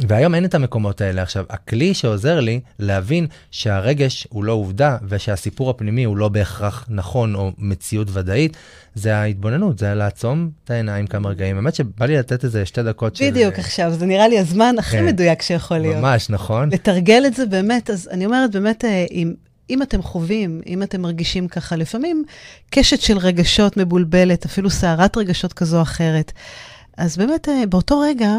והיום 0.00 0.34
אין 0.34 0.44
את 0.44 0.54
המקומות 0.54 1.00
האלה. 1.00 1.22
עכשיו, 1.22 1.44
הכלי 1.50 1.94
שעוזר 1.94 2.40
לי 2.40 2.60
להבין 2.78 3.26
שהרגש 3.50 4.26
הוא 4.30 4.44
לא 4.44 4.52
עובדה, 4.52 4.96
ושהסיפור 5.08 5.70
הפנימי 5.70 6.04
הוא 6.04 6.16
לא 6.16 6.28
בהכרח 6.28 6.86
נכון 6.88 7.34
או 7.34 7.52
מציאות 7.58 8.08
ודאית, 8.12 8.56
זה 8.94 9.16
ההתבוננות, 9.16 9.78
זה 9.78 9.94
לעצום 9.94 10.50
את 10.64 10.70
העיניים 10.70 11.06
כמה 11.06 11.28
רגעים. 11.28 11.56
האמת 11.56 11.74
שבא 11.74 12.06
לי 12.06 12.16
לתת 12.16 12.44
איזה 12.44 12.66
שתי 12.66 12.82
דקות 12.82 13.16
של... 13.16 13.30
בדיוק 13.30 13.58
עכשיו, 13.58 13.92
זה 13.92 14.06
נראה 14.06 14.28
לי 14.28 14.38
הזמן 14.38 14.74
הכי 14.78 14.96
כן. 14.96 15.06
מדויק 15.06 15.42
שיכול 15.42 15.78
להיות. 15.78 15.96
ממש, 15.96 16.30
נכון? 16.30 16.68
לתרגל 16.72 17.22
את 17.26 17.34
זה 17.34 17.46
באמת, 17.46 17.90
אז 17.90 18.08
אני 18.12 18.26
אומרת 18.26 18.52
באמת, 18.52 18.84
אה, 18.84 19.06
אם, 19.10 19.34
אם 19.70 19.82
אתם 19.82 20.02
חווים, 20.02 20.60
אם 20.66 20.82
אתם 20.82 21.00
מרגישים 21.00 21.48
ככה, 21.48 21.76
לפעמים 21.76 22.24
קשת 22.70 23.00
של 23.00 23.18
רגשות 23.18 23.76
מבולבלת, 23.76 24.44
אפילו 24.44 24.70
סערת 24.70 25.16
רגשות 25.16 25.52
כזו 25.52 25.76
או 25.76 25.82
אחרת, 25.82 26.32
אז 26.96 27.16
באמת 27.16 27.48
אה, 27.48 27.66
באותו 27.66 28.00
רגע, 28.00 28.30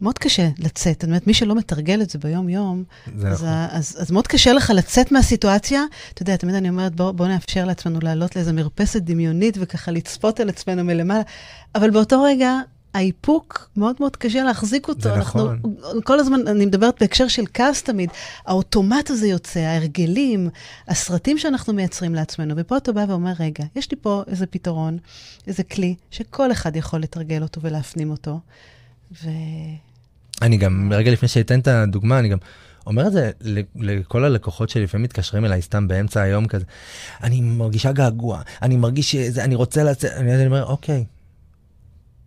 מאוד 0.00 0.18
קשה 0.18 0.48
לצאת. 0.58 1.04
אני 1.04 1.10
אומרת, 1.10 1.26
מי 1.26 1.34
שלא 1.34 1.54
מתרגל 1.54 2.02
את 2.02 2.10
זה 2.10 2.18
ביום-יום, 2.18 2.84
זה 3.16 3.28
אז, 3.28 3.42
נכון. 3.42 3.48
אז, 3.70 3.96
אז 3.98 4.10
מאוד 4.10 4.26
קשה 4.26 4.52
לך 4.52 4.72
לצאת 4.74 5.12
מהסיטואציה. 5.12 5.82
אתה 6.14 6.22
יודע, 6.22 6.36
תמיד 6.36 6.54
אני 6.54 6.68
אומרת, 6.68 6.94
בואו 6.94 7.12
בוא 7.12 7.26
נאפשר 7.26 7.64
לעצמנו 7.64 7.98
לעלות 8.02 8.36
לאיזו 8.36 8.52
מרפסת 8.52 9.02
דמיונית 9.02 9.56
וככה 9.60 9.90
לצפות 9.90 10.40
על 10.40 10.48
עצמנו 10.48 10.84
מלמעלה, 10.84 11.22
אבל 11.74 11.90
באותו 11.90 12.22
רגע, 12.22 12.60
האיפוק, 12.96 13.70
מאוד 13.76 13.96
מאוד 14.00 14.16
קשה 14.16 14.44
להחזיק 14.44 14.88
אותו. 14.88 15.00
זה 15.00 15.14
אנחנו, 15.14 15.52
נכון. 15.52 15.76
כל 16.04 16.18
הזמן, 16.18 16.48
אני 16.48 16.66
מדברת 16.66 16.94
בהקשר 17.00 17.28
של 17.28 17.44
כעס 17.54 17.82
תמיד, 17.82 18.10
האוטומט 18.46 19.10
הזה 19.10 19.26
יוצא, 19.26 19.60
ההרגלים, 19.60 20.48
הסרטים 20.88 21.38
שאנחנו 21.38 21.72
מייצרים 21.72 22.14
לעצמנו, 22.14 22.54
ופה 22.56 22.76
אתה 22.76 22.92
בא 22.92 23.04
ואומר, 23.08 23.32
רגע, 23.40 23.64
יש 23.76 23.90
לי 23.90 23.96
פה 24.00 24.22
איזה 24.26 24.46
פתרון, 24.46 24.98
איזה 25.46 25.62
כלי, 25.62 25.94
שכל 26.10 26.52
אחד 26.52 26.76
יכול 26.76 27.00
לתרגל 27.00 27.42
אותו 27.42 27.60
ולהפנים 27.60 28.10
אותו, 28.10 28.40
ו... 29.22 29.28
אני 30.42 30.56
גם, 30.56 30.92
רגע 30.94 31.10
לפני 31.10 31.28
שאתן 31.28 31.60
את 31.60 31.68
הדוגמה, 31.68 32.18
אני 32.18 32.28
גם 32.28 32.38
אומר 32.86 33.06
את 33.06 33.12
זה 33.12 33.30
לכל 33.76 34.24
הלקוחות 34.24 34.68
שלפעמים 34.68 35.04
מתקשרים 35.04 35.44
אליי 35.44 35.62
סתם 35.62 35.88
באמצע 35.88 36.22
היום 36.22 36.46
כזה, 36.46 36.64
אני 37.22 37.40
מרגישה 37.40 37.92
געגוע, 37.92 38.42
אני 38.62 38.76
מרגיש 38.76 39.12
שזה, 39.12 39.44
אני 39.44 39.54
רוצה 39.54 39.84
לצאת, 39.84 40.12
אני 40.12 40.46
אומר, 40.46 40.64
אוקיי, 40.64 41.04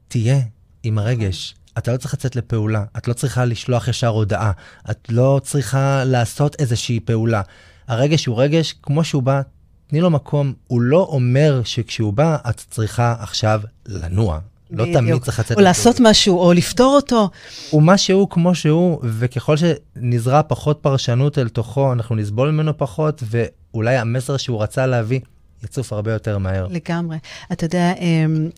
תהיה 0.08 0.40
עם 0.84 0.98
הרגש. 0.98 1.56
אתה 1.78 1.92
לא 1.92 1.98
צריך 1.98 2.14
לצאת 2.14 2.36
לפעולה, 2.36 2.84
את 2.98 3.08
לא 3.08 3.14
צריכה 3.14 3.46
לשלוח 3.46 3.88
ישר 3.88 4.08
הודעה, 4.08 4.52
את 4.92 5.08
לא 5.10 5.42
צריכה 5.44 6.04
לעשות 6.06 6.56
איזושהי 6.60 7.00
פעולה. 7.00 7.42
הרגש 7.88 8.26
הוא 8.26 8.42
רגש, 8.42 8.74
כמו 8.82 9.04
שהוא 9.04 9.24
בא, 9.24 9.42
תני 9.88 10.02
לו 10.02 10.10
מקום. 10.10 10.54
הוא 10.68 10.82
לא 10.82 11.08
אומר 11.12 11.62
שכשהוא 11.64 12.14
בא, 12.14 12.38
את 12.50 12.64
צריכה 12.70 13.16
עכשיו 13.20 13.62
לנוע. 13.88 14.40
לא 14.72 14.84
בדיוק. 14.84 14.98
תמיד 14.98 15.22
צריך 15.22 15.40
לצאת 15.40 15.58
או 15.58 15.62
לעשות 15.62 15.96
משהו, 16.00 16.40
או 16.40 16.54
לפתור 16.54 16.96
אותו. 16.96 17.30
הוא 17.70 17.84
מה 17.84 17.98
שהוא 17.98 18.30
כמו 18.30 18.56
שהוא, 18.56 19.00
וככל 19.04 19.56
שנזרע 19.58 20.42
פחות 20.48 20.80
פרשנות 20.82 21.38
אל 21.38 21.50
תוכו, 21.50 21.94
אנחנו 21.94 22.16
נסבול 22.16 22.52
ממנו 22.52 22.78
פחות, 22.78 23.24
ואולי 23.26 23.98
המסר 23.98 24.38
שהוא 24.38 24.64
רצה 24.64 24.86
להביא 24.86 25.20
יצוף 25.64 25.94
הרבה 25.94 26.14
יותר 26.14 26.38
מהר. 26.38 26.68
לגמרי. 26.70 27.18
אתה 27.52 27.66
יודע, 27.66 27.94
אמ, 28.00 28.50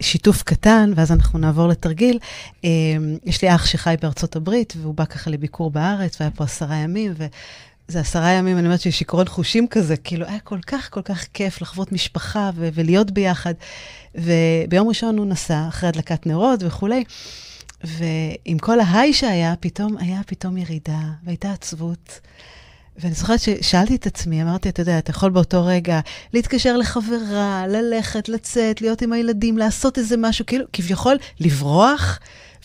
שיתוף 0.00 0.42
קטן, 0.42 0.92
ואז 0.96 1.12
אנחנו 1.12 1.38
נעבור 1.38 1.68
לתרגיל. 1.68 2.18
אמ, 2.64 3.16
יש 3.24 3.42
לי 3.42 3.54
אח 3.54 3.66
שחי 3.66 3.94
בארצות 4.02 4.36
הברית, 4.36 4.74
והוא 4.76 4.94
בא 4.94 5.04
ככה 5.04 5.30
לביקור 5.30 5.70
בארץ, 5.70 6.20
והיה 6.20 6.30
פה 6.30 6.44
עשרה 6.44 6.76
ימים, 6.76 7.14
וזה 7.16 8.00
עשרה 8.00 8.30
ימים, 8.30 8.58
אני 8.58 8.66
אומרת 8.66 8.80
שיש 8.80 8.98
שיכרון 8.98 9.28
חושים 9.28 9.68
כזה, 9.68 9.96
כאילו 9.96 10.26
היה 10.26 10.40
כל 10.40 10.58
כך 10.66 10.90
כל 10.90 11.02
כך 11.02 11.26
כיף 11.34 11.62
לחוות 11.62 11.92
משפחה 11.92 12.50
ו- 12.54 12.68
ולהיות 12.74 13.10
ביחד. 13.10 13.54
וביום 14.14 14.88
ראשון 14.88 15.18
הוא 15.18 15.26
נסע, 15.26 15.68
אחרי 15.68 15.88
הדלקת 15.88 16.26
נרות 16.26 16.62
וכולי, 16.62 17.04
ועם 17.84 18.58
כל 18.58 18.80
ההיי 18.80 19.12
שהיה, 19.12 19.54
פתאום 19.60 19.96
היה 19.98 20.20
פתאום 20.26 20.56
ירידה, 20.56 21.00
והייתה 21.24 21.52
עצבות. 21.52 22.20
ואני 22.98 23.14
זוכרת 23.14 23.40
ששאלתי 23.40 23.94
את 23.96 24.06
עצמי, 24.06 24.42
אמרתי, 24.42 24.68
אתה 24.68 24.82
יודע, 24.82 24.98
אתה 24.98 25.10
יכול 25.10 25.30
באותו 25.30 25.64
רגע 25.66 26.00
להתקשר 26.32 26.76
לחברה, 26.76 27.64
ללכת, 27.68 28.28
לצאת, 28.28 28.80
להיות 28.80 29.02
עם 29.02 29.12
הילדים, 29.12 29.58
לעשות 29.58 29.98
איזה 29.98 30.16
משהו, 30.18 30.46
כאילו, 30.46 30.64
כביכול, 30.72 31.16
לברוח 31.40 32.18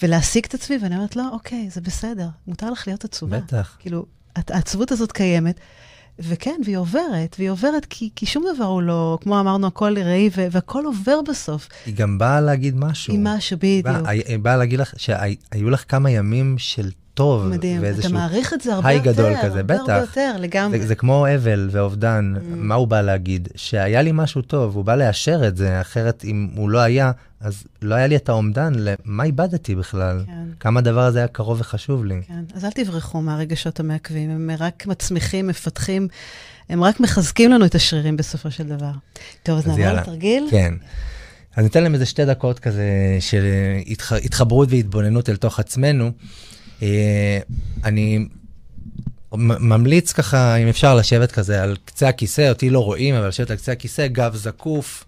ולהשיג 0.03 0.45
את 0.45 0.53
עצמי, 0.53 0.77
ואני 0.81 0.95
אומרת, 0.95 1.15
לא, 1.15 1.29
אוקיי, 1.31 1.69
זה 1.71 1.81
בסדר, 1.81 2.27
מותר 2.47 2.69
לך 2.71 2.87
להיות 2.87 3.03
עצובה. 3.05 3.37
בטח. 3.39 3.77
כאילו, 3.79 4.05
העצבות 4.35 4.91
הזאת 4.91 5.11
קיימת, 5.11 5.59
וכן, 6.19 6.61
והיא 6.65 6.77
עוברת, 6.77 7.35
והיא 7.39 7.49
עוברת 7.49 7.85
כי, 7.89 8.09
כי 8.15 8.25
שום 8.25 8.43
דבר 8.55 8.65
הוא 8.65 8.81
לא, 8.81 9.17
כמו 9.21 9.39
אמרנו, 9.39 9.67
הכל 9.67 9.97
ראי, 9.97 10.29
והכל 10.51 10.85
עובר 10.85 11.19
בסוף. 11.29 11.67
היא 11.85 11.95
גם 11.95 12.17
באה 12.17 12.41
להגיד 12.41 12.75
משהו. 12.77 13.13
עם 13.13 13.27
משהו, 13.27 13.57
בדיוק. 13.57 13.85
באה- 13.85 14.09
היא 14.09 14.39
באה 14.39 14.57
להגיד 14.57 14.79
לך 14.79 14.93
שהיו 14.97 15.69
לך 15.69 15.83
כמה 15.87 16.11
ימים 16.11 16.55
של 16.57 16.89
טוב, 17.13 17.47
מדהים, 17.47 17.81
אתה 17.99 18.09
מעריך 18.09 18.53
את 18.53 18.61
זה 18.61 18.73
הרבה 18.73 18.91
יותר. 18.91 19.11
גדול 19.11 19.33
כזה, 19.43 19.47
הרבה 19.59 19.75
הרבה 19.75 19.83
בטח. 19.83 19.97
יותר, 20.09 20.35
לגמרי. 20.39 20.79
זה, 20.81 20.87
זה 20.87 20.95
כמו 20.95 21.25
אבל 21.35 21.69
ואובדן, 21.71 22.33
Mm. 22.35 22.39
מה 22.47 22.75
הוא 22.75 22.87
בא 22.87 23.01
להגיד? 23.01 23.47
שהיה 23.55 24.01
לי 24.01 24.11
משהו 24.13 24.41
טוב, 24.41 24.75
הוא 24.75 24.85
בא 24.85 24.95
לאשר 24.95 25.47
את 25.47 25.57
זה, 25.57 25.81
אחרת 25.81 26.23
אם 26.25 26.47
הוא 26.55 26.69
לא 26.69 26.79
היה, 26.79 27.11
אז 27.41 27.63
לא 27.81 27.95
היה 27.95 28.07
לי 28.07 28.15
את 28.15 28.29
האומדן 28.29 28.73
למה 28.77 29.23
איבדתי 29.23 29.75
בכלל. 29.75 30.23
כן. 30.25 30.31
כמה 30.59 30.79
הדבר 30.79 31.01
הזה 31.01 31.19
היה 31.19 31.27
קרוב 31.27 31.59
וחשוב 31.61 32.05
לי. 32.05 32.21
כן, 32.27 32.43
אז 32.55 32.65
אל 32.65 32.71
תברחו 32.71 33.21
מהרגשות 33.21 33.79
המעכבים, 33.79 34.29
הם 34.29 34.49
רק 34.59 34.85
מצמיחים, 34.87 35.47
מפתחים, 35.47 36.07
הם 36.69 36.83
רק 36.83 36.99
מחזקים 36.99 37.51
לנו 37.51 37.65
את 37.65 37.75
השרירים 37.75 38.17
בסופו 38.17 38.51
של 38.51 38.63
דבר. 38.63 38.91
טוב, 39.43 39.57
אז 39.57 39.63
אז 39.69 39.77
נעבור. 39.77 39.99
לתרגיל. 40.01 40.47
כן. 40.51 40.73
אז 41.55 41.63
ניתן 41.63 41.83
להם 41.83 41.93
איזה 41.93 42.05
שתי 42.05 42.25
דקות 42.25 42.59
כזה 42.59 42.83
של 43.19 43.43
התח... 43.87 44.13
התחברות 44.13 44.69
והתבוננות 44.71 45.29
אל 45.29 45.35
תוך 45.35 45.59
עצמנו. 45.59 46.11
אה, 46.81 47.39
אני 47.83 48.27
ממליץ 49.33 50.13
ככה, 50.13 50.55
אם 50.55 50.67
אפשר, 50.67 50.95
לשבת 50.95 51.31
כזה 51.31 51.63
על 51.63 51.77
קצה 51.85 52.09
הכיסא, 52.09 52.49
אותי 52.49 52.69
לא 52.69 52.79
רואים, 52.79 53.15
אבל 53.15 53.27
לשבת 53.27 53.51
על 53.51 53.57
קצה 53.57 53.71
הכיסא, 53.71 54.07
גב 54.07 54.35
זקוף, 54.35 55.05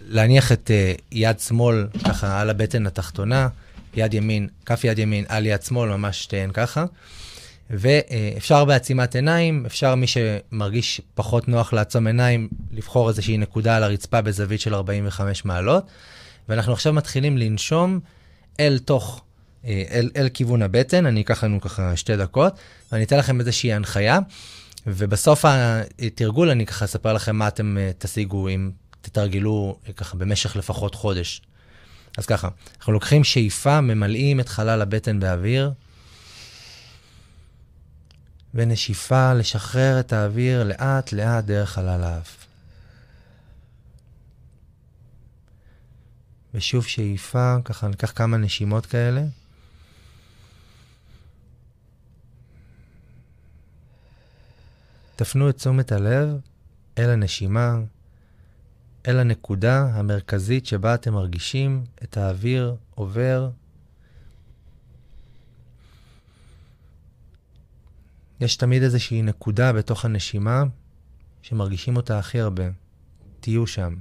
להניח, 0.00 0.52
את 0.52 0.70
אה, 0.70 0.92
יד 1.12 1.40
שמאל 1.40 1.86
ככה 2.04 2.40
על 2.40 2.50
הבטן 2.50 2.86
התחתונה, 2.86 3.48
יד 3.94 4.14
ימין, 4.14 4.48
כף 4.66 4.84
יד 4.84 4.98
ימין 4.98 5.24
על 5.28 5.46
יד 5.46 5.62
שמאל, 5.62 5.90
ממש 5.90 6.22
שתיהן 6.22 6.50
ככה. 6.52 6.84
ואפשר 7.70 8.64
בעצימת 8.64 9.14
עיניים, 9.14 9.66
אפשר 9.66 9.94
מי 9.94 10.06
שמרגיש 10.06 11.00
פחות 11.14 11.48
נוח 11.48 11.72
לעצום 11.72 12.06
עיניים, 12.06 12.48
לבחור 12.72 13.08
איזושהי 13.08 13.38
נקודה 13.38 13.76
על 13.76 13.82
הרצפה 13.82 14.20
בזווית 14.20 14.60
של 14.60 14.74
45 14.74 15.44
מעלות. 15.44 15.86
ואנחנו 16.48 16.72
עכשיו 16.72 16.92
מתחילים 16.92 17.38
לנשום 17.38 18.00
אל 18.60 18.78
תוך, 18.84 19.22
אל, 19.64 20.10
אל 20.16 20.28
כיוון 20.28 20.62
הבטן, 20.62 21.06
אני 21.06 21.20
אקח 21.20 21.44
לנו 21.44 21.60
ככה 21.60 21.96
שתי 21.96 22.16
דקות, 22.16 22.58
ואני 22.92 23.04
אתן 23.04 23.18
לכם 23.18 23.40
איזושהי 23.40 23.72
הנחיה, 23.72 24.18
ובסוף 24.86 25.44
התרגול 25.98 26.50
אני 26.50 26.66
ככה 26.66 26.84
אספר 26.84 27.12
לכם 27.12 27.36
מה 27.36 27.48
אתם 27.48 27.78
אה, 27.78 27.90
תשיגו 27.98 28.48
אם 28.48 28.70
תתרגלו 29.00 29.78
אה, 29.88 29.92
ככה 29.92 30.16
במשך 30.16 30.56
לפחות 30.56 30.94
חודש. 30.94 31.42
אז 32.18 32.26
ככה, 32.26 32.48
אנחנו 32.78 32.92
לוקחים 32.92 33.24
שאיפה, 33.24 33.80
ממלאים 33.80 34.40
את 34.40 34.48
חלל 34.48 34.82
הבטן 34.82 35.20
באוויר, 35.20 35.72
ונשיפה, 38.54 39.34
לשחרר 39.34 40.00
את 40.00 40.12
האוויר 40.12 40.64
לאט 40.64 41.12
לאט 41.12 41.44
דרך 41.44 41.70
חלל 41.70 42.02
האף. 42.02 42.36
ושוב 46.54 46.86
שאיפה, 46.86 47.56
ככה 47.64 47.88
ניקח 47.88 48.12
כמה 48.14 48.36
נשימות 48.36 48.86
כאלה. 48.86 49.22
תפנו 55.20 55.50
את 55.50 55.56
תשומת 55.56 55.92
הלב 55.92 56.40
אל 56.98 57.10
הנשימה, 57.10 57.78
אל 59.08 59.18
הנקודה 59.18 59.90
המרכזית 59.94 60.66
שבה 60.66 60.94
אתם 60.94 61.12
מרגישים 61.12 61.84
את 62.02 62.16
האוויר 62.16 62.76
עובר. 62.94 63.50
יש 68.40 68.56
תמיד 68.56 68.82
איזושהי 68.82 69.22
נקודה 69.22 69.72
בתוך 69.72 70.04
הנשימה 70.04 70.62
שמרגישים 71.42 71.96
אותה 71.96 72.18
הכי 72.18 72.40
הרבה. 72.40 72.64
תהיו 73.40 73.66
שם. 73.66 73.94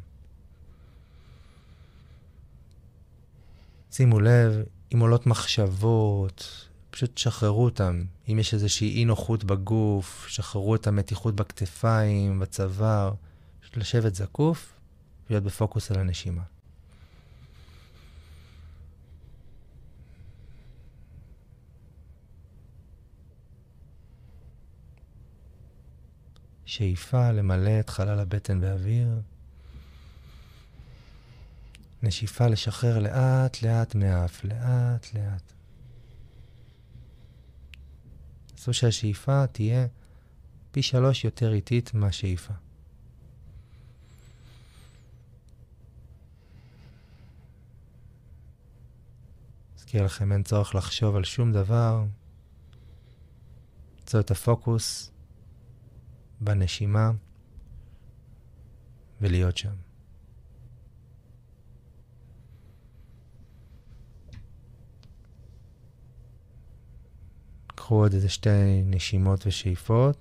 שימו 3.91 4.19
לב, 4.19 4.63
אם 4.93 4.99
עולות 4.99 5.27
מחשבות, 5.27 6.68
פשוט 6.99 7.17
שחררו 7.17 7.65
אותם. 7.65 8.03
אם 8.31 8.39
יש 8.39 8.53
איזושהי 8.53 8.95
אי 8.95 9.05
נוחות 9.05 9.43
בגוף, 9.43 10.25
שחררו 10.27 10.75
את 10.75 10.87
המתיחות 10.87 11.35
בכתפיים, 11.35 12.39
בצוואר. 12.39 13.13
פשוט 13.61 13.77
לשבת 13.77 14.15
זקוף, 14.15 14.73
להיות 15.29 15.43
בפוקוס 15.43 15.91
על 15.91 15.99
הנשימה. 15.99 16.41
שאיפה 26.65 27.31
למלא 27.31 27.79
את 27.79 27.89
חלל 27.89 28.19
הבטן 28.19 28.61
באוויר. 28.61 29.21
נשיפה 32.03 32.47
לשחרר 32.47 32.99
לאט 32.99 33.61
לאט 33.61 33.95
מהאף, 33.95 34.43
לאט 34.43 35.13
לאט. 35.13 35.58
עשו 38.59 38.73
שהשאיפה 38.73 39.47
תהיה 39.47 39.87
פי 40.71 40.81
שלוש 40.81 41.25
יותר 41.25 41.53
איטית 41.53 41.93
מהשאיפה. 41.93 42.53
אזכיר 49.77 50.05
לכם, 50.05 50.31
אין 50.31 50.43
צורך 50.43 50.75
לחשוב 50.75 51.15
על 51.15 51.23
שום 51.23 51.53
דבר. 51.53 52.03
למצוא 53.99 54.19
את 54.19 54.31
הפוקוס 54.31 55.11
בנשימה 56.41 57.11
ולהיות 59.21 59.57
שם. 59.57 59.88
קחו 67.89 68.01
עוד 68.03 68.13
איזה 68.13 68.29
שתי 68.29 68.81
נשימות 68.85 69.47
ושאיפות. 69.47 70.17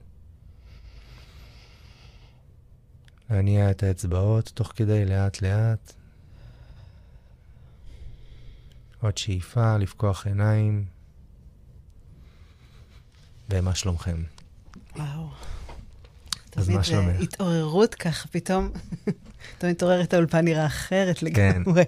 להניע 3.30 3.70
את 3.70 3.82
האצבעות 3.82 4.52
תוך 4.54 4.72
כדי 4.76 5.04
לאט 5.04 5.42
לאט. 5.42 5.92
עוד 9.02 9.18
שאיפה, 9.18 9.76
לפקוח 9.76 10.26
עיניים. 10.26 10.84
ומה 13.50 13.74
שלומכם? 13.74 14.22
וואו. 14.96 15.28
אז 16.58 16.68
מה 16.68 16.84
שלומך? 16.84 17.16
תמיד 17.16 17.22
התעוררות 17.22 17.94
ככה, 17.94 18.28
פתאום, 18.28 18.70
פתאום 19.58 19.70
מתעוררת 19.70 20.14
האולפן 20.14 20.44
נראה 20.44 20.66
אחרת 20.66 21.22
לגמרי. 21.22 21.82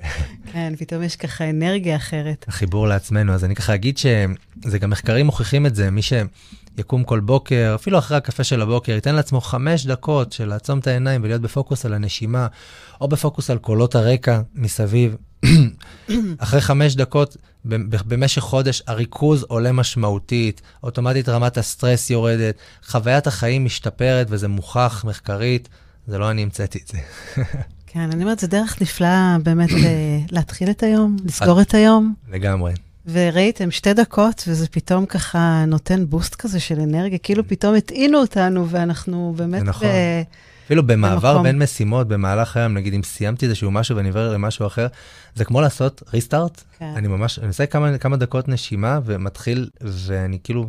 כן, 0.52 0.72
פתאום 0.78 1.02
יש 1.02 1.16
ככה 1.16 1.50
אנרגיה 1.50 1.96
אחרת. 1.96 2.44
החיבור 2.48 2.88
לעצמנו, 2.88 3.32
אז 3.32 3.44
אני 3.44 3.54
ככה 3.54 3.74
אגיד 3.74 3.98
שזה 3.98 4.78
גם 4.78 4.90
מחקרים 4.90 5.26
מוכיחים 5.26 5.66
את 5.66 5.74
זה, 5.74 5.90
מי 5.90 6.00
שיקום 6.02 7.04
כל 7.04 7.20
בוקר, 7.20 7.72
אפילו 7.74 7.98
אחרי 7.98 8.16
הקפה 8.16 8.44
של 8.44 8.62
הבוקר, 8.62 8.92
ייתן 8.92 9.14
לעצמו 9.14 9.40
חמש 9.40 9.86
דקות 9.86 10.32
של 10.32 10.48
לעצום 10.48 10.78
את 10.78 10.86
העיניים 10.86 11.22
ולהיות 11.24 11.42
בפוקוס 11.42 11.86
על 11.86 11.94
הנשימה, 11.94 12.46
או 13.00 13.08
בפוקוס 13.08 13.50
על 13.50 13.58
קולות 13.58 13.94
הרקע 13.94 14.40
מסביב. 14.54 15.16
אחרי 16.38 16.60
חמש 16.60 16.96
דקות, 16.96 17.36
במשך 18.04 18.42
חודש, 18.42 18.82
הריכוז 18.86 19.42
עולה 19.42 19.72
משמעותית, 19.72 20.62
אוטומטית 20.82 21.28
רמת 21.28 21.58
הסטרס 21.58 22.10
יורדת, 22.10 22.54
חוויית 22.86 23.26
החיים 23.26 23.64
משתפרת, 23.64 24.26
וזה 24.30 24.48
מוכח 24.48 25.04
מחקרית, 25.08 25.68
זה 26.06 26.18
לא 26.18 26.30
אני 26.30 26.42
המצאתי 26.42 26.78
את 26.82 26.88
זה. 26.88 26.98
כן, 27.86 28.00
אני 28.00 28.22
אומרת, 28.22 28.38
זו 28.38 28.46
דרך 28.46 28.82
נפלאה 28.82 29.36
באמת 29.42 29.70
אה, 29.70 30.18
להתחיל 30.30 30.70
את 30.70 30.82
היום, 30.82 31.16
לסגור 31.24 31.60
את 31.60 31.74
היום. 31.74 32.14
לגמרי. 32.28 32.72
וראיתם, 33.06 33.70
שתי 33.70 33.94
דקות, 33.94 34.44
וזה 34.48 34.68
פתאום 34.68 35.06
ככה 35.06 35.64
נותן 35.66 36.06
בוסט 36.08 36.34
כזה 36.34 36.60
של 36.60 36.80
אנרגיה, 36.80 37.18
כאילו 37.18 37.48
פתאום 37.48 37.74
הטעינו 37.74 38.18
אותנו, 38.18 38.68
ואנחנו 38.68 39.34
באמת... 39.36 39.62
נכון. 39.62 39.88
ב... 39.88 40.22
אפילו 40.70 40.86
במעבר 40.86 41.30
במקום. 41.30 41.42
בין 41.42 41.58
משימות, 41.58 42.08
במהלך 42.08 42.56
היום, 42.56 42.74
נגיד 42.74 42.94
אם 42.94 43.02
סיימתי 43.02 43.46
איזשהו 43.46 43.70
משהו 43.70 43.96
ואני 43.96 44.08
עובר 44.08 44.32
למשהו 44.32 44.66
אחר, 44.66 44.86
זה 45.34 45.44
כמו 45.44 45.60
לעשות 45.60 46.02
ריסטארט. 46.12 46.62
כן. 46.78 46.92
אני 46.96 47.08
ממש, 47.08 47.38
אני 47.38 47.48
עושה 47.48 47.66
כמה, 47.66 47.98
כמה 47.98 48.16
דקות 48.16 48.48
נשימה 48.48 49.00
ומתחיל, 49.04 49.68
ואני 49.80 50.38
כאילו 50.44 50.68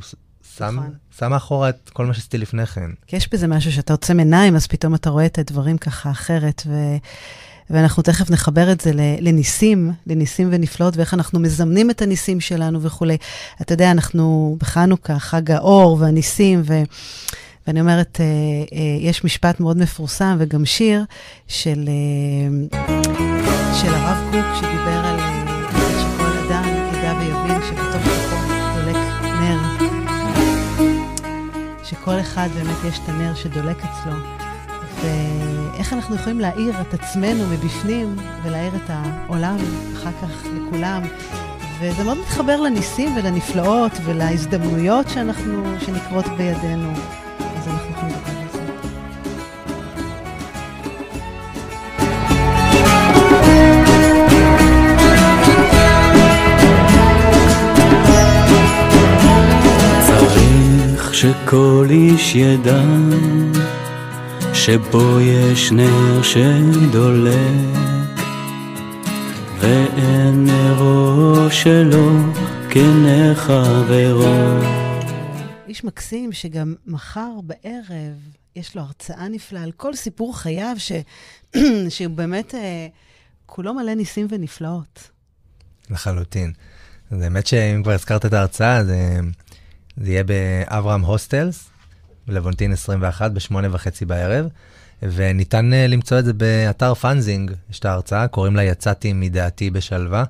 שם, 0.57 0.65
נכון. 0.65 0.93
שם 1.17 1.31
מאחורה 1.31 1.69
את 1.69 1.89
כל 1.93 2.05
מה 2.05 2.13
שעשיתי 2.13 2.37
לפני 2.37 2.65
כן. 2.65 2.89
כי 3.07 3.15
יש 3.15 3.29
בזה 3.31 3.47
משהו 3.47 3.71
שאתה 3.71 3.93
עוצם 3.93 4.19
עיניים, 4.19 4.55
אז 4.55 4.67
פתאום 4.67 4.95
אתה 4.95 5.09
רואה 5.09 5.25
את 5.25 5.39
הדברים 5.39 5.77
ככה 5.77 6.11
אחרת, 6.11 6.61
ו... 6.65 6.71
ואנחנו 7.69 8.03
תכף 8.03 8.29
נחבר 8.29 8.71
את 8.71 8.81
זה 8.81 8.91
לניסים, 8.95 9.91
לניסים 10.07 10.49
ונפלאות, 10.51 10.97
ואיך 10.97 11.13
אנחנו 11.13 11.39
מזמנים 11.39 11.89
את 11.89 12.01
הניסים 12.01 12.39
שלנו 12.39 12.81
וכולי. 12.81 13.17
אתה 13.61 13.73
יודע, 13.73 13.91
אנחנו 13.91 14.57
בחנוכה, 14.59 15.19
חג 15.19 15.51
האור 15.51 15.97
והניסים, 16.01 16.61
ו... 16.65 16.73
ואני 17.67 17.81
אומרת, 17.81 18.17
אה, 18.21 18.25
אה, 18.77 18.97
יש 18.99 19.23
משפט 19.23 19.59
מאוד 19.59 19.77
מפורסם 19.77 20.35
וגם 20.39 20.65
שיר 20.65 21.03
של, 21.47 21.89
אה, 21.89 22.79
של 23.81 23.93
הרב 23.93 24.17
קוק, 24.31 24.55
שדיבר 24.55 25.01
על 25.05 25.19
שכל 26.01 26.37
אדם 26.47 26.63
ידע 26.67 27.13
ויבין 27.19 27.61
שבתוך 27.69 28.03
תוכו 28.03 28.53
דולק 28.75 28.97
נר. 29.23 29.59
שכל 31.83 32.19
אחד 32.19 32.49
באמת 32.55 32.77
יש 32.87 32.99
את 33.03 33.09
הנר 33.09 33.35
שדולק 33.35 33.77
אצלו. 33.77 34.13
ואיך 35.01 35.93
אנחנו 35.93 36.15
יכולים 36.15 36.39
להאיר 36.39 36.81
את 36.81 36.93
עצמנו 36.93 37.47
מבפנים 37.47 38.15
ולהאיר 38.43 38.75
את 38.75 38.89
העולם 38.89 39.57
אחר 39.95 40.11
כך 40.21 40.45
לכולם. 40.45 41.01
וזה 41.79 42.03
מאוד 42.03 42.17
מתחבר 42.17 42.61
לניסים 42.61 43.17
ולנפלאות 43.17 43.91
ולהזדמנויות 44.05 45.09
שאנחנו, 45.09 45.63
שנקרות 45.79 46.25
בידינו. 46.37 46.93
שכל 61.21 61.87
איש 61.89 62.35
ידע 62.35 62.83
שבו 64.53 65.19
יש 65.19 65.71
נר 65.71 66.21
שדולק 66.23 67.35
ואין 69.59 70.45
נרו 70.45 71.51
שלו 71.51 72.11
כנר 72.69 73.35
חברו 73.35 74.59
איש 75.67 75.83
מקסים 75.83 76.31
שגם 76.31 76.75
מחר 76.85 77.31
בערב 77.43 78.17
יש 78.55 78.75
לו 78.75 78.81
הרצאה 78.81 79.27
נפלאה 79.27 79.63
על 79.63 79.71
כל 79.71 79.95
סיפור 79.95 80.37
חייו, 80.37 80.75
ש... 80.77 80.91
שהוא 81.89 82.15
באמת 82.15 82.55
אה, 82.55 82.87
כולו 83.45 83.73
מלא 83.73 83.93
ניסים 83.93 84.27
ונפלאות. 84.29 85.09
לחלוטין. 85.89 86.53
אז 87.11 87.21
האמת 87.21 87.47
שאם 87.47 87.83
כבר 87.83 87.91
הזכרת 87.91 88.25
את 88.25 88.33
ההרצאה, 88.33 88.83
זה, 88.83 89.19
זה 89.97 90.11
יהיה 90.11 90.23
באברהם 90.23 91.01
הוסטלס, 91.01 91.69
בלוונטין 92.27 92.71
21, 92.71 93.31
בשמונה 93.31 93.67
וחצי 93.71 94.05
בערב, 94.05 94.45
וניתן 95.01 95.73
אה, 95.73 95.87
למצוא 95.87 96.19
את 96.19 96.25
זה 96.25 96.33
באתר 96.33 96.93
פאנזינג, 96.93 97.51
יש 97.69 97.79
את 97.79 97.85
ההרצאה, 97.85 98.27
קוראים 98.27 98.55
לה 98.55 98.63
יצאתי 98.63 99.13
מדעתי 99.13 99.69
בשלווה. 99.69 100.23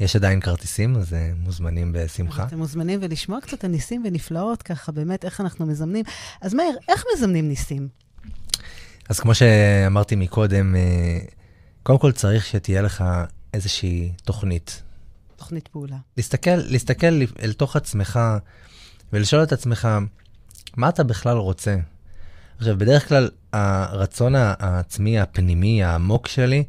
יש 0.00 0.16
עדיין 0.16 0.40
כרטיסים, 0.40 0.96
אז 0.96 1.14
אה, 1.14 1.30
מוזמנים 1.36 1.92
בשמחה. 1.92 2.44
אתם 2.44 2.58
מוזמנים 2.58 3.00
ולשמוע 3.02 3.40
קצת 3.40 3.64
הניסים 3.64 4.02
ונפלאות, 4.06 4.62
ככה 4.62 4.92
באמת 4.92 5.24
איך 5.24 5.40
אנחנו 5.40 5.66
מזמנים. 5.66 6.04
אז 6.40 6.54
מאיר, 6.54 6.78
איך 6.88 7.04
מזמנים 7.14 7.48
ניסים? 7.48 7.88
אז 9.08 9.20
כמו 9.20 9.34
שאמרתי 9.34 10.16
מקודם, 10.16 10.76
אה, 10.76 11.18
קודם 11.82 11.98
כל 11.98 12.12
צריך 12.12 12.46
שתהיה 12.46 12.82
לך 12.82 13.04
איזושהי 13.54 14.12
תוכנית. 14.24 14.82
תוכנית 15.36 15.68
פעולה. 15.68 15.96
להסתכל, 16.16 16.56
להסתכל 16.56 17.20
אל 17.42 17.52
תוך 17.52 17.76
עצמך 17.76 18.20
ולשאול 19.12 19.42
את 19.42 19.52
עצמך, 19.52 19.88
מה 20.76 20.88
אתה 20.88 21.04
בכלל 21.04 21.36
רוצה? 21.36 21.76
עכשיו, 22.58 22.78
בדרך 22.78 23.08
כלל 23.08 23.30
הרצון 23.52 24.34
העצמי, 24.36 25.20
הפנימי, 25.20 25.84
העמוק 25.84 26.28
שלי, 26.28 26.64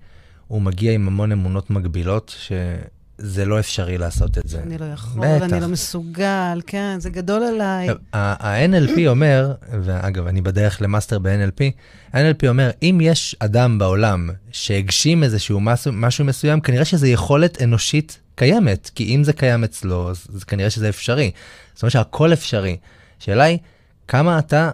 הוא 0.47 0.61
מגיע 0.61 0.91
עם 0.91 1.07
המון 1.07 1.31
אמונות 1.31 1.69
מגבילות, 1.69 2.35
ש... 2.37 2.51
זה 3.23 3.45
לא 3.45 3.59
אפשרי 3.59 3.97
לעשות 3.97 4.37
את 4.37 4.47
זה. 4.47 4.61
אני 4.63 4.77
לא 4.77 4.85
יכול, 4.85 5.21
בטח. 5.27 5.53
אני 5.53 5.61
לא 5.61 5.67
מסוגל, 5.67 6.61
כן, 6.67 6.95
זה 6.99 7.09
גדול 7.09 7.43
עליי. 7.43 7.89
ה-NLP 8.13 8.99
אומר, 9.07 9.53
ואגב, 9.83 10.27
אני 10.27 10.41
בדרך 10.41 10.81
למאסטר 10.81 11.19
ב-NLP, 11.19 11.63
ה-NLP 12.13 12.47
אומר, 12.47 12.69
אם 12.81 12.99
יש 13.01 13.35
אדם 13.39 13.77
בעולם 13.77 14.29
שהגשים 14.51 15.23
איזשהו 15.23 15.59
משהו, 15.59 15.91
משהו 15.93 16.25
מסוים, 16.25 16.61
כנראה 16.61 16.85
שזו 16.85 17.07
יכולת 17.07 17.61
אנושית 17.61 18.19
קיימת, 18.35 18.91
כי 18.95 19.15
אם 19.15 19.23
זה 19.23 19.33
קיים 19.33 19.63
אצלו, 19.63 20.09
אז, 20.09 20.27
אז 20.35 20.43
כנראה 20.43 20.69
שזה 20.69 20.89
אפשרי. 20.89 21.31
זאת 21.73 21.83
אומרת 21.83 21.91
שהכל 21.91 22.33
אפשרי. 22.33 22.77
השאלה 23.21 23.43
היא, 23.43 23.57
כמה 24.07 24.39
אתה 24.39 24.71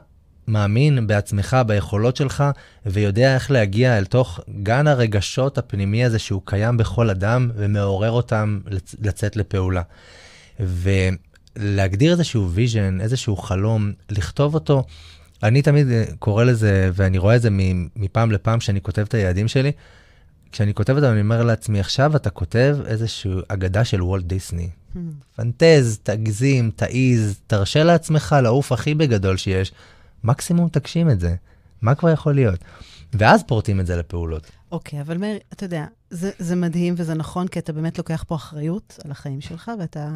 מאמין 0.47 1.07
בעצמך, 1.07 1.57
ביכולות 1.67 2.15
שלך, 2.15 2.43
ויודע 2.85 3.35
איך 3.35 3.51
להגיע 3.51 3.97
אל 3.97 4.05
תוך 4.05 4.39
גן 4.63 4.87
הרגשות 4.87 5.57
הפנימי 5.57 6.05
הזה 6.05 6.19
שהוא 6.19 6.41
קיים 6.45 6.77
בכל 6.77 7.09
אדם, 7.09 7.51
ומעורר 7.55 8.11
אותם 8.11 8.59
לצאת 9.01 9.35
לפעולה. 9.35 9.81
ולהגדיר 10.59 12.11
איזשהו 12.11 12.51
vision, 12.51 13.01
איזשהו 13.01 13.37
חלום, 13.37 13.91
לכתוב 14.09 14.53
אותו, 14.53 14.83
אני 15.43 15.61
תמיד 15.61 15.91
אה, 15.91 16.03
קורא 16.19 16.43
לזה, 16.43 16.89
ואני 16.93 17.17
רואה 17.17 17.35
את 17.35 17.41
זה 17.41 17.49
מפעם 17.95 18.31
לפעם 18.31 18.59
כשאני 18.59 18.81
כותב 18.81 19.01
את 19.01 19.13
היעדים 19.13 19.47
שלי, 19.47 19.71
כשאני 20.51 20.73
כותב 20.73 20.95
את 20.95 21.01
זה, 21.01 21.11
אני 21.11 21.21
אומר 21.21 21.43
לעצמי, 21.43 21.79
עכשיו 21.79 22.15
אתה 22.15 22.29
כותב 22.29 22.77
איזושהי 22.85 23.31
אגדה 23.47 23.85
של 23.85 24.01
וולט 24.01 24.25
דיסני. 24.25 24.69
פנטז, 25.35 25.99
תגזים, 26.03 26.71
תעיז, 26.75 27.39
תרשה 27.47 27.83
לעצמך 27.83 28.35
לעוף 28.43 28.71
הכי 28.71 28.95
בגדול 28.95 29.37
שיש, 29.37 29.71
מקסימום 30.23 30.69
תגשים 30.69 31.09
את 31.09 31.19
זה. 31.19 31.35
מה 31.81 31.95
כבר 31.95 32.09
יכול 32.09 32.35
להיות? 32.35 32.59
ואז 33.13 33.43
פורטים 33.47 33.79
את 33.79 33.85
זה 33.85 33.95
לפעולות. 33.95 34.51
אוקיי, 34.71 34.99
okay, 34.99 35.01
אבל 35.01 35.17
מאיר, 35.17 35.39
אתה 35.53 35.65
יודע, 35.65 35.85
זה, 36.09 36.31
זה 36.39 36.55
מדהים 36.55 36.93
וזה 36.97 37.13
נכון, 37.13 37.47
כי 37.47 37.59
אתה 37.59 37.73
באמת 37.73 37.97
לוקח 37.97 38.23
פה 38.27 38.35
אחריות 38.35 38.99
על 39.05 39.11
החיים 39.11 39.41
שלך, 39.41 39.71
ואתה 39.79 40.09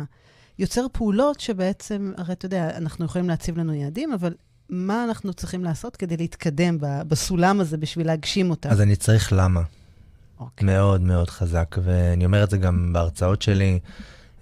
יוצר 0.59 0.85
פעולות 0.91 1.39
שבעצם, 1.39 2.11
הרי 2.17 2.33
אתה 2.33 2.45
יודע, 2.45 2.77
אנחנו 2.77 3.05
יכולים 3.05 3.29
להציב 3.29 3.57
לנו 3.57 3.73
יעדים, 3.73 4.13
אבל 4.13 4.33
מה 4.69 5.03
אנחנו 5.03 5.33
צריכים 5.33 5.63
לעשות 5.63 5.95
כדי 5.95 6.17
להתקדם 6.17 6.77
בסולם 6.79 7.59
הזה 7.59 7.77
בשביל 7.77 8.07
להגשים 8.07 8.49
אותם? 8.49 8.69
אז 8.69 8.81
אני 8.81 8.95
צריך 8.95 9.33
למה. 9.33 9.61
Okay. 10.41 10.45
אוקיי. 10.45 10.65
מאוד 10.65 11.01
מאוד 11.01 11.29
חזק, 11.29 11.75
ואני 11.83 12.25
אומר 12.25 12.43
את 12.43 12.49
זה 12.49 12.57
גם 12.57 12.93
בהרצאות 12.93 13.41
שלי, 13.41 13.79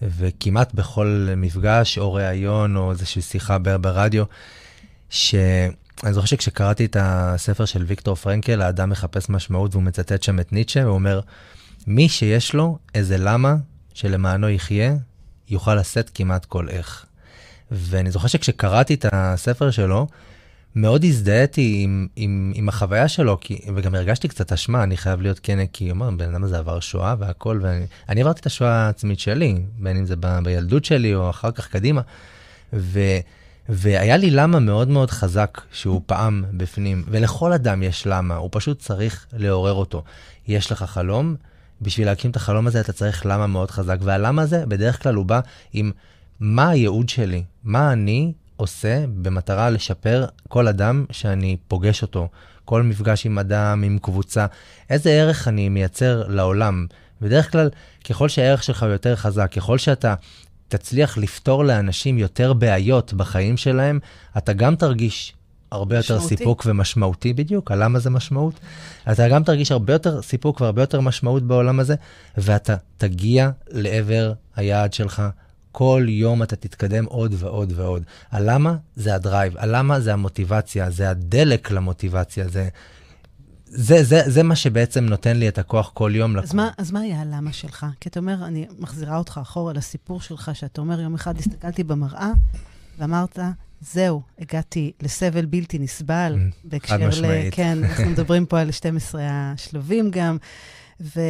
וכמעט 0.01 0.73
בכל 0.73 1.27
מפגש 1.37 1.97
או 1.97 2.13
ראיון 2.13 2.75
או 2.75 2.91
איזושהי 2.91 3.21
שיחה 3.21 3.57
ברדיו, 3.57 4.23
שאני 5.09 5.73
זוכר 6.11 6.25
שכשקראתי 6.25 6.85
את 6.85 6.97
הספר 6.99 7.65
של 7.65 7.83
ויקטור 7.87 8.15
פרנקל, 8.15 8.61
האדם 8.61 8.89
מחפש 8.89 9.29
משמעות, 9.29 9.75
והוא 9.75 9.83
מצטט 9.83 10.23
שם 10.23 10.39
את 10.39 10.53
ניטשה, 10.53 10.83
הוא 10.83 10.93
אומר, 10.93 11.19
מי 11.87 12.09
שיש 12.09 12.53
לו 12.53 12.77
איזה 12.95 13.17
למה 13.17 13.55
שלמענו 13.93 14.49
יחיה, 14.49 14.95
יוכל 15.49 15.75
לשאת 15.75 16.11
כמעט 16.13 16.45
כל 16.45 16.69
איך. 16.69 17.05
ואני 17.71 18.11
זוכר 18.11 18.27
שכשקראתי 18.27 18.93
את 18.93 19.05
הספר 19.11 19.71
שלו, 19.71 20.07
מאוד 20.75 21.03
הזדהיתי 21.03 21.81
עם, 21.83 22.07
עם, 22.15 22.51
עם 22.55 22.69
החוויה 22.69 23.07
שלו, 23.07 23.37
כי, 23.41 23.59
וגם 23.75 23.95
הרגשתי 23.95 24.27
קצת 24.27 24.51
אשמה, 24.51 24.83
אני 24.83 24.97
חייב 24.97 25.21
להיות 25.21 25.39
כן, 25.43 25.65
כי 25.73 25.91
אומר, 25.91 26.09
בן 26.11 26.29
אדם 26.29 26.43
הזה 26.43 26.57
עבר 26.57 26.79
שואה 26.79 27.15
והכל, 27.19 27.59
ואני 27.61 28.21
עברתי 28.21 28.39
את 28.39 28.45
השואה 28.45 28.71
העצמית 28.71 29.19
שלי, 29.19 29.55
בין 29.77 29.97
אם 29.97 30.05
זה 30.05 30.15
ב, 30.19 30.39
בילדות 30.43 30.85
שלי 30.85 31.15
או 31.15 31.29
אחר 31.29 31.51
כך 31.51 31.67
קדימה. 31.67 32.01
ו, 32.73 32.99
והיה 33.69 34.17
לי 34.17 34.31
למה 34.31 34.59
מאוד 34.59 34.87
מאוד 34.87 35.11
חזק 35.11 35.61
שהוא 35.71 36.01
פעם 36.05 36.43
בפנים, 36.53 37.03
ולכל 37.07 37.53
אדם 37.53 37.83
יש 37.83 38.07
למה, 38.07 38.35
הוא 38.35 38.49
פשוט 38.51 38.79
צריך 38.79 39.25
לעורר 39.33 39.73
אותו. 39.73 40.03
יש 40.47 40.71
לך 40.71 40.83
חלום, 40.83 41.35
בשביל 41.81 42.07
להקים 42.07 42.31
את 42.31 42.35
החלום 42.35 42.67
הזה 42.67 42.79
אתה 42.79 42.93
צריך 42.93 43.25
למה 43.25 43.47
מאוד 43.47 43.71
חזק, 43.71 43.97
והלמה 44.01 44.41
הזה 44.41 44.65
בדרך 44.65 45.03
כלל 45.03 45.15
הוא 45.15 45.25
בא 45.25 45.39
עם 45.73 45.91
מה 46.39 46.69
הייעוד 46.69 47.09
שלי, 47.09 47.43
מה 47.63 47.93
אני 47.93 48.33
עושה 48.59 49.05
במטרה 49.21 49.69
לשפר 49.69 50.25
כל 50.47 50.67
אדם 50.67 51.05
שאני 51.11 51.57
פוגש 51.67 52.01
אותו, 52.01 52.27
כל 52.65 52.83
מפגש 52.83 53.25
עם 53.25 53.39
אדם, 53.39 53.83
עם 53.83 53.97
קבוצה, 54.01 54.45
איזה 54.89 55.09
ערך 55.09 55.47
אני 55.47 55.69
מייצר 55.69 56.27
לעולם. 56.27 56.85
בדרך 57.21 57.51
כלל, 57.51 57.69
ככל 58.09 58.29
שהערך 58.29 58.63
שלך 58.63 58.83
הוא 58.83 58.91
יותר 58.91 59.15
חזק, 59.15 59.51
ככל 59.51 59.77
שאתה 59.77 60.15
תצליח 60.67 61.17
לפתור 61.17 61.65
לאנשים 61.65 62.17
יותר 62.17 62.53
בעיות 62.53 63.13
בחיים 63.13 63.57
שלהם, 63.57 63.99
אתה 64.37 64.53
גם 64.53 64.75
תרגיש 64.75 65.33
הרבה 65.71 65.97
יותר 65.97 66.15
משמעותי. 66.15 66.37
סיפוק 66.37 66.63
ומשמעותי 66.65 67.33
בדיוק, 67.33 67.71
הלמה 67.71 67.99
זה 67.99 68.09
משמעות. 68.09 68.59
אתה 69.11 69.27
גם 69.29 69.43
תרגיש 69.43 69.71
הרבה 69.71 69.93
יותר 69.93 70.21
סיפוק 70.21 70.61
והרבה 70.61 70.81
יותר 70.81 71.01
משמעות 71.01 71.43
בעולם 71.43 71.79
הזה, 71.79 71.95
ואתה 72.37 72.75
תגיע 72.97 73.49
לעבר 73.69 74.33
היעד 74.55 74.93
שלך 74.93 75.21
כל 75.79 76.05
יום 76.09 76.43
אתה 76.43 76.55
תתקדם 76.55 77.05
עוד 77.05 77.35
ועוד 77.37 77.73
ועוד. 77.75 78.03
הלמה? 78.31 78.75
זה 78.95 79.15
הדרייב. 79.15 79.57
הלמה? 79.57 79.99
זה 79.99 80.13
המוטיבציה, 80.13 80.89
זה 80.89 81.09
הדלק 81.09 81.71
למוטיבציה, 81.71 82.47
זה... 82.47 82.69
זה, 83.65 84.03
זה, 84.03 84.21
זה 84.25 84.43
מה 84.43 84.55
שבעצם 84.55 85.05
נותן 85.05 85.37
לי 85.37 85.47
את 85.47 85.57
הכוח 85.57 85.91
כל 85.93 86.11
יום 86.15 86.37
אז 86.37 86.53
מה, 86.53 86.69
אז 86.77 86.91
מה 86.91 86.99
היה 86.99 87.21
הלמה 87.21 87.53
שלך? 87.53 87.85
כי 87.99 88.09
אתה 88.09 88.19
אומר, 88.19 88.45
אני 88.45 88.67
מחזירה 88.79 89.17
אותך 89.17 89.39
אחורה 89.41 89.73
לסיפור 89.73 90.21
שלך, 90.21 90.51
שאתה 90.53 90.81
אומר, 90.81 90.99
יום 90.99 91.15
אחד 91.15 91.37
הסתכלתי 91.37 91.83
במראה 91.83 92.31
ואמרת, 92.97 93.39
זהו, 93.81 94.21
הגעתי 94.39 94.91
לסבל 95.01 95.45
בלתי 95.45 95.79
נסבל. 95.79 96.35
ממ, 96.37 96.53
בהקשר 96.63 97.09
ל... 97.21 97.49
כן, 97.51 97.83
אנחנו 97.83 98.05
מדברים 98.05 98.45
פה 98.45 98.59
על 98.59 98.71
12 98.71 99.21
השלבים 99.29 100.11
גם. 100.11 100.37
ו... 101.01 101.21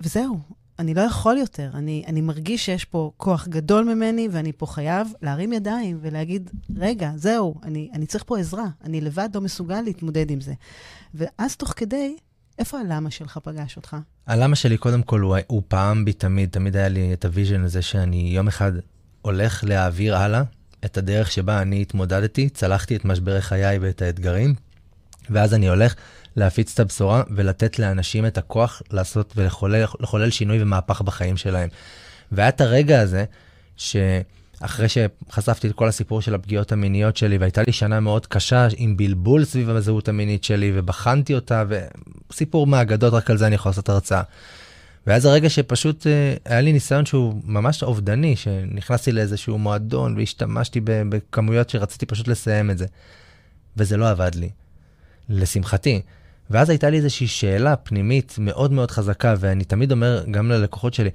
וזהו, 0.00 0.38
אני 0.78 0.94
לא 0.94 1.00
יכול 1.00 1.38
יותר. 1.38 1.70
אני, 1.74 2.04
אני 2.06 2.20
מרגיש 2.20 2.66
שיש 2.66 2.84
פה 2.84 3.10
כוח 3.16 3.48
גדול 3.48 3.94
ממני, 3.94 4.28
ואני 4.32 4.52
פה 4.52 4.66
חייב 4.66 5.08
להרים 5.22 5.52
ידיים 5.52 5.98
ולהגיד, 6.02 6.50
רגע, 6.76 7.10
זהו, 7.16 7.54
אני, 7.62 7.90
אני 7.94 8.06
צריך 8.06 8.24
פה 8.26 8.38
עזרה. 8.38 8.66
אני 8.84 9.00
לבד 9.00 9.28
לא 9.34 9.40
מסוגל 9.40 9.80
להתמודד 9.80 10.30
עם 10.30 10.40
זה. 10.40 10.54
ואז 11.14 11.56
תוך 11.56 11.72
כדי, 11.76 12.16
איפה 12.58 12.78
הלמה 12.78 13.10
שלך 13.10 13.38
פגש 13.42 13.76
אותך? 13.76 13.96
הלמה 14.26 14.56
שלי, 14.56 14.76
קודם 14.76 15.02
כל, 15.02 15.20
הוא, 15.20 15.36
הוא 15.46 15.62
פעם 15.68 16.04
בי 16.04 16.12
תמיד, 16.12 16.50
תמיד 16.50 16.76
היה 16.76 16.88
לי 16.88 17.12
את 17.12 17.24
ה 17.24 17.30
vision 17.30 17.64
הזה 17.64 17.82
שאני 17.82 18.30
יום 18.34 18.48
אחד 18.48 18.72
הולך 19.22 19.64
להעביר 19.64 20.16
הלאה 20.16 20.42
את 20.84 20.98
הדרך 20.98 21.32
שבה 21.32 21.62
אני 21.62 21.82
התמודדתי, 21.82 22.48
צלחתי 22.48 22.96
את 22.96 23.04
משברי 23.04 23.42
חיי 23.42 23.78
ואת 23.78 24.02
האתגרים, 24.02 24.54
ואז 25.30 25.54
אני 25.54 25.68
הולך 25.68 25.94
להפיץ 26.36 26.72
את 26.72 26.80
הבשורה 26.80 27.22
ולתת 27.30 27.78
לאנשים 27.78 28.26
את 28.26 28.38
הכוח 28.38 28.82
לעשות 28.92 29.34
ולחולל 29.36 30.30
שינוי 30.30 30.62
ומהפך 30.62 31.02
בחיים 31.02 31.36
שלהם. 31.36 31.68
והיה 32.32 32.48
את 32.48 32.60
הרגע 32.60 33.00
הזה, 33.00 33.24
שאחרי 33.76 34.86
שחשפתי 34.88 35.68
את 35.68 35.72
כל 35.72 35.88
הסיפור 35.88 36.22
של 36.22 36.34
הפגיעות 36.34 36.72
המיניות 36.72 37.16
שלי, 37.16 37.38
והייתה 37.38 37.62
לי 37.66 37.72
שנה 37.72 38.00
מאוד 38.00 38.26
קשה 38.26 38.68
עם 38.76 38.96
בלבול 38.96 39.44
סביב 39.44 39.70
הזהות 39.70 40.08
המינית 40.08 40.44
שלי, 40.44 40.72
ובחנתי 40.74 41.34
אותה, 41.34 41.64
וסיפור 42.30 42.66
מהאגדות, 42.66 43.12
רק 43.12 43.30
על 43.30 43.36
זה 43.36 43.46
אני 43.46 43.54
יכול 43.54 43.70
לעשות 43.70 43.88
הרצאה. 43.88 44.22
ואז 45.06 45.24
הרגע 45.24 45.50
שפשוט 45.50 46.06
אה, 46.06 46.34
היה 46.44 46.60
לי 46.60 46.72
ניסיון 46.72 47.06
שהוא 47.06 47.34
ממש 47.44 47.82
אובדני, 47.82 48.36
שנכנסתי 48.36 49.12
לאיזשהו 49.12 49.58
מועדון 49.58 50.16
והשתמשתי 50.16 50.80
בכמויות 50.84 51.70
שרציתי 51.70 52.06
פשוט 52.06 52.28
לסיים 52.28 52.70
את 52.70 52.78
זה. 52.78 52.86
וזה 53.76 53.96
לא 53.96 54.10
עבד 54.10 54.34
לי, 54.34 54.50
לשמחתי. 55.28 56.02
ואז 56.50 56.70
הייתה 56.70 56.90
לי 56.90 56.96
איזושהי 56.96 57.26
שאלה 57.26 57.76
פנימית 57.76 58.34
מאוד 58.38 58.72
מאוד 58.72 58.90
חזקה, 58.90 59.34
ואני 59.38 59.64
תמיד 59.64 59.92
אומר 59.92 60.24
גם 60.30 60.50
ללקוחות 60.50 60.94
שלי, 60.94 61.10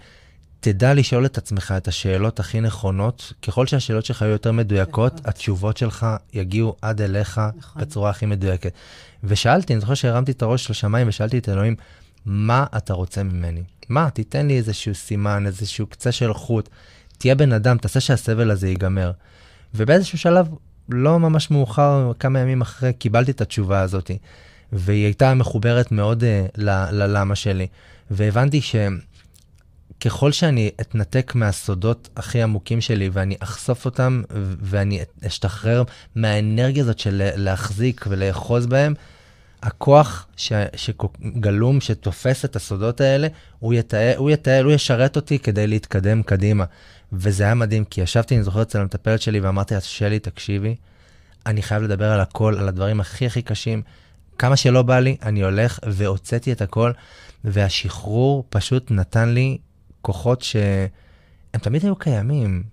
תדע 0.60 0.94
לשאול 0.94 1.26
את 1.26 1.38
עצמך 1.38 1.74
את 1.78 1.88
השאלות 1.88 2.40
הכי 2.40 2.62
נכונות. 2.62 3.34
ככל 3.42 3.68
שהשאלות 3.68 4.06
שלך 4.06 4.22
יהיו 4.22 4.32
יותר 4.32 4.52
מדויקות, 4.52 5.14
נכון. 5.14 5.30
התשובות 5.30 5.78
שלך 5.78 6.06
יגיעו 6.34 6.76
עד 6.82 7.02
אליך 7.02 7.42
נכון. 7.58 7.82
בצורה 7.82 8.10
הכי 8.10 8.26
מדויקת. 8.26 8.74
ושאלתי, 9.24 9.74
אני 9.74 9.80
זוכר 9.80 9.94
שהרמתי 9.94 10.32
את 10.32 10.42
הראש 10.42 10.70
לשמיים 10.70 11.08
ושאלתי 11.08 11.38
את 11.38 11.50
אלוהים, 11.50 11.76
מה 12.26 12.66
אתה 12.78 12.94
רוצה 12.94 13.24
ממני? 13.24 13.64
מה, 13.90 14.10
תיתן 14.10 14.48
לי 14.48 14.58
איזשהו 14.58 14.96
סימן, 14.96 15.44
איזשהו 15.46 15.88
קצה 15.88 16.12
של 16.12 16.34
חוט, 16.34 16.70
תהיה 17.18 17.36
בן 17.36 17.54
אדם, 17.54 17.78
תעשה 17.78 18.00
שהסבל 18.00 18.52
הזה 18.52 18.68
ייגמר. 18.68 19.12
ובאיזשהו 19.76 20.18
שלב, 20.18 20.48
לא 20.90 21.20
ממש 21.20 21.52
מאוחר, 21.52 22.12
כמה 22.20 22.40
ימים 22.40 22.62
אחרי, 22.62 22.94
קיבלתי 22.94 23.32
את 23.32 23.42
התשובה 23.42 23.82
הזאת. 23.82 24.12
והיא 24.72 25.06
הייתה 25.06 25.34
מחוברת 25.34 25.92
מאוד 25.92 26.24
uh, 26.24 26.62
ללמה 26.92 27.36
שלי. 27.36 27.68
והבנתי 28.12 28.62
שככל 28.62 30.32
שאני 30.32 30.70
אתנתק 30.82 31.32
מהסודות 31.36 32.10
הכי 32.16 32.42
עמוקים 32.42 32.82
שלי 32.82 33.10
ואני 33.14 33.36
אחשוף 33.40 33.86
אותם 33.86 34.22
ואני 34.62 35.02
אשתחרר 35.28 35.84
מהאנרגיה 36.16 36.84
הזאת 36.84 37.00
של 37.00 37.22
להחזיק 37.36 38.06
ולאחוז 38.10 38.66
בהם, 38.66 38.94
הכוח 39.64 40.28
ש, 40.38 40.52
שגלום, 40.76 41.82
שתופס 41.82 42.46
את 42.46 42.56
הסודות 42.56 43.02
האלה, 43.02 43.28
הוא 43.60 43.74
יתעל, 43.74 44.18
הוא 44.18 44.32
יתעל, 44.32 44.66
הוא 44.66 44.74
ישרת 44.74 45.16
אותי 45.16 45.40
כדי 45.40 45.68
להתקדם 45.68 46.24
קדימה. 46.24 46.66
וזה 47.14 47.44
היה 47.44 47.56
מדהים, 47.56 47.86
כי 47.86 48.02
ישבתי, 48.02 48.36
אני 48.36 48.44
זוכר, 48.44 48.62
אצל 48.62 48.82
המטפלת 48.82 49.22
שלי 49.22 49.40
ואמרתי 49.40 49.74
לה, 49.74 49.82
שלי, 49.82 50.20
תקשיבי, 50.20 50.76
אני 51.46 51.62
חייב 51.62 51.84
לדבר 51.84 52.12
על 52.12 52.20
הכל, 52.20 52.56
על 52.60 52.68
הדברים 52.68 53.00
הכי 53.00 53.26
הכי 53.26 53.42
קשים, 53.42 53.82
כמה 54.38 54.56
שלא 54.56 54.82
בא 54.82 55.00
לי, 55.00 55.18
אני 55.22 55.44
הולך 55.44 55.80
והוצאתי 55.88 56.52
את 56.52 56.62
הכל, 56.62 56.92
והשחרור 57.44 58.46
פשוט 58.50 58.92
נתן 58.92 59.30
לי 59.30 59.58
כוחות 60.02 60.42
שהם 60.42 61.62
תמיד 61.62 61.84
היו 61.84 61.96
קיימים. 61.96 62.64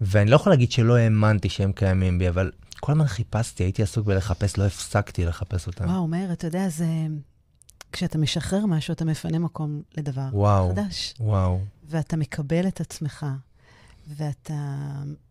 ואני 0.00 0.30
לא 0.30 0.36
יכול 0.36 0.52
להגיד 0.52 0.72
שלא 0.72 0.96
האמנתי 0.96 1.48
שהם 1.48 1.72
קיימים 1.72 2.18
בי, 2.18 2.28
אבל 2.28 2.50
כל 2.80 2.92
הזמן 2.92 3.06
חיפשתי, 3.06 3.62
הייתי 3.64 3.82
עסוק 3.82 4.06
בלחפש, 4.06 4.58
לא 4.58 4.64
הפסקתי 4.64 5.24
לחפש 5.24 5.66
אותם. 5.66 5.84
וואו, 5.84 6.06
מאיר, 6.06 6.32
אתה 6.32 6.46
יודע, 6.46 6.68
זה... 6.68 6.86
כשאתה 7.92 8.18
משחרר 8.18 8.66
משהו, 8.66 8.92
אתה 8.92 9.04
מפנה 9.04 9.38
מקום 9.38 9.82
לדבר 9.96 10.28
וואו, 10.32 10.70
חדש. 10.70 11.14
וואו. 11.20 11.60
ואתה 11.88 12.16
מקבל 12.16 12.68
את 12.68 12.80
עצמך, 12.80 13.26
ואתה 14.06 14.78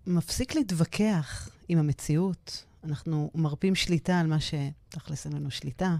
מפסיק 0.08 0.56
להתווכח 0.56 1.50
עם 1.68 1.80
המציאות, 1.80 2.66
אנחנו 2.84 3.32
מרפים 3.36 3.76
שליטה 3.76 4.20
על 4.20 4.28
מה 4.28 4.38
שתכלס 4.40 5.26
אין 5.26 5.34
לנו 5.34 5.52
שליטה. 5.52 5.96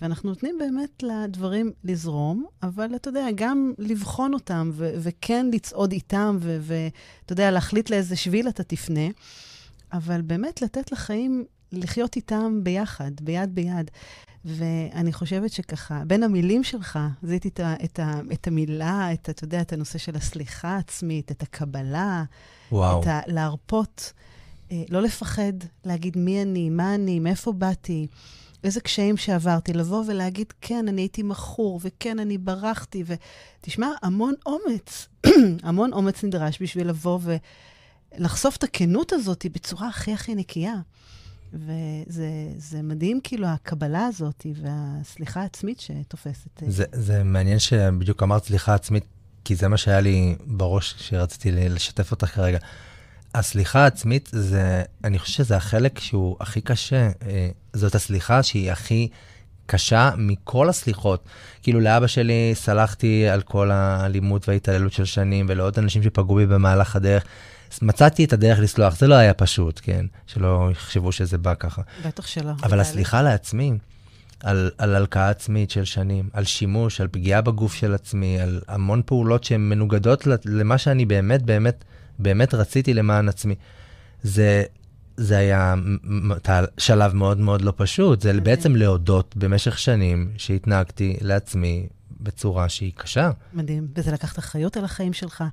ואנחנו 0.00 0.28
נותנים 0.28 0.58
באמת 0.58 1.02
לדברים 1.02 1.72
לזרום, 1.84 2.46
אבל 2.62 2.96
אתה 2.96 3.08
יודע, 3.08 3.26
גם 3.34 3.72
לבחון 3.78 4.34
אותם 4.34 4.70
ו- 4.72 4.94
וכן 4.98 5.46
לצעוד 5.52 5.92
איתם, 5.92 6.38
ואתה 6.40 7.32
יודע, 7.32 7.50
להחליט 7.50 7.90
לאיזה 7.90 8.16
שביל 8.16 8.48
אתה 8.48 8.62
תפנה, 8.62 9.08
אבל 9.92 10.22
באמת 10.22 10.62
לתת 10.62 10.92
לחיים 10.92 11.44
לחיות 11.72 12.16
איתם 12.16 12.60
ביחד, 12.62 13.10
ביד 13.22 13.54
ביד. 13.54 13.90
ואני 14.46 15.12
חושבת 15.12 15.52
שככה, 15.52 16.02
בין 16.06 16.22
המילים 16.22 16.64
שלך, 16.64 16.98
זיהיתי 17.22 17.48
את, 17.48 17.60
את, 17.84 18.00
את 18.32 18.46
המילה, 18.46 19.12
את, 19.12 19.30
אתה 19.30 19.44
יודע, 19.44 19.60
את 19.60 19.72
הנושא 19.72 19.98
של 19.98 20.16
הסליחה 20.16 20.68
העצמית, 20.68 21.30
את 21.30 21.42
הקבלה, 21.42 22.24
וואו. 22.72 23.00
את 23.00 23.06
ה... 23.06 23.20
להרפות, 23.26 24.12
אה, 24.72 24.82
לא 24.88 25.02
לפחד, 25.02 25.52
להגיד 25.84 26.18
מי 26.18 26.42
אני, 26.42 26.70
מה 26.70 26.94
אני, 26.94 27.18
מאיפה 27.18 27.52
באתי. 27.52 28.06
איזה 28.64 28.80
קשיים 28.80 29.16
שעברתי, 29.16 29.72
לבוא 29.72 30.04
ולהגיד, 30.06 30.52
כן, 30.60 30.88
אני 30.88 31.02
הייתי 31.02 31.22
מכור, 31.22 31.80
וכן, 31.82 32.18
אני 32.18 32.38
ברחתי, 32.38 33.04
ותשמע, 33.06 33.88
המון 34.02 34.34
אומץ, 34.46 35.08
המון 35.62 35.92
אומץ 35.92 36.24
נדרש 36.24 36.62
בשביל 36.62 36.88
לבוא 36.88 37.18
ולחשוף 38.18 38.56
את 38.56 38.64
הכנות 38.64 39.12
הזאת 39.12 39.46
בצורה 39.52 39.88
הכי 39.88 40.12
הכי 40.12 40.34
נקייה. 40.34 40.74
וזה 41.52 42.82
מדהים, 42.82 43.20
כאילו, 43.24 43.46
הקבלה 43.46 44.06
הזאת 44.06 44.46
והסליחה 44.54 45.40
העצמית 45.42 45.80
שתופסת. 45.80 46.62
זה, 46.66 46.84
זה 46.92 47.24
מעניין 47.24 47.58
שבדיוק 47.58 48.22
אמרת 48.22 48.44
סליחה 48.44 48.74
עצמית, 48.74 49.04
כי 49.44 49.56
זה 49.56 49.68
מה 49.68 49.76
שהיה 49.76 50.00
לי 50.00 50.36
בראש 50.46 50.92
כשרציתי 50.92 51.52
לשתף 51.52 52.10
אותך 52.10 52.26
כרגע. 52.26 52.58
הסליחה 53.34 53.84
העצמית 53.84 54.28
זה, 54.32 54.82
אני 55.04 55.18
חושב 55.18 55.32
שזה 55.32 55.56
החלק 55.56 55.98
שהוא 55.98 56.36
הכי 56.40 56.60
קשה. 56.60 57.10
אה, 57.26 57.48
זאת 57.72 57.94
הסליחה 57.94 58.42
שהיא 58.42 58.72
הכי 58.72 59.08
קשה 59.66 60.10
מכל 60.16 60.68
הסליחות. 60.68 61.24
כאילו 61.62 61.80
לאבא 61.80 62.06
שלי 62.06 62.52
סלחתי 62.54 63.28
על 63.28 63.42
כל 63.42 63.70
האלימות 63.70 64.48
וההתעללות 64.48 64.92
של 64.92 65.04
שנים, 65.04 65.46
ולעוד 65.48 65.78
אנשים 65.78 66.02
שפגעו 66.02 66.34
בי 66.34 66.46
במהלך 66.46 66.96
הדרך. 66.96 67.24
מצאתי 67.82 68.24
את 68.24 68.32
הדרך 68.32 68.58
לסלוח, 68.58 68.96
זה 68.98 69.06
לא 69.06 69.14
היה 69.14 69.34
פשוט, 69.34 69.80
כן? 69.82 70.06
שלא 70.26 70.68
יחשבו 70.72 71.12
שזה 71.12 71.38
בא 71.38 71.54
ככה. 71.54 71.82
בטח 72.06 72.26
שלא. 72.26 72.52
אבל 72.62 72.80
הסליחה 72.80 73.22
לעצמי, 73.22 73.72
על, 74.40 74.70
על 74.78 74.94
הלקאה 74.94 75.28
עצמית 75.28 75.70
של 75.70 75.84
שנים, 75.84 76.28
על 76.32 76.44
שימוש, 76.44 77.00
על 77.00 77.08
פגיעה 77.08 77.40
בגוף 77.40 77.74
של 77.74 77.94
עצמי, 77.94 78.40
על 78.40 78.60
המון 78.68 79.02
פעולות 79.06 79.44
שהן 79.44 79.68
מנוגדות 79.68 80.26
למה 80.44 80.78
שאני 80.78 81.06
באמת, 81.06 81.42
באמת, 81.42 81.84
באמת 82.18 82.54
רציתי 82.54 82.94
למען 82.94 83.28
עצמי. 83.28 83.54
זה, 84.22 84.64
זה 85.16 85.36
היה 85.36 85.74
שלב 86.78 87.14
מאוד 87.14 87.38
מאוד 87.38 87.62
לא 87.62 87.72
פשוט, 87.76 88.20
זה 88.20 88.40
בעצם 88.40 88.76
להודות 88.76 89.36
במשך 89.36 89.78
שנים 89.78 90.30
שהתנהגתי 90.36 91.16
לעצמי 91.20 91.86
בצורה 92.20 92.68
שהיא 92.68 92.92
קשה. 92.96 93.30
מדהים, 93.52 93.86
וזה 93.94 94.12
לקחת 94.12 94.38
אחריות 94.38 94.76
על 94.76 94.84
החיים 94.84 95.12
שלך. 95.12 95.44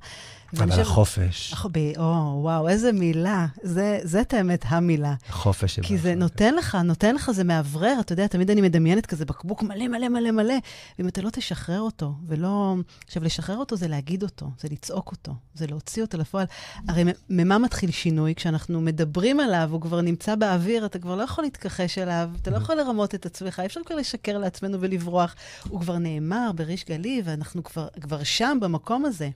על 0.60 0.80
החופש. 0.80 1.52
או, 1.98 2.38
וואו, 2.42 2.68
איזה 2.68 2.92
מילה. 2.92 3.46
זה, 3.62 4.00
זה 4.02 4.20
את 4.20 4.34
האמת 4.34 4.64
המילה. 4.68 5.14
החופש. 5.28 5.80
כי 5.80 5.98
זה 5.98 6.14
נותן 6.14 6.54
לך, 6.54 6.74
נותן 6.74 7.14
לך, 7.14 7.30
זה 7.30 7.44
מאוורר. 7.44 7.96
אתה 8.00 8.12
יודע, 8.12 8.26
תמיד 8.26 8.50
אני 8.50 8.60
מדמיינת 8.60 9.06
כזה 9.06 9.24
בקבוק 9.24 9.62
מלא 9.62 9.88
מלא 9.88 10.08
מלא 10.08 10.30
מלא, 10.30 10.54
ואם 10.98 11.08
אתה 11.08 11.22
לא 11.22 11.30
תשחרר 11.30 11.80
אותו, 11.80 12.12
ולא... 12.26 12.74
עכשיו, 13.06 13.24
לשחרר 13.24 13.56
אותו 13.56 13.76
זה 13.76 13.88
להגיד 13.88 14.22
אותו, 14.22 14.50
זה 14.60 14.68
לצעוק 14.70 15.10
אותו, 15.12 15.32
זה 15.54 15.66
להוציא 15.66 16.02
אותו 16.02 16.18
לפועל. 16.18 16.46
הרי 16.88 17.04
ממה 17.30 17.58
מתחיל 17.58 17.90
שינוי? 17.90 18.34
כשאנחנו 18.34 18.80
מדברים 18.80 19.40
עליו, 19.40 19.68
הוא 19.72 19.80
כבר 19.80 20.00
נמצא 20.00 20.34
באוויר, 20.34 20.86
אתה 20.86 20.98
כבר 20.98 21.16
לא 21.16 21.22
יכול 21.22 21.44
להתכחש 21.44 21.98
אליו, 21.98 22.30
אתה 22.42 22.50
לא 22.50 22.56
יכול 22.56 22.76
לרמות 22.76 23.14
את 23.14 23.26
עצמך, 23.26 23.60
אי 23.60 23.66
אפשר 23.66 23.80
כבר 23.86 23.96
לשקר 23.96 24.38
לעצמנו 24.38 24.80
ולברוח. 24.80 25.34
הוא 25.68 25.80
כבר 25.80 25.98
נאמר 25.98 26.50
בריש 26.54 26.84
גלי, 26.84 27.22
ואנחנו 27.24 27.64
כבר, 27.64 27.88
כבר 28.00 28.22
שם, 28.22 28.58
במקום 28.60 29.04
הזה. 29.04 29.30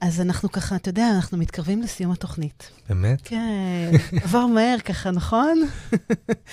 אז 0.00 0.20
אנחנו 0.20 0.52
ככה, 0.52 0.76
אתה 0.76 0.88
יודע, 0.88 1.10
אנחנו 1.16 1.38
מתקרבים 1.38 1.82
לסיום 1.82 2.12
התוכנית. 2.12 2.70
באמת? 2.88 3.20
כן, 3.24 3.90
עבר 4.24 4.46
מהר 4.46 4.78
ככה, 4.84 5.10
נכון? 5.10 5.62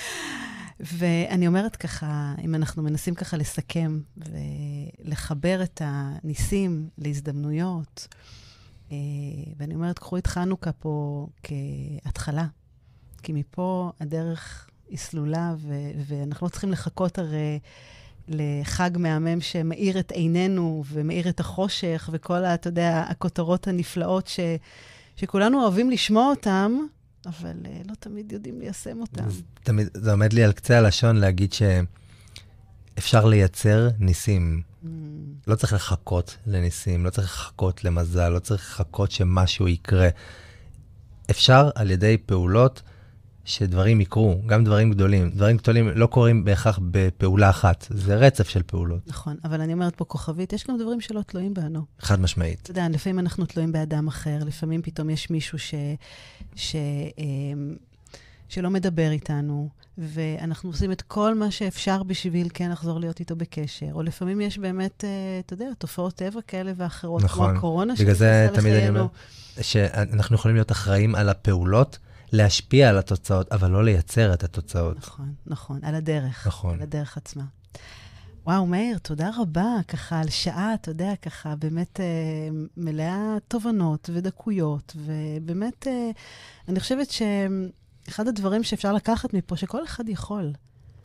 ואני 0.97 1.47
אומרת 1.47 1.75
ככה, 1.75 2.33
אם 2.43 2.55
אנחנו 2.55 2.83
מנסים 2.83 3.15
ככה 3.15 3.37
לסכם 3.37 3.99
ולחבר 4.17 5.63
את 5.63 5.81
הניסים 5.85 6.89
להזדמנויות, 6.97 8.07
אה, 8.91 8.97
ואני 9.57 9.75
אומרת, 9.75 9.99
קחו 9.99 10.17
את 10.17 10.27
חנוכה 10.27 10.71
פה 10.71 11.27
כהתחלה, 11.43 12.45
כי 13.23 13.33
מפה 13.33 13.91
הדרך 13.99 14.69
היא 14.89 14.97
סלולה, 14.97 15.55
ואנחנו 16.07 16.47
לא 16.47 16.51
צריכים 16.51 16.71
לחכות 16.71 17.19
הרי 17.19 17.59
לחג 18.27 18.89
מהמם 18.97 19.41
שמאיר 19.41 19.99
את 19.99 20.11
עינינו 20.11 20.83
ומאיר 20.91 21.29
את 21.29 21.39
החושך, 21.39 22.09
וכל, 22.13 22.45
אתה 22.45 22.67
יודע, 22.67 23.03
הכותרות 23.07 23.67
הנפלאות 23.67 24.27
ש, 24.27 24.39
שכולנו 25.15 25.61
אוהבים 25.61 25.91
לשמוע 25.91 26.29
אותן, 26.29 26.71
אבל 27.25 27.55
uh, 27.63 27.89
לא 27.89 27.95
תמיד 27.99 28.31
יודעים 28.31 28.59
ליישם 28.59 29.01
אותן. 29.01 29.23
תמיד, 29.63 29.87
זה 29.93 30.11
עומד 30.11 30.33
לי 30.33 30.43
על 30.43 30.51
קצה 30.51 30.77
הלשון 30.77 31.15
להגיד 31.15 31.53
שאפשר 31.53 33.25
לייצר 33.25 33.89
ניסים. 33.99 34.61
Mm. 34.83 34.87
לא 35.47 35.55
צריך 35.55 35.73
לחכות 35.73 36.37
לניסים, 36.47 37.05
לא 37.05 37.09
צריך 37.09 37.27
לחכות 37.27 37.83
למזל, 37.83 38.29
לא 38.29 38.39
צריך 38.39 38.61
לחכות 38.61 39.11
שמשהו 39.11 39.67
יקרה. 39.67 40.09
אפשר 41.31 41.69
על 41.75 41.91
ידי 41.91 42.17
פעולות 42.25 42.81
שדברים 43.45 44.01
יקרו, 44.01 44.41
גם 44.45 44.63
דברים 44.63 44.91
גדולים. 44.91 45.29
דברים 45.29 45.57
גדולים 45.57 45.89
לא 45.95 46.07
קורים 46.07 46.45
בהכרח 46.45 46.79
בפעולה 46.91 47.49
אחת, 47.49 47.87
זה 47.89 48.15
רצף 48.15 48.49
של 48.49 48.63
פעולות. 48.63 49.07
נכון, 49.07 49.37
אבל 49.43 49.61
אני 49.61 49.73
אומרת 49.73 49.95
פה 49.95 50.05
כוכבית, 50.05 50.53
יש 50.53 50.67
גם 50.67 50.77
דברים 50.77 51.01
שלא 51.01 51.21
תלויים 51.21 51.53
בנו. 51.53 51.85
חד 51.99 52.19
משמעית. 52.19 52.59
אתה 52.61 52.71
יודע, 52.71 52.89
לפעמים 52.89 53.19
אנחנו 53.19 53.45
תלויים 53.45 53.71
באדם 53.71 54.07
אחר, 54.07 54.37
לפעמים 54.45 54.81
פתאום 54.81 55.09
יש 55.09 55.29
מישהו 55.29 55.59
ש... 55.59 55.73
ש... 56.55 56.75
אמ, 57.17 57.75
שלא 58.49 58.69
מדבר 58.69 59.11
איתנו, 59.11 59.69
ואנחנו 59.97 60.69
עושים 60.69 60.91
את 60.91 61.01
כל 61.01 61.35
מה 61.35 61.51
שאפשר 61.51 62.03
בשביל 62.03 62.47
כן 62.53 62.71
לחזור 62.71 62.99
להיות 62.99 63.19
איתו 63.19 63.35
בקשר. 63.35 63.89
או 63.91 64.03
לפעמים 64.03 64.41
יש 64.41 64.57
באמת, 64.57 65.03
אה, 65.03 65.39
אתה 65.45 65.53
יודע, 65.53 65.65
תופעות 65.77 66.13
טבע 66.13 66.39
כאלה 66.47 66.71
ואחרות, 66.75 67.23
נכון. 67.23 67.47
כמו 67.47 67.57
הקורונה 67.57 67.93
לחיינו. 67.93 68.11
בגלל 68.11 68.19
זה 68.19 68.47
תמיד 68.53 68.73
אני 68.73 68.89
אומר, 68.89 69.07
שאנחנו 69.61 70.35
יכולים 70.35 70.55
להיות 70.55 70.71
אחראים 70.71 71.15
על 71.15 71.29
הפעולות 71.29 71.97
להשפיע 72.35 72.89
על 72.89 72.97
התוצאות, 72.97 73.51
אבל 73.51 73.71
לא 73.71 73.83
לייצר 73.83 74.33
את 74.33 74.43
התוצאות. 74.43 74.97
נכון, 74.97 75.33
נכון, 75.45 75.79
על 75.83 75.95
הדרך. 75.95 76.47
נכון. 76.47 76.73
על 76.73 76.81
הדרך 76.81 77.17
עצמה. 77.17 77.43
וואו, 78.45 78.65
מאיר, 78.65 78.97
תודה 78.97 79.29
רבה, 79.37 79.65
ככה 79.87 80.19
על 80.19 80.29
שעה, 80.29 80.73
אתה 80.73 80.91
יודע, 80.91 81.13
ככה 81.21 81.55
באמת 81.55 81.99
אה, 81.99 82.05
מלאה 82.77 83.37
תובנות 83.47 84.09
ודקויות, 84.13 84.95
ובאמת, 84.95 85.87
אה, 85.87 86.09
אני 86.67 86.79
חושבת 86.79 87.07
שאחד 87.11 88.27
הדברים 88.27 88.63
שאפשר 88.63 88.93
לקחת 88.93 89.33
מפה, 89.33 89.57
שכל 89.57 89.83
אחד 89.83 90.09
יכול. 90.09 90.53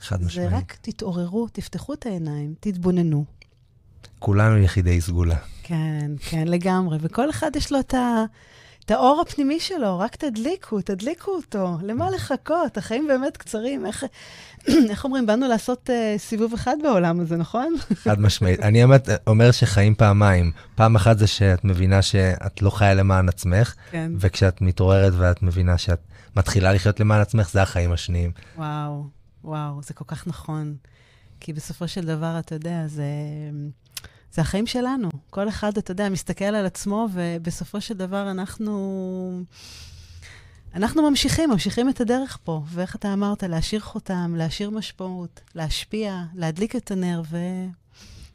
חד 0.00 0.22
משמעית. 0.22 0.50
זה 0.50 0.56
רק 0.56 0.76
תתעוררו, 0.80 1.48
תפתחו 1.48 1.94
את 1.94 2.06
העיניים, 2.06 2.54
תתבוננו. 2.60 3.24
כולנו 4.18 4.58
יחידי 4.58 5.00
סגולה. 5.00 5.36
כן, 5.62 6.10
כן, 6.20 6.48
לגמרי. 6.48 6.98
וכל 7.00 7.30
אחד 7.30 7.50
יש 7.56 7.72
לו 7.72 7.80
את 7.80 7.94
ה... 7.94 8.24
את 8.84 8.90
האור 8.90 9.20
הפנימי 9.20 9.60
שלו, 9.60 9.98
רק 9.98 10.16
תדליקו, 10.16 10.80
תדליקו 10.80 11.30
אותו. 11.30 11.78
למה 11.82 12.10
לחכות? 12.10 12.76
החיים 12.76 13.06
באמת 13.06 13.36
קצרים. 13.36 13.86
איך, 13.86 14.04
איך 14.90 15.04
אומרים, 15.04 15.26
באנו 15.26 15.48
לעשות 15.48 15.90
uh, 15.90 16.18
סיבוב 16.18 16.54
אחד 16.54 16.76
בעולם 16.82 17.20
הזה, 17.20 17.36
נכון? 17.36 17.74
חד 18.04 18.20
משמעית. 18.20 18.60
אני 18.60 18.84
אומר, 18.84 18.96
אומר 19.26 19.50
שחיים 19.50 19.94
פעמיים. 19.94 20.52
פעם 20.74 20.96
אחת 20.96 21.18
זה 21.18 21.26
שאת 21.26 21.64
מבינה 21.64 22.02
שאת 22.02 22.62
לא 22.62 22.70
חיה 22.70 22.94
למען 22.94 23.28
עצמך, 23.28 23.74
כן. 23.90 24.12
וכשאת 24.18 24.60
מתעוררת 24.60 25.12
ואת 25.16 25.42
מבינה 25.42 25.78
שאת 25.78 26.00
מתחילה 26.36 26.72
לחיות 26.72 27.00
למען 27.00 27.20
עצמך, 27.20 27.50
זה 27.50 27.62
החיים 27.62 27.92
השניים. 27.92 28.32
וואו, 28.56 29.04
וואו, 29.44 29.82
זה 29.82 29.94
כל 29.94 30.04
כך 30.08 30.26
נכון. 30.26 30.74
כי 31.40 31.52
בסופו 31.52 31.88
של 31.88 32.06
דבר, 32.06 32.38
אתה 32.38 32.54
יודע, 32.54 32.86
זה... 32.86 33.04
זה 34.32 34.42
החיים 34.42 34.66
שלנו. 34.66 35.08
כל 35.30 35.48
אחד, 35.48 35.78
אתה 35.78 35.90
יודע, 35.90 36.08
מסתכל 36.08 36.44
על 36.44 36.66
עצמו, 36.66 37.08
ובסופו 37.12 37.80
של 37.80 37.94
דבר 37.94 38.30
אנחנו... 38.30 39.42
אנחנו 40.74 41.10
ממשיכים, 41.10 41.50
ממשיכים 41.50 41.88
את 41.88 42.00
הדרך 42.00 42.38
פה. 42.44 42.62
ואיך 42.66 42.96
אתה 42.96 43.12
אמרת, 43.12 43.42
להשאיר 43.42 43.80
חותם, 43.80 44.34
להשאיר 44.36 44.70
משמעות, 44.70 45.40
להשפיע, 45.54 46.22
להדליק 46.34 46.76
את 46.76 46.90
הנר 46.90 47.22
ו... 47.30 47.36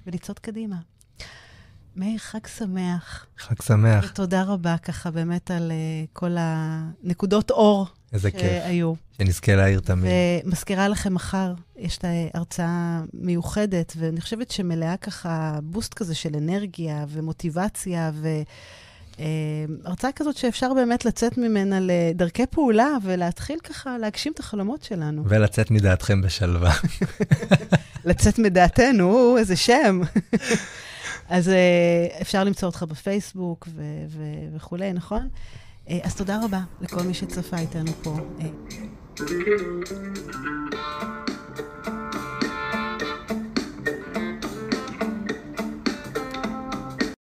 ולצעוד 0.08 0.40
קדימה. 0.40 0.76
מאיר, 1.96 2.18
חג 2.18 2.48
שמח. 2.48 3.26
חג 3.38 3.62
שמח. 3.62 4.06
ותודה 4.12 4.44
רבה 4.44 4.78
ככה 4.78 5.12
באמת 5.12 5.52
על 5.52 5.72
uh, 5.72 6.10
כל 6.14 6.36
הנקודות 6.40 7.52
אור 7.52 7.88
איזה 8.16 8.32
כיף. 8.32 8.42
שהיו. 8.42 8.94
שנזכה 9.18 9.56
להעיר 9.56 9.80
תמיד. 9.80 10.12
ומזכירה 10.46 10.88
לכם 10.88 11.14
מחר, 11.14 11.54
יש 11.78 11.98
את 11.98 12.06
ההרצאה 12.06 13.02
מיוחדת, 13.14 13.94
ואני 13.98 14.22
חושבת 14.22 14.52
שמלאה 14.52 14.98
ככה 14.98 15.60
בוסט 15.64 15.94
כזה 15.94 16.16
של 16.16 16.36
אנרגיה 16.36 17.06
ומוטיבציה, 17.10 18.12
ו... 18.14 18.28
הרצאה 19.86 20.12
כזאת 20.12 20.38
שאפשר 20.38 20.74
באמת 20.74 21.06
לצאת 21.06 21.38
ממנה 21.38 21.78
לדרכי 21.82 22.46
פעולה 22.46 22.90
ולהתחיל 23.04 23.60
ככה 23.60 23.98
להגשים 23.98 24.32
את 24.32 24.40
החלומות 24.40 24.84
שלנו. 24.84 25.24
ולצאת 25.26 25.72
מדעתכם 25.72 26.22
בשלווה. 26.22 26.74
לצאת 28.06 28.40
מדעתנו, 28.40 29.38
איזה 29.38 29.56
שם. 29.56 30.02
אז 31.30 31.52
אפשר 32.22 32.44
למצוא 32.44 32.68
אותך 32.68 32.84
בפייסבוק 32.84 33.68
וכולי, 34.56 34.94
נכון? 34.94 35.30
אז 36.04 36.16
תודה 36.16 36.40
רבה 36.44 36.60
לכל 36.82 37.02
מי 37.02 37.14
שצפה 37.14 37.58
איתנו 37.58 37.92
פה. 38.04 38.18